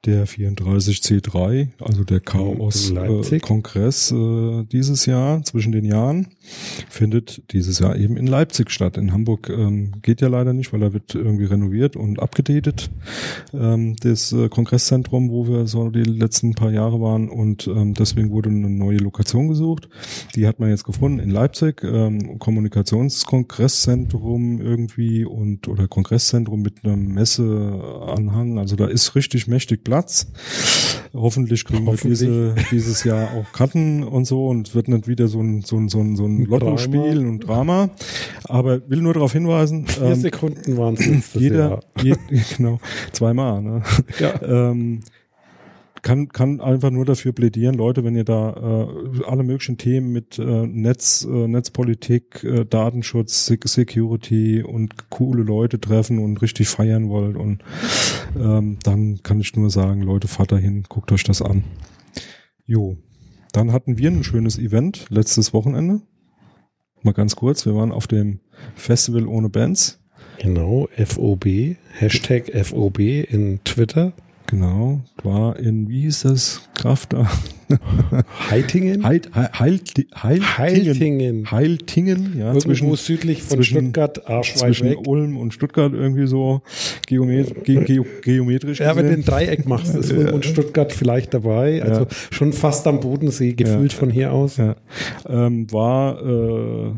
Der 0.07 0.27
34C3, 0.27 1.69
also 1.79 2.05
der. 2.05 2.21
Chaos-Kongress 2.21 4.13
äh, 4.13 4.65
dieses 4.65 5.05
Jahr, 5.05 5.43
zwischen 5.43 5.73
den 5.73 5.85
Jahren, 5.85 6.29
findet 6.89 7.53
dieses 7.53 7.81
Jahr 7.81 7.97
eben 7.97 8.17
in 8.17 8.27
Leipzig 8.27 8.71
statt. 8.71 8.97
In 8.97 9.13
Hamburg 9.13 9.51
ähm, 9.51 9.93
geht 10.01 10.23
ja 10.23 10.29
leider 10.29 10.55
nicht, 10.55 10.73
weil 10.73 10.81
da 10.81 10.95
wird 10.95 11.15
irgendwie 11.15 11.45
renoviert 11.45 11.97
und 11.97 12.19
abgedatet. 12.19 12.91
Ähm, 13.53 13.95
das 14.01 14.33
äh, 14.33 14.49
Kongresszentrum, 14.49 15.29
wo 15.31 15.47
wir 15.47 15.67
so 15.67 15.91
die 15.91 16.05
letzten 16.05 16.55
paar 16.55 16.71
Jahre 16.71 17.03
waren 17.03 17.29
und 17.29 17.67
ähm, 17.67 17.93
deswegen 17.93 18.31
wurde 18.31 18.49
eine 18.49 18.71
neue 18.71 18.97
Lokation 18.99 19.49
gesucht. 19.49 19.91
Die 20.35 20.47
hat 20.47 20.61
man 20.61 20.71
jetzt 20.71 20.85
gefunden 20.85 21.19
in 21.19 21.29
Leipzig, 21.29 21.85
ähm, 21.85 22.39
Kommunikationskongress-Zentrum 22.39 24.63
irgendwie 24.63 25.27
und 25.27 25.69
oder 25.69 25.89
Kongresszentrum 25.89 26.63
mit 26.63 26.85
einem 26.85 27.13
Messeanhang. 27.13 28.59
Also 28.59 28.77
da 28.77 28.87
ist 28.87 29.15
richtig 29.15 29.47
mächtig 29.47 29.85
Platz. 29.91 30.29
Hoffentlich 31.13 31.65
kriegen 31.65 31.85
wir 31.85 31.93
Hoffentlich. 31.95 32.21
diese, 32.21 32.55
dieses 32.71 33.03
Jahr 33.03 33.29
auch 33.35 33.51
Karten 33.53 34.05
und 34.05 34.25
so 34.25 34.47
und 34.47 34.69
es 34.69 34.75
wird 34.77 34.87
nicht 34.87 35.09
wieder 35.09 35.27
so 35.27 35.41
ein, 35.41 35.63
so 35.63 35.77
ein, 35.77 35.89
so 35.89 35.99
ein, 35.99 36.15
so 36.15 36.27
ein 36.27 36.45
Lottospiel 36.45 37.27
und 37.27 37.41
Drama. 37.41 37.91
Aber 38.45 38.89
will 38.89 39.01
nur 39.03 39.15
darauf 39.15 39.33
hinweisen, 39.33 39.89
Vier 39.89 40.05
ähm, 40.05 40.21
Sekunden 40.21 40.77
waren 40.77 40.95
es 40.95 41.05
letztes 41.05 41.43
jeder, 41.43 41.69
Jahr. 41.71 41.81
je, 42.01 42.15
genau, 42.57 42.79
zweimal, 43.11 43.61
ne? 43.63 43.83
Ja. 44.21 44.41
ähm, 44.43 45.01
kann, 46.03 46.29
kann 46.29 46.61
einfach 46.61 46.91
nur 46.91 47.05
dafür 47.05 47.33
plädieren, 47.33 47.75
Leute, 47.75 48.05
wenn 48.05 48.17
ihr 48.17 48.25
da 48.25 48.89
äh, 48.89 49.25
alle 49.25 49.43
möglichen 49.43 49.79
Themen 49.79 50.13
mit 50.13 50.39
äh, 50.39 50.67
Netz, 50.67 51.25
äh, 51.25 51.49
Netzpolitik, 51.49 52.45
äh, 52.45 52.65
Datenschutz, 52.65 53.47
Sec 53.47 53.69
Security 53.69 54.63
und 54.63 55.11
coole 55.11 55.43
Leute 55.43 55.81
treffen 55.81 56.19
und 56.19 56.41
richtig 56.43 56.69
feiern 56.69 57.09
wollt 57.09 57.37
und 57.37 57.63
ähm, 58.39 58.79
dann 58.83 59.23
kann 59.23 59.41
ich 59.41 59.55
nur 59.57 59.71
sagen, 59.71 60.03
Leute, 60.03 60.29
fahrt 60.29 60.53
dahin, 60.53 60.85
guckt 60.89 61.13
euch 61.13 61.25
das 61.25 61.43
an. 61.43 61.65
Jo. 62.67 62.97
Dann 63.53 63.73
hatten 63.73 63.99
wir 63.99 64.11
ein 64.11 64.23
schönes 64.23 64.59
Event 64.59 65.07
letztes 65.11 65.53
Wochenende. 65.53 66.03
Mal 67.03 67.13
ganz 67.13 67.35
kurz, 67.35 67.67
wir 67.67 67.75
waren 67.75 67.93
auf 67.93 68.07
dem 68.07 68.41
Festival 68.75 69.27
ohne 69.27 69.49
Bands. 69.49 69.99
Genau, 70.39 70.89
FOB, 70.97 71.77
Hashtag 71.99 72.51
FOB 72.65 72.99
in 72.99 73.61
Twitter. 73.65 74.13
Genau, 74.51 75.01
war 75.23 75.57
in, 75.61 75.89
wie 75.89 76.01
hieß 76.03 76.23
das, 76.23 76.63
Kraft? 76.75 77.15
Heitingen? 78.51 79.05
Heil, 79.05 79.21
Heil, 79.33 79.79
Heil, 80.23 80.41
Heiltingen. 80.59 81.49
Heiltingen, 81.51 82.35
ja, 82.37 82.47
Irgendwo 82.49 82.61
zwischen, 82.61 82.97
südlich 82.97 83.43
von 83.45 83.59
zwischen- 83.59 83.79
Stuttgart, 83.81 84.29
arschweit 84.29 84.59
zwischen 84.75 84.91
weg. 84.91 85.07
Ulm 85.07 85.37
und 85.37 85.55
Stuttgart 85.55 85.93
irgendwie 85.93 86.27
so 86.27 86.63
geomet 87.07 87.65
ge 87.65 87.85
ge 87.85 88.03
geometrisch 88.23 88.81
Ja, 88.81 88.97
wenn 88.97 89.07
du 89.07 89.13
ein 89.13 89.25
Dreieck 89.25 89.67
machst, 89.69 89.95
ist 89.95 90.13
Ulm 90.17 90.35
und 90.35 90.45
Stuttgart 90.45 90.93
vielleicht 90.93 91.33
dabei. 91.33 91.83
Also 91.83 92.03
Ja. 92.03 92.07
schon 92.33 92.53
fast 92.53 92.87
am 92.89 92.99
Bodensee, 93.01 93.53
gefühlt 93.53 93.93
Ja. 93.93 93.99
von 93.99 94.11
hier 94.11 94.33
aus. 94.33 94.57
Ja. 94.57 94.75
Ähm, 95.29 95.71
war, 95.73 96.21
äh, 96.27 96.93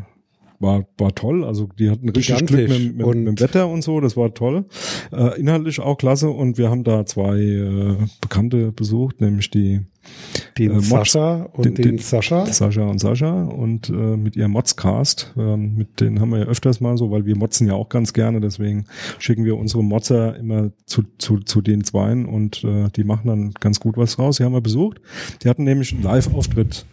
war, 0.63 0.87
war 0.97 1.13
toll. 1.13 1.43
Also 1.45 1.69
die 1.77 1.91
hatten 1.91 2.09
richtig 2.09 2.35
Gigantisch. 2.37 2.55
Glück 2.55 2.69
mit, 2.69 2.97
mit, 2.97 3.05
Und- 3.05 3.23
mit 3.25 3.39
dem 3.39 3.39
Wetter 3.43 3.67
und 3.69 3.83
so. 3.83 3.99
Das 4.01 4.17
war 4.17 4.33
toll. 4.33 4.65
Äh, 5.11 5.39
inhaltlich 5.39 5.79
auch 5.79 5.97
klasse. 5.99 6.29
Und 6.31 6.57
wir 6.57 6.71
haben 6.71 6.83
da 6.83 7.05
zwei 7.05 7.37
äh, 7.39 7.97
Bekannte 8.21 8.71
besucht, 8.71 9.21
nämlich 9.21 9.51
die 9.51 9.81
Den 10.57 10.71
Äh, 10.71 10.73
Mods- 10.75 10.89
Sascha 10.89 11.43
und 11.53 11.65
den- 11.65 11.75
den, 11.75 11.83
den- 11.83 11.97
Sascha. 11.99 12.45
Sascha 12.47 12.83
und 12.83 12.99
Sascha 12.99 13.43
und 13.43 13.89
äh, 13.89 13.93
mit 14.17 14.35
ihrem 14.35 14.51
Modscast. 14.51 15.33
Ähm, 15.37 15.75
mit 15.75 16.01
denen 16.01 16.19
haben 16.19 16.31
wir 16.31 16.39
ja 16.39 16.45
öfters 16.45 16.81
mal 16.81 16.97
so, 16.97 17.11
weil 17.11 17.25
wir 17.25 17.37
motzen 17.37 17.67
ja 17.67 17.73
auch 17.73 17.89
ganz 17.89 18.11
gerne. 18.13 18.41
Deswegen 18.41 18.85
schicken 19.19 19.45
wir 19.45 19.57
unsere 19.57 19.83
Motzer 19.83 20.35
immer 20.37 20.71
zu, 20.85 21.03
zu, 21.19 21.39
zu 21.39 21.61
den 21.61 21.83
Zweien 21.83 22.25
und 22.25 22.63
äh, 22.63 22.89
die 22.95 23.03
machen 23.03 23.27
dann 23.27 23.51
ganz 23.59 23.79
gut 23.79 23.95
was 23.97 24.17
raus. 24.19 24.37
Die 24.37 24.43
haben 24.43 24.53
wir 24.53 24.61
besucht. 24.61 24.99
Die 25.43 25.49
hatten 25.49 25.63
nämlich 25.63 25.93
einen 25.93 26.03
Live-Auftritt. 26.03 26.85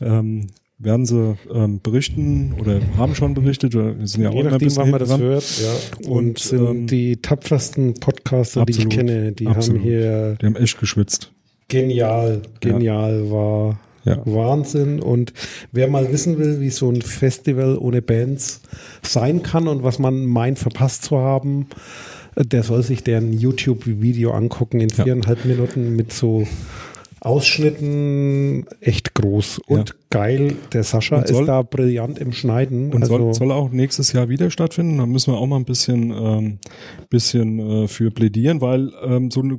Ähm, 0.00 0.46
werden 0.84 1.06
sie 1.06 1.36
ähm, 1.52 1.80
berichten 1.82 2.54
oder 2.60 2.80
haben 2.96 3.14
schon 3.14 3.34
berichtet 3.34 3.74
oder 3.74 3.94
sind 4.06 4.22
ja 4.22 4.28
auch 4.30 4.34
Je 4.34 4.40
immer 4.40 4.48
ein 4.50 4.52
nachdem, 4.52 4.66
bisschen 4.68 4.82
wann 4.82 4.90
man 4.90 5.00
das 5.00 5.08
dran. 5.08 5.20
hört. 5.20 5.44
Ja. 5.62 6.08
Und, 6.10 6.16
Und, 6.28 6.38
sind 6.38 6.66
ähm, 6.66 6.86
die 6.86 7.16
tapfersten 7.16 7.94
Podcaster, 7.94 8.64
die 8.66 8.72
ich 8.72 8.78
absolut, 8.86 8.92
kenne. 8.94 9.32
Die 9.32 9.46
absolut. 9.46 9.80
haben 9.80 9.88
hier 9.88 10.36
Die 10.40 10.46
haben 10.46 10.56
echt 10.56 10.78
geschwitzt. 10.78 11.32
genial, 11.68 12.42
genial 12.60 13.30
war. 13.30 13.80
Ja. 14.04 14.20
Wahnsinn. 14.26 15.00
Und 15.00 15.32
wer 15.72 15.88
mal 15.88 16.12
wissen 16.12 16.38
will, 16.38 16.60
wie 16.60 16.68
so 16.68 16.90
ein 16.90 17.00
Festival 17.00 17.78
ohne 17.78 18.02
Bands 18.02 18.60
sein 19.02 19.42
kann 19.42 19.66
und 19.66 19.82
was 19.82 19.98
man 19.98 20.26
meint, 20.26 20.58
verpasst 20.58 21.04
zu 21.06 21.16
haben, 21.16 21.68
der 22.36 22.62
soll 22.64 22.82
sich 22.82 23.02
deren 23.02 23.32
YouTube-Video 23.32 24.32
angucken 24.32 24.80
in 24.80 24.90
Ja. 24.90 25.04
viereinhalb 25.04 25.46
Minuten 25.46 25.96
mit 25.96 26.12
so 26.12 26.46
Ausschnitten 27.20 28.66
echt 28.80 29.14
groß 29.14 29.60
und 29.66 29.94
geil. 30.14 30.54
Der 30.72 30.84
Sascha 30.84 31.26
soll- 31.26 31.42
ist 31.42 31.48
da 31.48 31.62
brillant 31.62 32.18
im 32.18 32.32
Schneiden. 32.32 32.92
Und 32.92 33.02
also, 33.02 33.18
soll, 33.18 33.34
soll 33.34 33.52
auch 33.52 33.70
nächstes 33.70 34.12
Jahr 34.12 34.28
wieder 34.28 34.50
stattfinden. 34.50 34.98
Da 34.98 35.06
müssen 35.06 35.32
wir 35.32 35.38
auch 35.38 35.46
mal 35.46 35.56
ein 35.56 35.64
bisschen, 35.64 36.10
ähm, 36.10 36.58
bisschen 37.10 37.58
äh, 37.84 37.88
für 37.88 38.10
plädieren, 38.10 38.60
weil 38.60 38.92
ähm, 39.04 39.30
so 39.30 39.40
eine, 39.40 39.58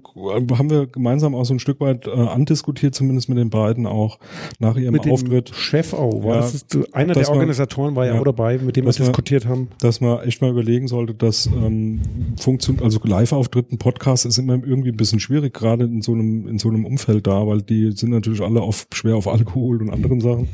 haben 0.57 0.69
wir 0.69 0.87
gemeinsam 0.87 1.35
auch 1.35 1.45
so 1.45 1.53
ein 1.53 1.59
Stück 1.59 1.79
weit 1.79 2.07
äh, 2.07 2.11
andiskutiert, 2.11 2.95
zumindest 2.95 3.29
mit 3.29 3.37
den 3.37 3.49
beiden 3.49 3.85
auch 3.85 4.19
nach 4.59 4.77
ihrem 4.77 4.93
mit 4.93 5.05
dem 5.05 5.11
Auftritt, 5.11 5.49
Chef 5.55 5.93
auch. 5.93 6.23
War 6.23 6.35
Ja, 6.35 6.41
das 6.41 6.55
ist, 6.55 6.77
einer 6.93 7.13
der 7.13 7.23
man- 7.23 7.31
Organisatoren 7.33 7.95
war 7.95 8.05
ja, 8.05 8.19
auch 8.19 8.23
dabei, 8.23 8.57
mit 8.57 8.75
dem 8.75 8.85
wir 8.85 8.91
man- 8.93 8.95
diskutiert 9.07 9.45
haben. 9.45 9.67
dass 9.79 10.01
man 10.01 10.21
echt 10.23 10.41
mal 10.41 10.51
überlegen 10.51 10.87
sollte, 10.87 11.13
dass 11.13 11.47
ähm, 11.47 12.01
Funktion, 12.39 12.79
also 12.81 12.99
Live-Auftritten, 13.03 13.77
Podcast 13.77 14.25
ist 14.25 14.37
immer 14.37 14.53
irgendwie 14.53 14.89
ein 14.89 14.97
bisschen 14.97 15.19
schwierig, 15.19 15.53
gerade 15.53 15.83
in 15.85 16.01
so 16.01 16.13
einem 16.13 16.47
in 16.47 16.59
so 16.59 16.69
einem 16.69 16.85
Umfeld 16.85 17.27
da, 17.27 17.45
weil 17.47 17.61
die 17.61 17.91
sind 17.91 18.11
natürlich 18.11 18.41
alle 18.41 18.61
auf, 18.61 18.87
schwer 18.93 19.15
auf 19.15 19.27
Alkohol 19.27 19.81
und 19.81 19.89
anderen 19.89 20.21
Sachen 20.21 20.44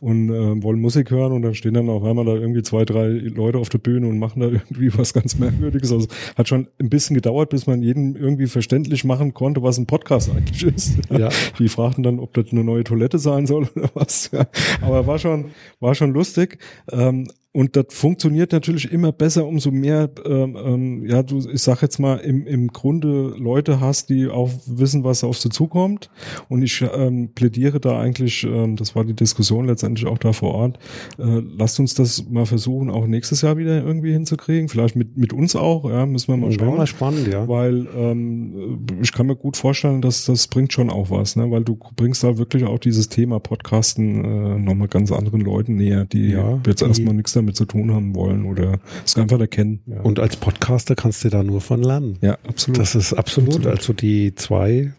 und 0.00 0.30
äh, 0.30 0.62
wollen 0.62 0.80
Musik 0.80 1.10
hören 1.10 1.32
und 1.32 1.42
dann 1.42 1.54
stehen 1.54 1.74
dann 1.74 1.88
auf 1.88 2.04
einmal 2.04 2.24
da 2.24 2.34
irgendwie 2.34 2.62
zwei, 2.62 2.84
drei 2.84 3.08
Leute 3.08 3.58
auf 3.58 3.68
der 3.68 3.78
Bühne 3.78 4.08
und 4.08 4.18
machen 4.18 4.40
da 4.40 4.46
irgendwie 4.46 4.90
was 4.96 5.12
ganz 5.12 5.38
Merkwürdiges. 5.38 5.92
Also 5.92 6.08
hat 6.36 6.48
schon 6.48 6.68
ein 6.80 6.88
bisschen 6.88 7.14
gedauert, 7.14 7.50
bis 7.50 7.66
man 7.66 7.82
jedem 7.82 8.16
irgendwie 8.16 8.46
verständlich 8.46 9.04
machen 9.04 9.34
konnte, 9.34 9.62
was 9.62 9.78
ein 9.78 9.86
Podcast 9.86 10.30
eigentlich 10.30 10.62
ist. 10.62 10.98
Ja. 11.10 11.28
Die 11.58 11.68
fragten 11.68 12.02
dann, 12.02 12.18
ob 12.18 12.34
das 12.34 12.46
eine 12.52 12.64
neue 12.64 12.84
Toilette 12.84 13.18
sein 13.18 13.46
soll 13.46 13.68
oder 13.74 13.90
was. 13.94 14.30
Ja. 14.32 14.46
Aber 14.80 15.06
war 15.06 15.18
schon, 15.18 15.46
war 15.80 15.94
schon 15.94 16.12
lustig. 16.12 16.58
Ähm, 16.90 17.28
und 17.58 17.74
das 17.74 17.86
funktioniert 17.90 18.52
natürlich 18.52 18.92
immer 18.92 19.10
besser, 19.10 19.44
umso 19.46 19.72
mehr, 19.72 20.08
ähm, 20.24 20.56
ähm, 20.64 21.06
ja, 21.06 21.24
du, 21.24 21.38
ich 21.38 21.60
sag 21.62 21.82
jetzt 21.82 21.98
mal, 21.98 22.18
im, 22.18 22.46
im 22.46 22.68
Grunde 22.68 23.34
Leute 23.36 23.80
hast, 23.80 24.10
die 24.10 24.28
auch 24.28 24.50
wissen, 24.66 25.02
was 25.02 25.24
auf 25.24 25.38
sie 25.38 25.48
zukommt. 25.48 26.08
Und 26.48 26.62
ich 26.62 26.84
ähm, 26.94 27.30
plädiere 27.34 27.80
da 27.80 27.98
eigentlich, 27.98 28.44
ähm, 28.44 28.76
das 28.76 28.94
war 28.94 29.04
die 29.04 29.14
Diskussion 29.14 29.66
letztendlich 29.66 30.06
auch 30.06 30.18
da 30.18 30.32
vor 30.32 30.54
Ort, 30.54 30.78
äh, 31.18 31.24
lasst 31.58 31.80
uns 31.80 31.94
das 31.94 32.28
mal 32.30 32.46
versuchen, 32.46 32.90
auch 32.90 33.08
nächstes 33.08 33.42
Jahr 33.42 33.56
wieder 33.56 33.82
irgendwie 33.84 34.12
hinzukriegen. 34.12 34.68
Vielleicht 34.68 34.94
mit, 34.94 35.16
mit 35.16 35.32
uns 35.32 35.56
auch, 35.56 35.90
ja, 35.90 36.06
müssen 36.06 36.28
wir 36.28 36.36
mal 36.36 36.52
schauen. 36.52 36.76
mal 36.76 36.86
spannend, 36.86 37.26
ja. 37.26 37.48
Weil 37.48 37.88
ähm, 37.96 38.86
ich 39.02 39.12
kann 39.12 39.26
mir 39.26 39.34
gut 39.36 39.56
vorstellen, 39.56 40.00
dass 40.00 40.26
das 40.26 40.46
bringt 40.46 40.72
schon 40.72 40.90
auch 40.90 41.10
was, 41.10 41.34
ne? 41.34 41.50
Weil 41.50 41.64
du 41.64 41.76
bringst 41.96 42.22
da 42.22 42.38
wirklich 42.38 42.62
auch 42.64 42.78
dieses 42.78 43.08
Thema 43.08 43.40
Podcasten 43.40 44.24
äh, 44.24 44.58
nochmal 44.60 44.86
ganz 44.86 45.10
anderen 45.10 45.40
Leuten 45.40 45.74
näher, 45.74 46.04
die 46.04 46.28
Ja, 46.32 46.60
jetzt 46.64 46.82
die- 46.82 46.86
erstmal 46.86 47.14
nichts 47.14 47.32
damit 47.32 47.47
zu 47.52 47.64
tun 47.64 47.92
haben 47.92 48.14
wollen 48.14 48.44
oder 48.44 48.78
es 49.04 49.16
einfach 49.16 49.40
erkennen. 49.40 49.80
Ja, 49.86 50.00
Und 50.02 50.18
als 50.18 50.36
Podcaster 50.36 50.94
kannst 50.94 51.24
du 51.24 51.28
da 51.30 51.42
nur 51.42 51.60
von 51.60 51.82
lernen. 51.82 52.18
ja 52.20 52.38
absolut. 52.46 52.78
Das 52.80 52.94
ist 52.94 53.12
absolut. 53.12 53.54
Absolut. 53.56 53.66
Also 53.78 53.92
die 53.92 54.34
zwei, 54.34 54.92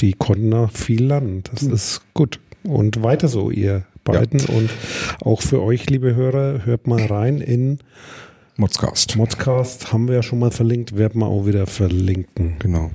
die 0.00 0.12
konnten 0.12 0.50
da 0.50 0.68
viel 0.68 1.04
lernen. 1.04 1.42
Das 1.52 1.62
Hm. 1.62 1.72
ist 1.72 2.00
gut. 2.14 2.40
Und 2.64 3.02
weiter 3.02 3.28
so, 3.28 3.50
ihr 3.50 3.84
beiden. 4.04 4.38
Ja. 4.40 4.48
Und 4.54 4.70
auch 5.22 5.42
für 5.42 5.62
euch, 5.62 5.88
liebe 5.90 6.14
Hörer, 6.14 6.64
hört 6.64 6.86
mal 6.86 7.04
rein 7.04 7.40
in 7.40 7.78
Modscast. 8.56 9.16
Modscast 9.16 9.92
haben 9.92 10.06
wir 10.06 10.14
ja 10.14 10.22
schon 10.22 10.38
mal 10.38 10.52
verlinkt, 10.52 10.96
werden 10.96 11.20
wir 11.20 11.26
auch 11.26 11.44
wieder 11.44 11.66
verlinken. 11.66 12.54
Genau. 12.60 12.90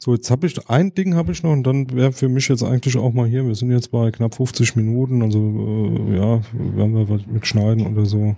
So, 0.00 0.12
jetzt 0.12 0.28
habe 0.30 0.46
ich 0.46 0.68
ein 0.68 0.92
Ding 0.92 1.14
habe 1.14 1.30
ich 1.30 1.42
noch 1.44 1.52
und 1.52 1.64
dann 1.64 1.92
wäre 1.92 2.12
für 2.12 2.28
mich 2.28 2.48
jetzt 2.48 2.64
eigentlich 2.64 2.96
auch 2.96 3.12
mal 3.12 3.28
hier. 3.28 3.46
Wir 3.46 3.54
sind 3.54 3.70
jetzt 3.70 3.92
bei 3.92 4.10
knapp 4.10 4.34
50 4.34 4.74
Minuten, 4.74 5.22
also 5.22 5.38
äh, 5.38 6.16
ja, 6.16 6.40
werden 6.52 6.94
wir 6.94 7.20
mit 7.32 7.46
schneiden 7.46 7.86
oder 7.86 8.06
so 8.06 8.36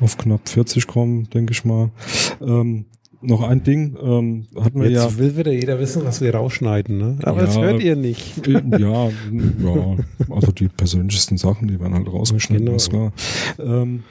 auf 0.00 0.18
knapp 0.18 0.48
40 0.48 0.88
kommen, 0.88 1.30
denke 1.30 1.52
ich 1.52 1.64
mal. 1.64 1.90
Ähm, 2.40 2.86
noch 3.20 3.42
ein 3.42 3.62
Ding, 3.62 3.96
ähm, 4.02 4.46
hatten 4.60 4.80
wir 4.80 4.90
Jetzt 4.90 5.12
ja. 5.12 5.18
will 5.18 5.36
wieder 5.36 5.52
jeder 5.52 5.78
wissen, 5.78 6.04
was 6.04 6.20
wir 6.20 6.34
rausschneiden, 6.34 6.98
ne? 6.98 7.18
Aber 7.22 7.38
ja, 7.38 7.46
das 7.46 7.56
hört 7.56 7.80
ihr 7.80 7.96
nicht. 7.96 8.46
Äh, 8.46 8.60
ja, 8.78 9.08
ja, 9.08 9.96
also 10.28 10.52
die 10.52 10.68
persönlichsten 10.68 11.38
Sachen, 11.38 11.68
die 11.68 11.80
werden 11.80 11.94
halt 11.94 12.08
rausgeschnitten, 12.08 12.66
genau. 12.66 12.76
ist 12.76 12.90
klar. 12.90 13.12
Ähm, 13.58 14.02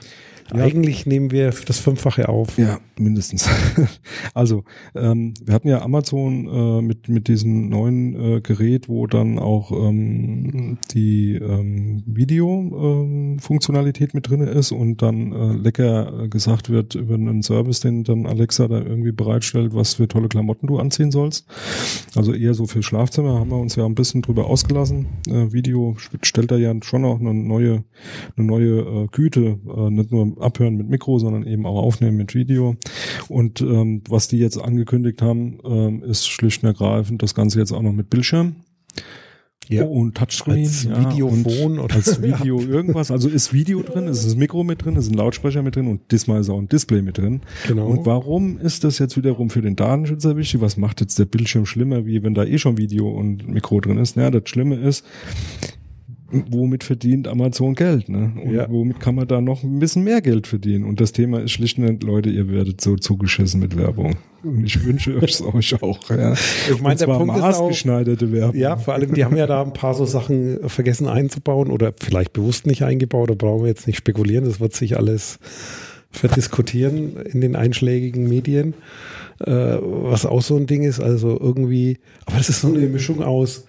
ja. 0.52 0.64
Eigentlich 0.64 1.06
nehmen 1.06 1.32
wir 1.32 1.54
das 1.66 1.80
Fünffache 1.80 2.30
auf. 2.30 2.58
Ja, 2.58 2.80
mindestens. 3.00 3.50
also, 4.34 4.64
ähm, 4.96 5.34
wir 5.44 5.54
hatten 5.54 5.68
ja 5.68 5.82
Amazon 5.82 6.48
äh, 6.48 6.82
mit, 6.82 7.10
mit 7.10 7.28
diesem 7.28 7.70
neuen 7.70 8.38
äh, 8.38 8.42
Gerät, 8.42 8.90
wo 8.90 9.08
dann 9.08 9.40
auch 9.40 9.72
ähm, 9.72 10.78
die 10.94 11.36
ähm, 11.36 12.04
Video-Funktionalität 12.06 14.14
ähm, 14.14 14.18
mit 14.18 14.30
drin 14.30 14.42
ist 14.42 14.72
und 14.72 15.02
dann 15.02 15.32
äh, 15.32 15.54
lecker 15.54 16.28
gesagt 16.28 16.70
wird 16.70 16.96
über 16.96 17.16
einen 17.16 17.42
Service, 17.42 17.80
den 17.80 18.04
dann 18.04 18.26
Alexa 18.26 18.68
da 18.68 18.82
irgendwie 18.82 19.12
bereitstellt, 19.12 19.74
was 19.74 19.96
für 19.96 20.08
tolle 20.08 20.28
Klamotten 20.28 20.68
du 20.68 20.78
anziehen 20.78 21.12
sollst. 21.12 21.48
Also 22.16 22.34
eher 22.34 22.54
so 22.54 22.66
für 22.66 22.84
Schlafzimmer 22.84 23.40
haben 23.40 23.50
wir 23.50 23.58
uns 23.58 23.76
ja 23.76 23.86
ein 23.86 23.96
bisschen 23.96 24.22
drüber 24.22 24.46
ausgelassen. 24.46 25.08
Äh, 25.28 25.54
Video 25.54 25.96
stellt 26.22 26.52
da 26.52 26.58
ja 26.58 26.74
schon 26.84 27.06
auch 27.06 27.20
eine 27.20 27.34
neue, 27.34 27.84
eine 28.38 28.46
neue 28.46 28.80
äh, 28.80 29.08
Güte, 29.12 29.60
äh, 29.76 29.90
nicht 29.90 30.12
nur 30.12 30.33
abhören 30.40 30.76
mit 30.76 30.90
Mikro, 30.90 31.20
sondern 31.20 31.46
eben 31.46 31.66
auch 31.66 31.82
aufnehmen 31.82 32.18
mit 32.18 32.36
Video. 32.36 32.76
Und 33.30 33.62
ähm, 33.62 34.02
was 34.08 34.28
die 34.28 34.38
jetzt 34.38 34.58
angekündigt 34.58 35.22
haben, 35.22 35.60
ähm, 35.66 36.04
ist 36.04 36.28
schlicht 36.28 36.64
und 36.64 36.70
ergreifend 36.70 37.22
das 37.22 37.36
Ganze 37.36 37.60
jetzt 37.60 37.72
auch 37.72 37.82
noch 37.82 37.94
mit 37.94 38.10
Bildschirm. 38.10 38.56
Ja. 39.70 39.86
und 39.86 40.16
Touchscreen. 40.16 40.66
Als 40.66 40.84
ja, 40.84 41.12
Videophon 41.12 41.80
oder 41.80 41.96
als 41.96 42.22
Video 42.22 42.60
irgendwas. 42.60 43.12
Also 43.12 43.30
ist 43.30 43.54
Video 43.54 43.82
drin, 43.82 44.08
ist 44.08 44.26
das 44.26 44.36
Mikro 44.36 44.64
mit 44.64 44.84
drin, 44.84 44.96
ist 44.96 45.10
ein 45.10 45.14
Lautsprecher 45.14 45.62
mit 45.62 45.76
drin 45.76 45.88
und 45.88 46.12
diesmal 46.12 46.42
ist 46.42 46.50
auch 46.50 46.60
ein 46.60 46.68
Display 46.68 47.02
mit 47.02 47.18
drin. 47.18 47.42
Genau. 47.68 47.88
Und 47.88 48.06
warum 48.06 48.58
ist 48.60 48.84
das 48.84 49.00
jetzt 49.00 49.16
wiederum 49.18 49.50
für 49.50 49.62
den 49.62 49.76
Datenschützer 49.76 50.38
wichtig? 50.38 50.62
Was 50.62 50.78
macht 50.78 51.02
jetzt 51.02 51.18
der 51.18 51.26
Bildschirm 51.26 51.66
schlimmer, 51.66 52.06
wie 52.06 52.24
wenn 52.24 52.34
da 52.34 52.44
eh 52.44 52.58
schon 52.58 52.78
Video 52.78 53.10
und 53.10 53.48
Mikro 53.48 53.80
drin 53.80 53.98
ist? 53.98 54.16
Ja, 54.16 54.30
das 54.32 54.50
Schlimme 54.50 54.76
ist, 54.76 55.06
womit 56.50 56.84
verdient 56.84 57.28
Amazon 57.28 57.76
Geld, 57.76 58.10
ne? 58.10 58.34
Und 58.44 58.54
ja. 58.54 58.70
womit 58.70 59.00
kann 59.00 59.16
man 59.16 59.28
da 59.28 59.40
noch 59.40 59.64
ein 59.64 59.80
bisschen 59.80 60.04
mehr 60.04 60.22
Geld 60.22 60.48
verdienen? 60.48 60.84
Und 60.84 61.00
das 61.00 61.14
Thema 61.14 61.42
ist 61.42 61.52
schlicht 61.52 61.78
und 61.78 61.94
ergreifend, 61.94 62.04
Leute, 62.04 62.30
ihr 62.30 62.50
werdet 62.50 62.82
so 62.82 62.96
zugeschissen 62.96 63.60
mit 63.60 63.78
Werbung. 63.78 64.16
Und 64.44 64.66
ich 64.66 64.84
wünsche 64.84 65.12
es 65.22 65.42
euch 65.42 65.82
auch, 65.82 66.10
ja. 66.10 66.34
Ich 66.34 66.82
meine, 66.82 66.96
der 66.96 67.06
Punkt 67.06 67.38
maßgeschneiderte 67.38 68.26
ist 68.26 68.32
auch, 68.32 68.36
Werbung. 68.36 68.60
Ja, 68.60 68.78
vor 68.78 68.94
allem, 68.94 69.14
die 69.14 69.24
haben 69.24 69.38
ja 69.38 69.48
da 69.48 69.62
ein 69.62 69.74
paar 69.74 69.94
so 69.94 70.06
Sachen 70.06 70.60
vergessen 70.68 71.08
einzubauen 71.08 71.70
oder 71.70 71.94
vielleicht 72.00 72.34
bewusst 72.34 72.68
nicht 72.68 72.84
eingebaut, 72.84 73.30
da 73.30 73.36
brauchen 73.36 73.64
wir 73.64 73.70
jetzt 73.70 73.88
nicht 73.88 73.98
spekulieren, 73.98 74.46
das 74.46 74.60
wird 74.60 74.74
sich 74.74 74.98
alles 74.98 75.40
verdiskutieren 76.12 77.18
in 77.18 77.42
den 77.42 77.56
einschlägigen 77.56 78.28
Medien, 78.28 78.76
äh, 79.40 79.52
was 79.52 80.26
auch 80.26 80.42
so 80.42 80.56
ein 80.58 80.68
Ding 80.68 80.84
ist, 80.84 81.00
also 81.00 81.40
irgendwie, 81.40 81.98
aber 82.26 82.38
das 82.38 82.50
ist 82.50 82.62
so 82.62 82.68
eine 82.68 82.88
Mischung 82.88 83.24
aus 83.24 83.66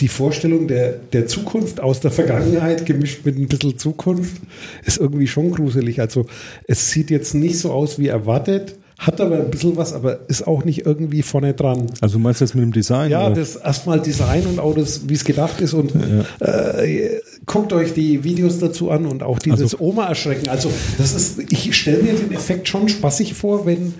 die 0.00 0.08
Vorstellung 0.08 0.68
der, 0.68 0.92
der 0.92 1.26
Zukunft 1.26 1.80
aus 1.80 2.00
der 2.00 2.10
Vergangenheit 2.10 2.86
gemischt 2.86 3.24
mit 3.24 3.36
ein 3.36 3.48
bisschen 3.48 3.78
Zukunft 3.78 4.40
ist 4.84 4.98
irgendwie 4.98 5.26
schon 5.26 5.50
gruselig. 5.50 6.00
Also 6.00 6.26
es 6.66 6.90
sieht 6.90 7.10
jetzt 7.10 7.34
nicht 7.34 7.58
so 7.58 7.72
aus 7.72 7.98
wie 7.98 8.08
erwartet, 8.08 8.76
hat 8.98 9.20
aber 9.20 9.36
ein 9.36 9.50
bisschen 9.50 9.76
was, 9.76 9.92
aber 9.92 10.28
ist 10.28 10.46
auch 10.46 10.64
nicht 10.64 10.84
irgendwie 10.84 11.22
vorne 11.22 11.54
dran. 11.54 11.86
Also 12.00 12.18
du 12.18 12.22
meinst 12.22 12.40
jetzt 12.40 12.54
mit 12.54 12.64
dem 12.64 12.72
Design? 12.72 13.10
Ja, 13.10 13.26
oder? 13.26 13.36
das 13.36 13.56
erstmal 13.56 14.00
Design 14.00 14.44
und 14.46 14.58
auch 14.58 14.74
das, 14.74 15.08
wie 15.08 15.14
es 15.14 15.24
gedacht 15.24 15.60
ist 15.60 15.72
und 15.72 15.92
ja. 15.94 16.80
äh, 16.80 17.20
guckt 17.46 17.72
euch 17.72 17.94
die 17.94 18.24
Videos 18.24 18.58
dazu 18.58 18.90
an 18.90 19.06
und 19.06 19.22
auch 19.22 19.38
dieses 19.38 19.74
also, 19.74 19.78
Oma-Erschrecken. 19.78 20.48
Also 20.48 20.70
das 20.98 21.14
ist, 21.14 21.52
ich 21.52 21.76
stelle 21.76 22.02
mir 22.02 22.14
den 22.14 22.32
Effekt 22.32 22.68
schon 22.68 22.88
spaßig 22.88 23.34
vor, 23.34 23.66
wenn 23.66 23.94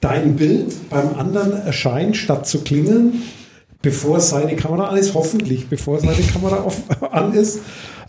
dein 0.00 0.36
Bild 0.36 0.90
beim 0.90 1.14
anderen 1.14 1.52
erscheint, 1.52 2.16
statt 2.16 2.46
zu 2.48 2.62
klingeln 2.62 3.22
bevor 3.82 4.20
seine 4.20 4.56
Kamera 4.56 4.88
an 4.88 4.96
ist, 4.96 5.14
hoffentlich 5.14 5.68
bevor 5.68 6.00
seine 6.00 6.22
Kamera 6.22 6.56
auf, 6.56 6.82
an 7.12 7.32
ist. 7.32 7.60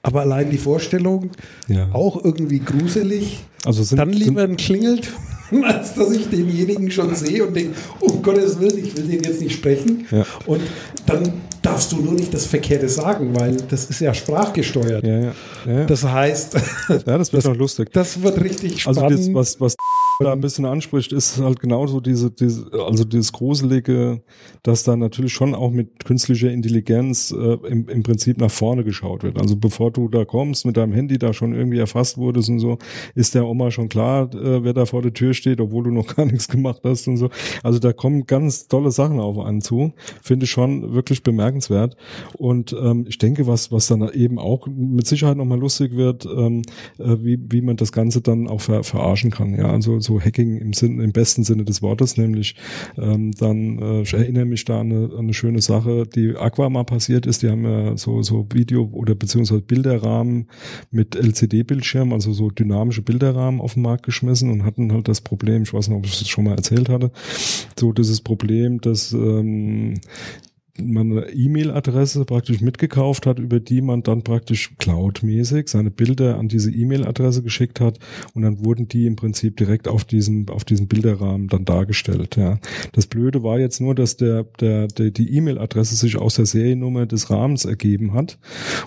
Aber 0.04 0.22
allein 0.22 0.50
die 0.50 0.58
Vorstellung, 0.58 1.30
ja. 1.68 1.88
auch 1.94 2.24
irgendwie 2.24 2.60
gruselig. 2.60 3.46
Also 3.66 3.84
sind, 3.84 4.00
dann 4.00 4.10
lieber 4.10 4.42
ein 4.42 4.58
klingelt, 4.58 5.12
als 5.64 5.94
dass 5.94 6.12
ich 6.12 6.28
denjenigen 6.28 6.90
schon 6.90 7.14
sehe 7.14 7.46
und 7.46 7.56
denke, 7.56 7.76
um 8.00 8.22
Gottes 8.22 8.60
Willen, 8.60 8.84
ich 8.84 8.98
will 8.98 9.04
den 9.04 9.24
jetzt 9.24 9.42
nicht 9.42 9.54
sprechen. 9.54 10.08
Ja. 10.10 10.26
Und 10.48 10.62
dann 11.06 11.34
darfst 11.62 11.92
du 11.92 11.98
nur 11.98 12.14
nicht 12.14 12.34
das 12.34 12.48
Verkehrte 12.48 12.90
sagen, 12.90 13.36
weil 13.40 13.58
das 13.70 13.86
ist 13.86 14.02
ja 14.02 14.12
sprachgesteuert. 14.14 15.06
Ja. 15.06 15.86
Das 15.86 16.04
heißt, 16.04 16.56
ja, 16.90 17.18
das 17.18 17.32
wird 17.32 17.44
das, 17.44 17.46
noch 17.46 17.56
lustig. 17.56 17.90
Das 17.94 18.24
wird 18.24 18.42
richtig 18.44 18.82
spannend. 18.82 19.04
Also 19.04 19.16
das, 19.16 19.34
was, 19.34 19.62
was 19.62 19.76
da 20.24 20.34
ein 20.34 20.42
bisschen 20.42 20.66
anspricht, 20.66 21.12
ist 21.12 21.40
halt 21.40 21.60
genauso 21.60 22.00
diese, 22.00 22.32
diese 22.32 22.72
also 22.74 23.04
dieses 23.04 23.32
Gruselige, 23.32 24.22
dass 24.64 24.84
da 24.84 24.96
natürlich 24.96 25.34
schon 25.34 25.56
auch 25.56 25.72
mit 25.72 26.06
künstlicher 26.06 26.52
Intelligenz 26.52 27.32
äh, 27.32 27.54
im, 27.68 27.88
im 27.88 28.04
Prinzip 28.04 28.40
nach 28.40 28.52
vorne 28.52 28.84
geschaut 28.84 29.24
wird. 29.24 29.40
Also 29.40 29.56
bevor 29.56 29.92
du 29.92 30.08
da 30.08 30.26
kommst, 30.26 30.66
mit 30.66 30.78
deinem 30.78 30.94
Handy 30.94 31.18
da 31.18 31.34
schon 31.34 31.54
irgendwie 31.54 31.80
erfasst 31.80 32.18
wurdest 32.18 32.50
und 32.50 32.60
so, 32.60 32.78
ist 33.16 33.36
der 33.36 33.46
Oma 33.46 33.72
schon 33.72 33.90
klar, 33.90 34.34
äh, 34.34 34.64
wer 34.64 34.74
da 34.74 34.86
vor 34.86 35.02
der 35.02 35.14
Tür 35.14 35.34
steht, 35.34 35.62
obwohl 35.62 35.84
du 35.84 35.92
noch 35.92 36.08
gar 36.16 36.26
nichts 36.26 36.48
gemacht 36.48 36.82
hast 36.84 37.08
und 37.08 37.18
so. 37.18 37.30
Also 37.64 37.80
da 37.80 37.94
kommen 37.94 38.26
ganz 38.26 38.68
tolle 38.68 38.92
Sachen 38.92 39.20
auf 39.20 39.38
einen 39.40 39.62
zu. 39.62 39.94
Finde 40.22 40.46
ich 40.46 40.52
schon 40.52 40.94
wirklich 40.94 41.24
bemerkenswert. 41.24 41.96
Und 42.38 42.74
ähm, 42.74 43.06
ich 43.08 43.18
denke, 43.18 43.48
was, 43.48 43.72
was 43.72 43.88
dann 43.88 44.08
eben 44.14 44.40
auch 44.40 44.68
mit 44.68 45.08
Sicherheit 45.08 45.38
nochmal 45.38 45.60
lustig 45.60 45.96
wird, 45.96 46.26
ähm, 46.26 46.62
äh, 47.00 47.18
wie, 47.22 47.40
wie 47.50 47.62
man 47.62 47.78
das 47.78 47.92
Ganze 47.92 48.22
dann 48.22 48.48
auch 48.48 48.62
ver 48.62 48.84
verarschen 48.84 49.32
kann. 49.32 49.56
Ja, 49.56 49.72
also 49.72 50.00
so 50.00 50.11
Hacking 50.20 50.58
im 50.58 50.74
Sinn, 50.74 51.00
im 51.00 51.12
besten 51.12 51.44
Sinne 51.44 51.64
des 51.64 51.82
Wortes, 51.82 52.18
nämlich 52.18 52.56
ähm, 52.98 53.32
dann, 53.32 53.80
äh, 53.80 54.02
ich 54.02 54.14
erinnere 54.14 54.46
mich 54.46 54.66
da 54.66 54.82
an 54.82 54.92
eine, 54.92 55.06
an 55.14 55.20
eine 55.20 55.34
schöne 55.34 55.62
Sache, 55.62 56.06
die 56.08 56.36
Aqua 56.36 56.70
mal 56.70 56.84
passiert 56.84 57.26
ist. 57.26 57.44
Die 57.44 57.50
haben 57.50 57.64
ja 57.64 57.98
so, 57.98 58.22
so 58.22 58.48
Video- 58.52 58.90
oder 58.92 59.16
beziehungsweise 59.16 59.62
Bilderrahmen 59.62 60.48
mit 60.90 61.16
LCD-Bildschirm, 61.16 62.14
also 62.14 62.34
so 62.34 62.50
dynamische 62.50 63.02
Bilderrahmen 63.02 63.62
auf 63.62 63.76
den 63.76 63.84
Markt 63.84 64.04
geschmissen 64.04 64.50
und 64.50 64.66
hatten 64.66 64.92
halt 64.92 65.08
das 65.08 65.22
Problem, 65.22 65.64
ich 65.64 65.74
weiß 65.74 65.88
nicht, 65.88 65.98
ob 65.98 66.06
ich 66.06 66.20
das 66.20 66.28
schon 66.28 66.46
mal 66.46 66.56
erzählt 66.56 66.90
hatte, 66.90 67.12
so 67.78 67.92
dieses 67.92 68.22
Problem, 68.22 68.82
dass 68.82 69.14
ähm, 69.14 69.96
man 70.88 71.12
eine 71.12 71.30
E-Mail-Adresse 71.30 72.26
praktisch 72.26 72.62
mitgekauft 72.62 73.26
hat, 73.26 73.40
über 73.40 73.60
die 73.60 73.82
man 73.82 74.04
dann 74.04 74.24
praktisch 74.24 74.74
cloudmäßig 74.78 75.68
seine 75.70 75.92
Bilder 75.92 76.38
an 76.38 76.48
diese 76.48 76.72
E-Mail-Adresse 76.72 77.44
geschickt 77.44 77.80
hat 77.80 78.00
und 78.34 78.42
dann 78.42 78.64
wurden 78.66 78.88
die 78.88 79.06
im 79.06 79.16
Prinzip 79.16 79.58
direkt 79.58 79.88
auf 79.88 80.04
diesem 80.04 80.50
auf 80.50 80.66
diesem 80.66 80.88
Bilderrahmen 80.88 81.48
dann 81.48 81.66
dargestellt. 81.66 82.36
Ja, 82.36 82.60
das 82.94 83.08
Blöde 83.08 83.44
war 83.44 83.60
jetzt 83.60 83.80
nur, 83.80 83.96
dass 83.96 84.18
der 84.18 84.44
der, 84.60 84.88
der 84.88 85.12
die 85.12 85.36
E-Mail-Adresse 85.36 85.96
sich 85.96 86.18
aus 86.18 86.36
der 86.36 86.46
Seriennummer 86.46 87.06
des 87.06 87.30
Rahmens 87.30 87.66
ergeben 87.66 88.14
hat 88.14 88.40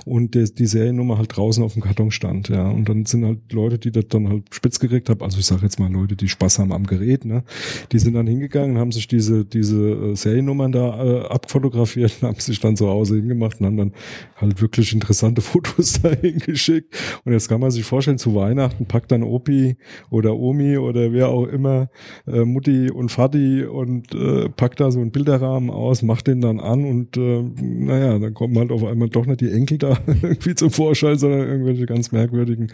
und 0.05 0.35
der, 0.35 0.45
die 0.45 0.67
Seriennummer 0.67 1.19
halt 1.19 1.37
draußen 1.37 1.63
auf 1.63 1.75
dem 1.75 1.83
Karton 1.83 2.11
stand. 2.11 2.49
Ja, 2.49 2.69
und 2.69 2.89
dann 2.89 3.07
sind 3.07 3.25
halt 3.25 3.53
Leute, 3.53 3.79
die 3.79 3.93
das 3.93 4.09
dann 4.09 4.29
halt 4.29 4.45
spitz 4.51 4.79
gekriegt 4.81 5.09
haben. 5.09 5.23
Also 5.23 5.39
ich 5.39 5.47
sage 5.47 5.63
jetzt 5.63 5.79
mal 5.79 5.93
Leute, 5.93 6.17
die 6.17 6.29
Spaß 6.29 6.59
haben 6.59 6.73
am 6.73 6.87
Gerät. 6.87 7.25
Ne, 7.25 7.45
die 7.93 7.99
sind 7.99 8.15
dann 8.15 8.27
hingegangen, 8.27 8.79
haben 8.79 8.93
sich 8.93 9.09
diese 9.09 9.45
diese 9.45 9.91
äh, 9.91 10.17
Seriennummern 10.17 10.73
da 10.73 11.05
äh, 11.05 11.21
abfotografiert 11.27 11.84
fotografiert 11.85 12.23
und 12.23 12.29
haben 12.29 12.41
sich 12.41 12.61
dann 12.61 12.77
zu 12.77 12.89
Hause 12.89 13.17
hingemacht 13.17 13.61
und 13.61 13.67
haben 13.67 13.77
dann 13.77 13.93
halt 14.37 14.61
wirklich 14.61 14.93
interessante 14.93 15.41
Fotos 15.41 16.01
dahin 16.03 16.39
geschickt. 16.39 16.95
Und 17.25 17.33
jetzt 17.33 17.49
kann 17.49 17.61
man 17.61 17.71
sich 17.71 17.85
vorstellen, 17.85 18.19
zu 18.19 18.35
Weihnachten 18.35 18.87
packt 18.87 19.13
dann 19.13 19.23
Opi 19.23 19.77
oder 20.11 20.37
Omi 20.37 20.79
oder 20.79 21.13
wer 21.13 21.29
auch 21.29 21.47
immer 21.47 21.89
äh, 22.27 22.45
Mutti 22.45 22.91
und 22.91 23.11
Vati 23.11 23.65
und 23.65 24.15
äh, 24.15 24.49
packt 24.49 24.81
da 24.81 24.91
so 24.91 25.01
einen 25.01 25.11
Bilderrahmen 25.11 25.71
aus, 25.71 26.03
macht 26.03 26.27
den 26.27 26.41
dann 26.41 26.61
an 26.61 26.85
und 26.85 27.17
äh, 27.17 27.43
naja, 27.43 28.19
dann 28.19 28.35
kommen 28.35 28.59
halt 28.59 28.71
auf 28.71 28.85
einmal 28.85 29.09
doch 29.09 29.27
nicht 29.27 29.41
die 29.41 29.51
Enkel 29.51 29.79
da 29.79 29.99
irgendwie 30.23 30.55
zum 30.55 30.71
Vorschein, 30.71 31.19
sondern 31.19 31.47
irgendwelche 31.49 31.87
ganz 31.87 32.13
merkwürdigen 32.13 32.73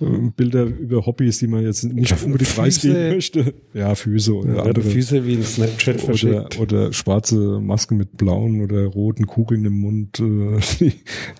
äh, 0.00 0.04
Bilder 0.36 0.64
über 0.64 1.06
Hobbys, 1.06 1.38
die 1.38 1.46
man 1.46 1.62
jetzt 1.62 1.84
nicht 1.84 2.14
unbedingt 2.24 2.54
preisgeben 2.54 3.14
möchte. 3.14 3.54
Ja, 3.74 3.94
Füße 3.94 4.34
oder 4.34 4.56
ja, 4.56 4.62
andere. 4.62 4.82
Füße 4.82 5.24
wie 5.26 5.34
ein 5.34 5.42
Snapchat. 5.42 6.08
Oder, 6.08 6.48
oder 6.58 6.92
schwarze 6.92 7.60
Masken 7.60 7.96
mit 7.96 8.16
Blau 8.16 8.27
blauen 8.28 8.60
oder 8.60 8.84
roten 8.84 9.26
Kugeln 9.26 9.64
im 9.64 9.80
Mund, 9.80 10.20
äh, 10.20 10.60
die, 10.80 10.92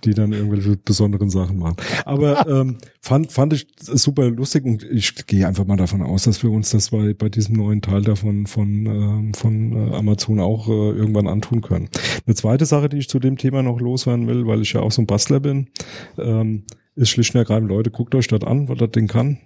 die 0.05 0.15
dann 0.15 0.33
irgendwelche 0.33 0.77
besonderen 0.77 1.29
Sachen 1.29 1.59
machen. 1.59 1.77
Aber 2.07 2.49
ähm, 2.49 2.79
fand, 3.03 3.31
fand 3.31 3.53
ich 3.53 3.67
super 3.79 4.31
lustig 4.31 4.65
und 4.65 4.83
ich 4.85 5.27
gehe 5.27 5.47
einfach 5.47 5.67
mal 5.67 5.77
davon 5.77 6.03
aus, 6.03 6.23
dass 6.25 6.43
wir 6.43 6.51
uns 6.51 6.71
das 6.71 6.91
bei, 6.91 7.13
bei 7.13 7.29
diesem 7.29 7.57
neuen 7.57 7.83
Teil 7.83 8.03
davon 8.03 8.47
von, 8.47 8.87
äh, 8.87 9.37
von 9.37 9.73
äh, 9.73 9.95
Amazon 9.97 10.41
auch 10.41 10.69
äh, 10.69 10.73
irgendwann 10.73 11.27
antun 11.27 11.61
können. 11.61 11.91
Eine 12.27 12.35
zweite 12.35 12.65
Sache, 12.65 12.89
die 12.89 12.99
ich 12.99 13.09
zu 13.09 13.19
dem 13.19 13.37
Thema 13.37 13.63
noch 13.63 13.81
loswerden 13.81 14.27
will, 14.27 14.47
weil 14.47 14.63
ich 14.63 14.73
ja 14.73 14.81
auch 14.81 14.93
so 14.93 15.03
ein 15.03 15.07
Bastler 15.07 15.41
bin, 15.41 15.69
ähm, 16.19 16.65
ist 16.95 17.11
schlicht 17.11 17.35
und 17.35 17.41
ergreifend, 17.41 17.69
Leute, 17.69 17.91
guckt 17.91 18.15
euch 18.15 18.29
das 18.29 18.43
an, 18.43 18.69
was 18.69 18.79
das 18.79 18.91
Ding 18.93 19.09
kann 19.09 19.39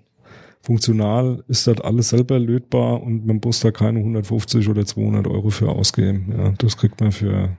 funktional 0.63 1.43
ist 1.49 1.67
das 1.67 1.81
alles 1.81 2.11
selber 2.11 2.39
lötbar 2.39 3.03
und 3.03 3.27
man 3.27 3.41
muss 3.43 3.61
da 3.61 3.71
keine 3.71 3.99
150 3.99 4.69
oder 4.69 4.87
200 4.87 5.27
Euro 5.27 5.51
für 5.51 5.69
ausgeben. 5.69 6.33
Ja, 6.37 6.53
das 6.59 6.77
kriegt 6.77 7.01
man 7.01 7.13
für 7.13 7.57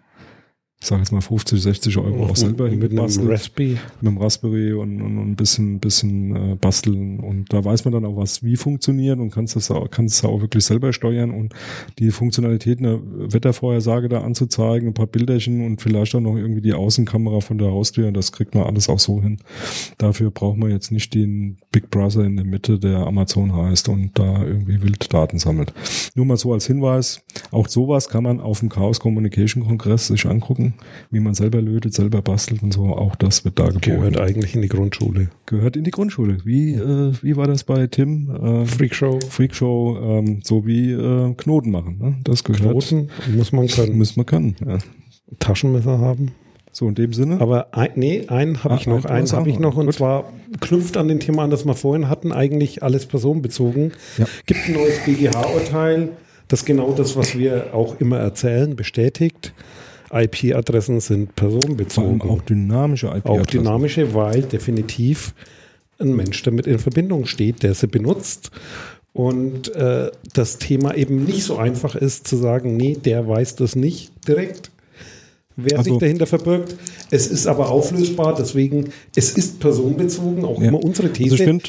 ich 0.84 0.90
sage 0.90 1.02
jetzt 1.02 1.14
mal 1.14 1.22
50, 1.22 1.62
60 1.62 1.98
Euro 1.98 2.26
auch 2.26 2.36
selber 2.36 2.70
mit 2.70 2.92
einem 2.92 3.00
Raspberry. 3.00 3.78
Mit 4.02 4.10
einem 4.10 4.18
Raspberry 4.18 4.74
und, 4.74 5.02
und, 5.02 5.18
und 5.18 5.32
ein 5.32 5.36
bisschen, 5.38 5.80
bisschen 5.80 6.36
äh, 6.36 6.56
basteln. 6.56 7.22
Und 7.22 7.54
da 7.54 7.64
weiß 7.64 7.86
man 7.86 7.94
dann 7.94 8.04
auch, 8.04 8.18
was 8.18 8.44
wie 8.44 8.58
funktioniert 8.58 9.18
und 9.18 9.32
kannst 9.32 9.56
das 9.56 9.72
auch, 9.72 9.90
kannst 9.90 10.18
es 10.18 10.26
auch 10.26 10.42
wirklich 10.42 10.66
selber 10.66 10.92
steuern 10.92 11.32
und 11.32 11.54
die 12.00 12.12
Funktionalität, 12.12 12.80
eine 12.80 13.00
Wettervorhersage 13.02 14.10
da 14.10 14.24
anzuzeigen, 14.24 14.90
ein 14.90 14.94
paar 14.94 15.08
Bilderchen 15.08 15.66
und 15.66 15.82
vielleicht 15.82 16.16
auch 16.16 16.20
noch 16.20 16.36
irgendwie 16.36 16.60
die 16.60 16.74
Außenkamera 16.74 17.40
von 17.40 17.58
der 17.58 17.72
Haustür, 17.72 18.12
das 18.12 18.34
kriegt 18.34 18.54
man 18.54 18.66
alles 18.66 18.90
auch 18.90 19.00
so 19.00 19.22
hin. 19.22 19.38
Dafür 20.00 20.32
braucht 20.32 20.58
man 20.58 20.70
jetzt 20.70 20.92
nicht 20.92 21.14
den 21.14 21.60
Big 21.72 21.92
Brother 21.92 22.26
in 22.26 22.36
der 22.36 22.46
Mitte, 22.46 22.78
der 22.78 23.08
Amazon 23.08 23.56
heißt 23.56 23.88
und 23.88 24.20
da 24.20 24.44
irgendwie 24.44 24.82
wild 24.82 25.14
Daten 25.14 25.40
sammelt. 25.40 25.74
Nur 26.14 26.26
mal 26.26 26.36
so 26.36 26.52
als 26.52 26.68
Hinweis, 26.68 27.22
auch 27.52 27.70
sowas 27.70 28.10
kann 28.10 28.24
man 28.24 28.42
auf 28.42 28.60
dem 28.60 28.68
Chaos 28.68 29.00
Communication 29.00 29.64
Kongress 29.66 30.08
sich 30.08 30.26
angucken 30.26 30.73
wie 31.12 31.20
man 31.20 31.34
selber 31.34 31.62
lötet, 31.62 31.94
selber 31.94 32.22
bastelt 32.22 32.64
und 32.64 32.74
so. 32.74 32.86
Auch 32.86 33.16
das 33.16 33.46
wird 33.46 33.60
da 33.60 33.66
geboten. 33.66 33.82
Gehört 33.82 34.20
eigentlich 34.20 34.56
in 34.56 34.62
die 34.62 34.70
Grundschule. 34.70 35.30
Gehört 35.46 35.76
in 35.76 35.84
die 35.84 35.92
Grundschule. 35.92 36.38
Wie, 36.44 36.74
äh, 36.74 37.14
wie 37.22 37.36
war 37.36 37.48
das 37.48 37.64
bei 37.64 37.88
Tim? 37.88 38.30
Äh, 38.30 38.66
Freakshow. 38.66 39.20
Freakshow, 39.30 39.98
ähm, 40.02 40.42
so 40.44 40.66
wie 40.66 40.92
äh, 40.92 41.34
Knoten 41.36 41.72
machen. 41.72 41.98
Ne? 42.00 42.16
Das 42.24 42.44
gehört. 42.44 42.72
Knoten 42.72 43.10
muss 43.36 43.52
man 43.52 43.68
können. 43.68 43.98
Muss 43.98 44.16
man 44.16 44.26
können, 44.26 44.56
ja. 44.66 44.78
Taschenmesser 45.40 46.00
haben. 46.00 46.32
So 46.76 46.88
in 46.90 46.96
dem 46.96 47.14
Sinne. 47.14 47.40
Aber 47.40 47.68
ein, 47.76 47.92
nee, 47.96 48.26
einen 48.28 48.64
habe 48.64 48.74
ah, 48.74 48.78
ich 48.78 48.88
noch. 48.88 49.06
Einen 49.06 49.32
habe 49.32 49.50
ich 49.50 49.60
noch 49.60 49.78
und 49.78 49.86
Gut. 49.86 49.96
zwar 49.96 50.34
knüpft 50.60 50.98
an 50.98 51.08
den 51.08 51.20
Thema 51.20 51.44
an, 51.44 51.52
das 51.52 51.66
wir 51.66 51.76
vorhin 51.76 52.10
hatten, 52.10 52.32
eigentlich 52.32 52.82
alles 52.82 53.06
personenbezogen. 53.06 53.94
Ja. 54.18 54.26
Gibt 54.48 54.62
ein 54.68 54.74
neues 54.74 54.98
BGH-Urteil, 55.06 56.10
das 56.48 56.66
genau 56.66 56.92
das, 56.92 57.16
was 57.16 57.38
wir 57.38 57.76
auch 57.76 58.00
immer 58.00 58.18
erzählen, 58.18 58.76
bestätigt. 58.76 59.54
IP-Adressen 60.14 61.00
sind 61.00 61.36
personenbezogen. 61.36 62.20
Vor 62.20 62.30
allem 62.30 62.40
auch 62.40 62.44
dynamische 62.44 63.08
IP-Adressen. 63.08 63.42
Auch 63.42 63.46
dynamische, 63.46 64.14
weil 64.14 64.44
definitiv 64.44 65.34
ein 66.00 66.16
Mensch 66.16 66.44
damit 66.44 66.68
in 66.68 66.80
Verbindung 66.80 67.26
steht, 67.26 67.64
der 67.64 67.74
sie 67.74 67.88
benutzt. 67.88 68.52
Und 69.14 69.74
äh, 69.76 70.12
das 70.34 70.58
Thema 70.58 70.96
eben 70.96 71.24
nicht 71.24 71.44
so 71.44 71.58
einfach 71.58 71.96
ist 71.96 72.28
zu 72.28 72.36
sagen, 72.36 72.76
nee, 72.76 72.96
der 72.96 73.28
weiß 73.28 73.56
das 73.56 73.76
nicht 73.76 74.12
direkt, 74.28 74.72
wer 75.56 75.78
also, 75.78 75.92
sich 75.92 76.00
dahinter 76.00 76.26
verbirgt. 76.26 76.76
Es 77.12 77.28
ist 77.28 77.46
aber 77.46 77.70
auflösbar, 77.70 78.34
deswegen, 78.36 78.90
es 79.16 79.32
ist 79.32 79.60
personenbezogen, 79.60 80.46
auch 80.46 80.60
ja. 80.60 80.70
immer 80.70 80.84
unsere 80.84 81.10
also 81.10 81.24
These. 81.24 81.44
Also 81.46 81.62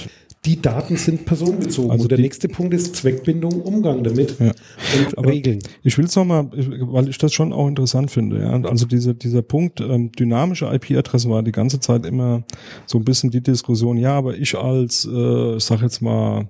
die 0.45 0.61
Daten 0.61 0.97
sind 0.97 1.24
personenbezogen. 1.24 1.90
Also 1.90 2.05
und 2.05 2.11
der 2.11 2.18
nächste 2.18 2.49
Punkt 2.49 2.74
ist 2.74 2.97
Zweckbindung, 2.97 3.62
Umgang 3.62 4.05
damit 4.05 4.38
ja. 4.38 4.49
und 4.49 5.18
Aber 5.18 5.30
Regeln. 5.30 5.61
Ich 5.82 5.97
will 5.97 6.05
es 6.05 6.14
nochmal, 6.16 6.51
weil 6.53 7.09
ich 7.09 7.16
das 7.16 7.32
schon 7.32 7.53
auch 7.53 7.66
interessant 7.66 8.11
finde. 8.11 8.40
Ja. 8.40 8.51
Also 8.68 8.86
dieser, 8.86 9.14
dieser 9.14 9.42
Punkt, 9.42 9.80
ähm, 9.80 10.12
dynamische 10.12 10.66
IP-Adresse 10.66 11.30
war 11.30 11.42
die 11.42 11.53
ganze 11.53 11.80
Zeit 11.80 12.05
immer 12.05 12.45
so 12.86 12.99
ein 12.99 13.05
bisschen 13.05 13.30
die 13.30 13.42
Diskussion, 13.42 13.97
ja, 13.97 14.12
aber 14.12 14.36
ich 14.36 14.55
als, 14.55 15.09
äh, 15.11 15.57
ich 15.57 15.64
sag 15.64 15.80
jetzt 15.80 16.03
mal, 16.03 16.47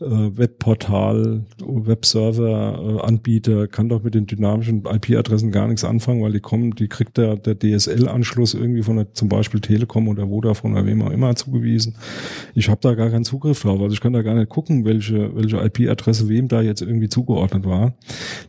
äh, 0.00 0.36
Webportal, 0.36 1.44
Webserver, 1.60 3.00
äh, 3.02 3.06
Anbieter 3.06 3.66
kann 3.66 3.88
doch 3.88 4.02
mit 4.04 4.14
den 4.14 4.26
dynamischen 4.26 4.84
IP-Adressen 4.84 5.50
gar 5.50 5.66
nichts 5.66 5.84
anfangen, 5.84 6.22
weil 6.22 6.32
die 6.32 6.40
kommen, 6.40 6.72
die 6.72 6.88
kriegt 6.88 7.16
der, 7.16 7.36
der 7.36 7.58
DSL-Anschluss 7.58 8.54
irgendwie 8.54 8.82
von 8.82 8.96
der, 8.96 9.12
zum 9.14 9.28
Beispiel 9.28 9.60
Telekom 9.60 10.06
oder 10.08 10.28
Vodafone 10.28 10.74
oder 10.74 10.86
wem 10.86 11.02
auch 11.02 11.10
immer 11.10 11.34
zugewiesen. 11.34 11.96
Ich 12.54 12.68
habe 12.68 12.80
da 12.80 12.94
gar 12.94 13.10
keinen 13.10 13.24
Zugriff 13.24 13.60
drauf, 13.60 13.80
also 13.80 13.92
ich 13.92 14.00
kann 14.00 14.12
da 14.12 14.22
gar 14.22 14.34
nicht 14.34 14.48
gucken, 14.48 14.84
welche, 14.84 15.34
welche 15.34 15.56
IP-Adresse 15.56 16.28
wem 16.28 16.46
da 16.46 16.62
jetzt 16.62 16.82
irgendwie 16.82 17.08
zugeordnet 17.08 17.66
war. 17.66 17.94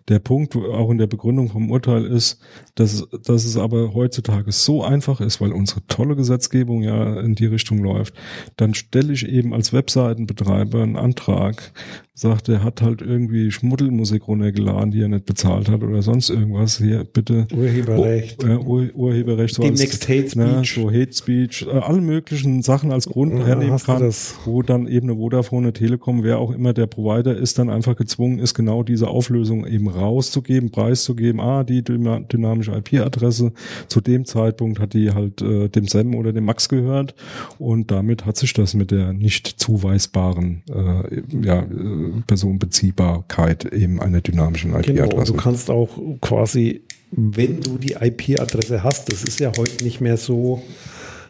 Der 0.07 0.19
Punkt 0.19 0.55
auch 0.55 0.91
in 0.91 0.99
der 0.99 1.07
Begründung 1.07 1.49
vom 1.49 1.71
Urteil 1.71 2.05
ist, 2.05 2.41
dass, 2.75 3.07
dass 3.25 3.45
es 3.45 3.57
aber 3.57 3.93
heutzutage 3.95 4.51
so 4.51 4.83
einfach 4.83 5.19
ist, 5.19 5.41
weil 5.41 5.51
unsere 5.51 5.85
tolle 5.87 6.15
Gesetzgebung 6.15 6.83
ja 6.83 7.19
in 7.19 7.33
die 7.33 7.47
Richtung 7.47 7.79
läuft, 7.79 8.13
dann 8.55 8.75
stelle 8.75 9.13
ich 9.13 9.27
eben 9.27 9.53
als 9.53 9.73
Webseitenbetreiber 9.73 10.83
einen 10.83 10.95
Antrag 10.95 11.38
Vertrag 11.39 11.71
sagt, 12.19 12.49
er 12.49 12.63
hat 12.63 12.81
halt 12.81 13.01
irgendwie 13.01 13.49
Schmuddelmusik 13.49 14.27
runtergeladen, 14.27 14.91
die 14.91 15.01
er 15.01 15.07
nicht 15.07 15.25
bezahlt 15.25 15.69
hat 15.69 15.83
oder 15.83 16.01
sonst 16.01 16.29
irgendwas. 16.29 16.77
Hier 16.77 17.05
bitte 17.05 17.47
Urheberrecht. 17.55 18.43
Ur, 18.43 18.65
Ur, 18.65 18.89
Urheberrecht. 18.93 19.55
So 19.55 19.63
Demnächst 19.63 20.03
Hate 20.09 20.29
Speech. 20.29 20.35
Na, 20.35 20.63
so 20.63 20.91
Hate 20.91 21.13
Speech. 21.13 21.65
Äh, 21.65 21.77
alle 21.77 22.01
möglichen 22.01 22.61
Sachen 22.61 22.91
als 22.91 23.07
Grund 23.07 23.33
ja, 23.39 23.45
hernehmen 23.45 23.79
kann, 23.79 24.13
wo 24.43 24.61
dann 24.61 24.87
eben 24.87 25.09
eine 25.09 25.17
Vodafone, 25.17 25.67
eine 25.67 25.73
Telekom, 25.73 26.23
wer 26.23 26.39
auch 26.39 26.51
immer 26.51 26.73
der 26.73 26.87
Provider 26.87 27.35
ist, 27.35 27.57
dann 27.57 27.69
einfach 27.69 27.95
gezwungen 27.95 28.39
ist, 28.39 28.53
genau 28.53 28.83
diese 28.83 29.07
Auflösung 29.07 29.65
eben 29.65 29.87
rauszugeben, 29.87 30.71
preiszugeben. 30.71 31.39
Ah, 31.39 31.63
die 31.63 31.83
dynamische 31.83 32.73
IP-Adresse 32.73 33.53
zu 33.87 34.01
dem 34.01 34.25
Zeitpunkt 34.25 34.79
hat 34.79 34.93
die 34.93 35.11
halt 35.11 35.41
äh, 35.41 35.69
dem 35.69 35.87
SEM 35.87 36.13
oder 36.15 36.33
dem 36.33 36.43
Max 36.43 36.67
gehört 36.67 37.15
und 37.59 37.91
damit 37.91 38.25
hat 38.25 38.35
sich 38.35 38.51
das 38.51 38.73
mit 38.73 38.91
der 38.91 39.13
nicht 39.13 39.47
zuweisbaren 39.47 40.63
äh, 40.69 41.21
ja, 41.41 41.61
äh, 41.61 42.21
Personenbeziehbarkeit 42.27 43.65
eben 43.65 44.01
einer 44.01 44.21
dynamischen 44.21 44.71
IP-Adresse. 44.71 44.93
Genau, 44.93 45.23
du 45.23 45.33
kannst 45.33 45.69
auch 45.69 45.89
quasi, 46.21 46.81
wenn 47.11 47.61
du 47.61 47.77
die 47.77 47.93
IP-Adresse 47.93 48.83
hast, 48.83 49.11
das 49.11 49.23
ist 49.23 49.39
ja 49.39 49.51
heute 49.57 49.83
nicht 49.83 50.01
mehr 50.01 50.17
so, 50.17 50.61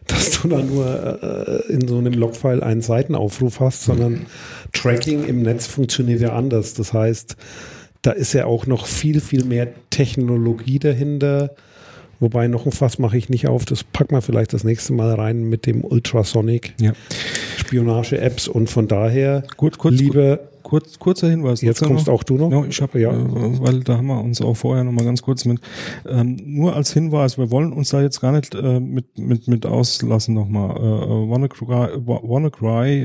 dass 0.07 0.41
du 0.41 0.47
da 0.47 0.61
nur 0.61 1.23
äh, 1.67 1.71
in 1.71 1.87
so 1.87 1.97
einem 1.97 2.13
Logfile 2.13 2.63
einen 2.63 2.81
Seitenaufruf 2.81 3.59
hast, 3.59 3.83
sondern 3.83 4.25
Tracking 4.73 5.25
im 5.25 5.43
Netz 5.43 5.67
funktioniert 5.67 6.21
ja 6.21 6.33
anders. 6.33 6.73
Das 6.73 6.93
heißt, 6.93 7.35
da 8.01 8.11
ist 8.11 8.33
ja 8.33 8.45
auch 8.45 8.65
noch 8.65 8.85
viel, 8.85 9.21
viel 9.21 9.45
mehr 9.45 9.67
Technologie 9.89 10.79
dahinter. 10.79 11.51
Wobei 12.19 12.47
noch 12.47 12.65
ein 12.65 12.71
Fass 12.71 12.99
mache 12.99 13.17
ich 13.17 13.29
nicht 13.29 13.47
auf. 13.47 13.65
Das 13.65 13.83
packen 13.83 14.15
wir 14.15 14.21
vielleicht 14.21 14.53
das 14.53 14.63
nächste 14.63 14.93
Mal 14.93 15.13
rein 15.13 15.43
mit 15.43 15.65
dem 15.65 15.83
Ultrasonic. 15.83 16.73
Ja. 16.79 16.91
Spionage-Apps 17.69 18.47
und 18.47 18.69
von 18.69 18.87
daher, 18.87 19.43
gut, 19.57 19.77
kurz, 19.77 19.99
liebe 19.99 20.49
kurz, 20.63 20.99
kurzer 20.99 21.29
Hinweis. 21.29 21.61
Jetzt 21.61 21.83
kommst 21.83 22.07
noch. 22.07 22.13
auch 22.13 22.23
du 22.23 22.35
noch? 22.35 22.51
Ja, 22.51 22.63
ich 22.65 22.81
habe 22.81 22.99
ja, 22.99 23.11
äh, 23.11 23.59
weil 23.59 23.79
da 23.81 23.97
haben 23.97 24.07
wir 24.07 24.21
uns 24.21 24.41
auch 24.41 24.55
vorher 24.55 24.83
noch 24.83 24.91
mal 24.91 25.05
ganz 25.05 25.21
kurz 25.21 25.45
mit. 25.45 25.59
Ähm, 26.07 26.37
nur 26.45 26.75
als 26.75 26.93
Hinweis, 26.93 27.37
wir 27.37 27.49
wollen 27.51 27.73
uns 27.73 27.89
da 27.89 28.01
jetzt 28.01 28.21
gar 28.21 28.31
nicht 28.31 28.55
äh, 28.55 28.79
mit 28.79 29.17
mit 29.17 29.47
mit 29.47 29.65
auslassen 29.65 30.35
noch 30.35 30.47
mal. 30.47 30.69
Äh, 30.77 31.05
äh 31.05 31.29
WannaCry, 31.29 31.65
WannaCry 31.67 33.03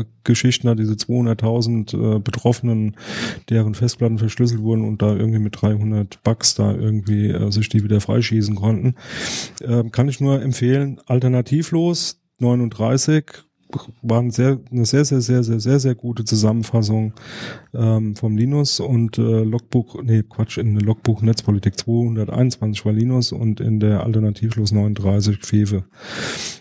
äh, 0.00 0.04
Geschichten, 0.24 0.66
da 0.66 0.74
diese 0.74 0.94
200.000 0.94 2.16
äh, 2.16 2.18
Betroffenen, 2.18 2.96
deren 3.50 3.74
Festplatten 3.74 4.18
verschlüsselt 4.18 4.62
wurden 4.62 4.86
und 4.86 5.02
da 5.02 5.14
irgendwie 5.14 5.38
mit 5.38 5.60
300 5.60 6.22
Bugs 6.22 6.54
da 6.54 6.72
irgendwie 6.72 7.28
äh, 7.28 7.50
sich 7.50 7.68
die 7.68 7.84
wieder 7.84 8.00
freischießen 8.00 8.54
konnten, 8.54 8.94
äh, 9.60 9.84
kann 9.90 10.08
ich 10.08 10.20
nur 10.20 10.40
empfehlen. 10.40 11.00
Alternativlos 11.06 12.20
39 12.38 13.44
war 14.02 14.20
ein 14.20 14.30
sehr, 14.30 14.60
eine 14.70 14.84
sehr, 14.84 15.04
sehr, 15.04 15.20
sehr, 15.20 15.42
sehr, 15.42 15.60
sehr, 15.60 15.80
sehr 15.80 15.94
gute 15.94 16.24
Zusammenfassung 16.24 17.12
ähm, 17.72 18.14
vom 18.14 18.36
Linus 18.36 18.80
und 18.80 19.18
äh, 19.18 19.42
Logbuch, 19.42 20.02
nee, 20.02 20.22
Quatsch, 20.22 20.58
in 20.58 20.74
der 20.74 20.84
Logbuch 20.84 21.22
Netzpolitik 21.22 21.78
221 21.78 22.84
war 22.84 22.92
Linus 22.92 23.32
und 23.32 23.60
in 23.60 23.80
der 23.80 24.04
Alternativlos 24.04 24.72
39 24.72 25.44
Fefe. 25.44 25.84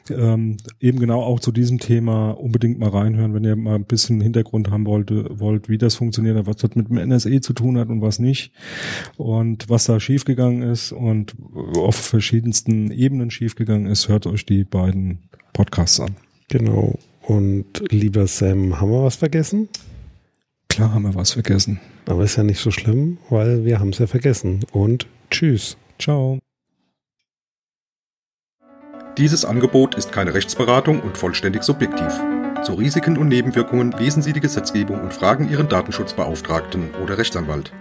Ähm, 0.10 0.58
eben 0.80 0.99
genau 0.99 1.22
auch 1.22 1.39
zu 1.39 1.51
diesem 1.51 1.80
Thema 1.80 2.32
unbedingt 2.32 2.80
mal 2.80 2.89
reinhören, 2.89 3.34
wenn 3.34 3.43
ihr 3.43 3.56
mal 3.56 3.76
ein 3.76 3.86
bisschen 3.86 4.22
Hintergrund 4.22 4.72
haben 4.72 4.86
wollte, 4.86 5.39
wollt, 5.39 5.70
wie 5.70 5.78
das 5.78 5.95
funktioniert, 5.95 6.45
was 6.45 6.58
das 6.58 6.76
mit 6.76 6.89
dem 6.89 6.97
NSE 6.97 7.41
zu 7.41 7.54
tun 7.54 7.78
hat 7.78 7.89
und 7.89 8.01
was 8.01 8.20
nicht 8.20 8.51
und 9.18 9.70
was 9.70 9.86
da 9.86 9.99
schiefgegangen 9.99 10.64
ist 10.64 10.91
und 10.91 11.36
auf 11.78 11.95
verschiedensten 11.95 12.91
Ebenen 12.91 13.32
schiefgegangen 13.32 13.88
ist, 13.88 14.08
hört 14.08 14.26
euch 14.28 14.45
die 14.45 14.64
beiden 14.64 15.20
Podcasts 15.54 15.99
an. 15.99 16.16
Genau. 16.54 16.99
Und 17.24 17.84
lieber 17.89 18.28
Sam, 18.28 18.80
haben 18.80 18.91
wir 18.91 19.04
was 19.04 19.16
vergessen? 19.16 19.70
Klar 20.70 20.93
haben 20.93 21.01
wir 21.01 21.16
was 21.16 21.32
vergessen. 21.32 21.80
Aber 22.06 22.24
ist 22.24 22.36
ja 22.36 22.43
nicht 22.43 22.60
so 22.60 22.70
schlimm, 22.70 23.18
weil 23.32 23.66
wir 23.66 23.80
haben 23.80 23.89
es 23.89 23.97
ja 23.97 24.06
vergessen. 24.06 24.60
Und 24.72 25.08
tschüss. 25.32 25.78
Ciao. 25.97 26.38
Dieses 29.18 29.45
Angebot 29.45 29.95
ist 29.95 30.12
keine 30.12 30.36
Rechtsberatung 30.36 30.99
und 31.01 31.18
vollständig 31.18 31.64
subjektiv. 31.64 32.22
Zu 32.64 32.76
Risiken 32.76 33.18
und 33.18 33.30
Nebenwirkungen 33.30 33.91
lesen 33.93 34.22
Sie 34.22 34.34
die 34.34 34.39
Gesetzgebung 34.39 35.01
und 35.01 35.12
fragen 35.12 35.49
Ihren 35.49 35.70
Datenschutzbeauftragten 35.70 36.91
oder 37.04 37.18
Rechtsanwalt. 37.18 37.72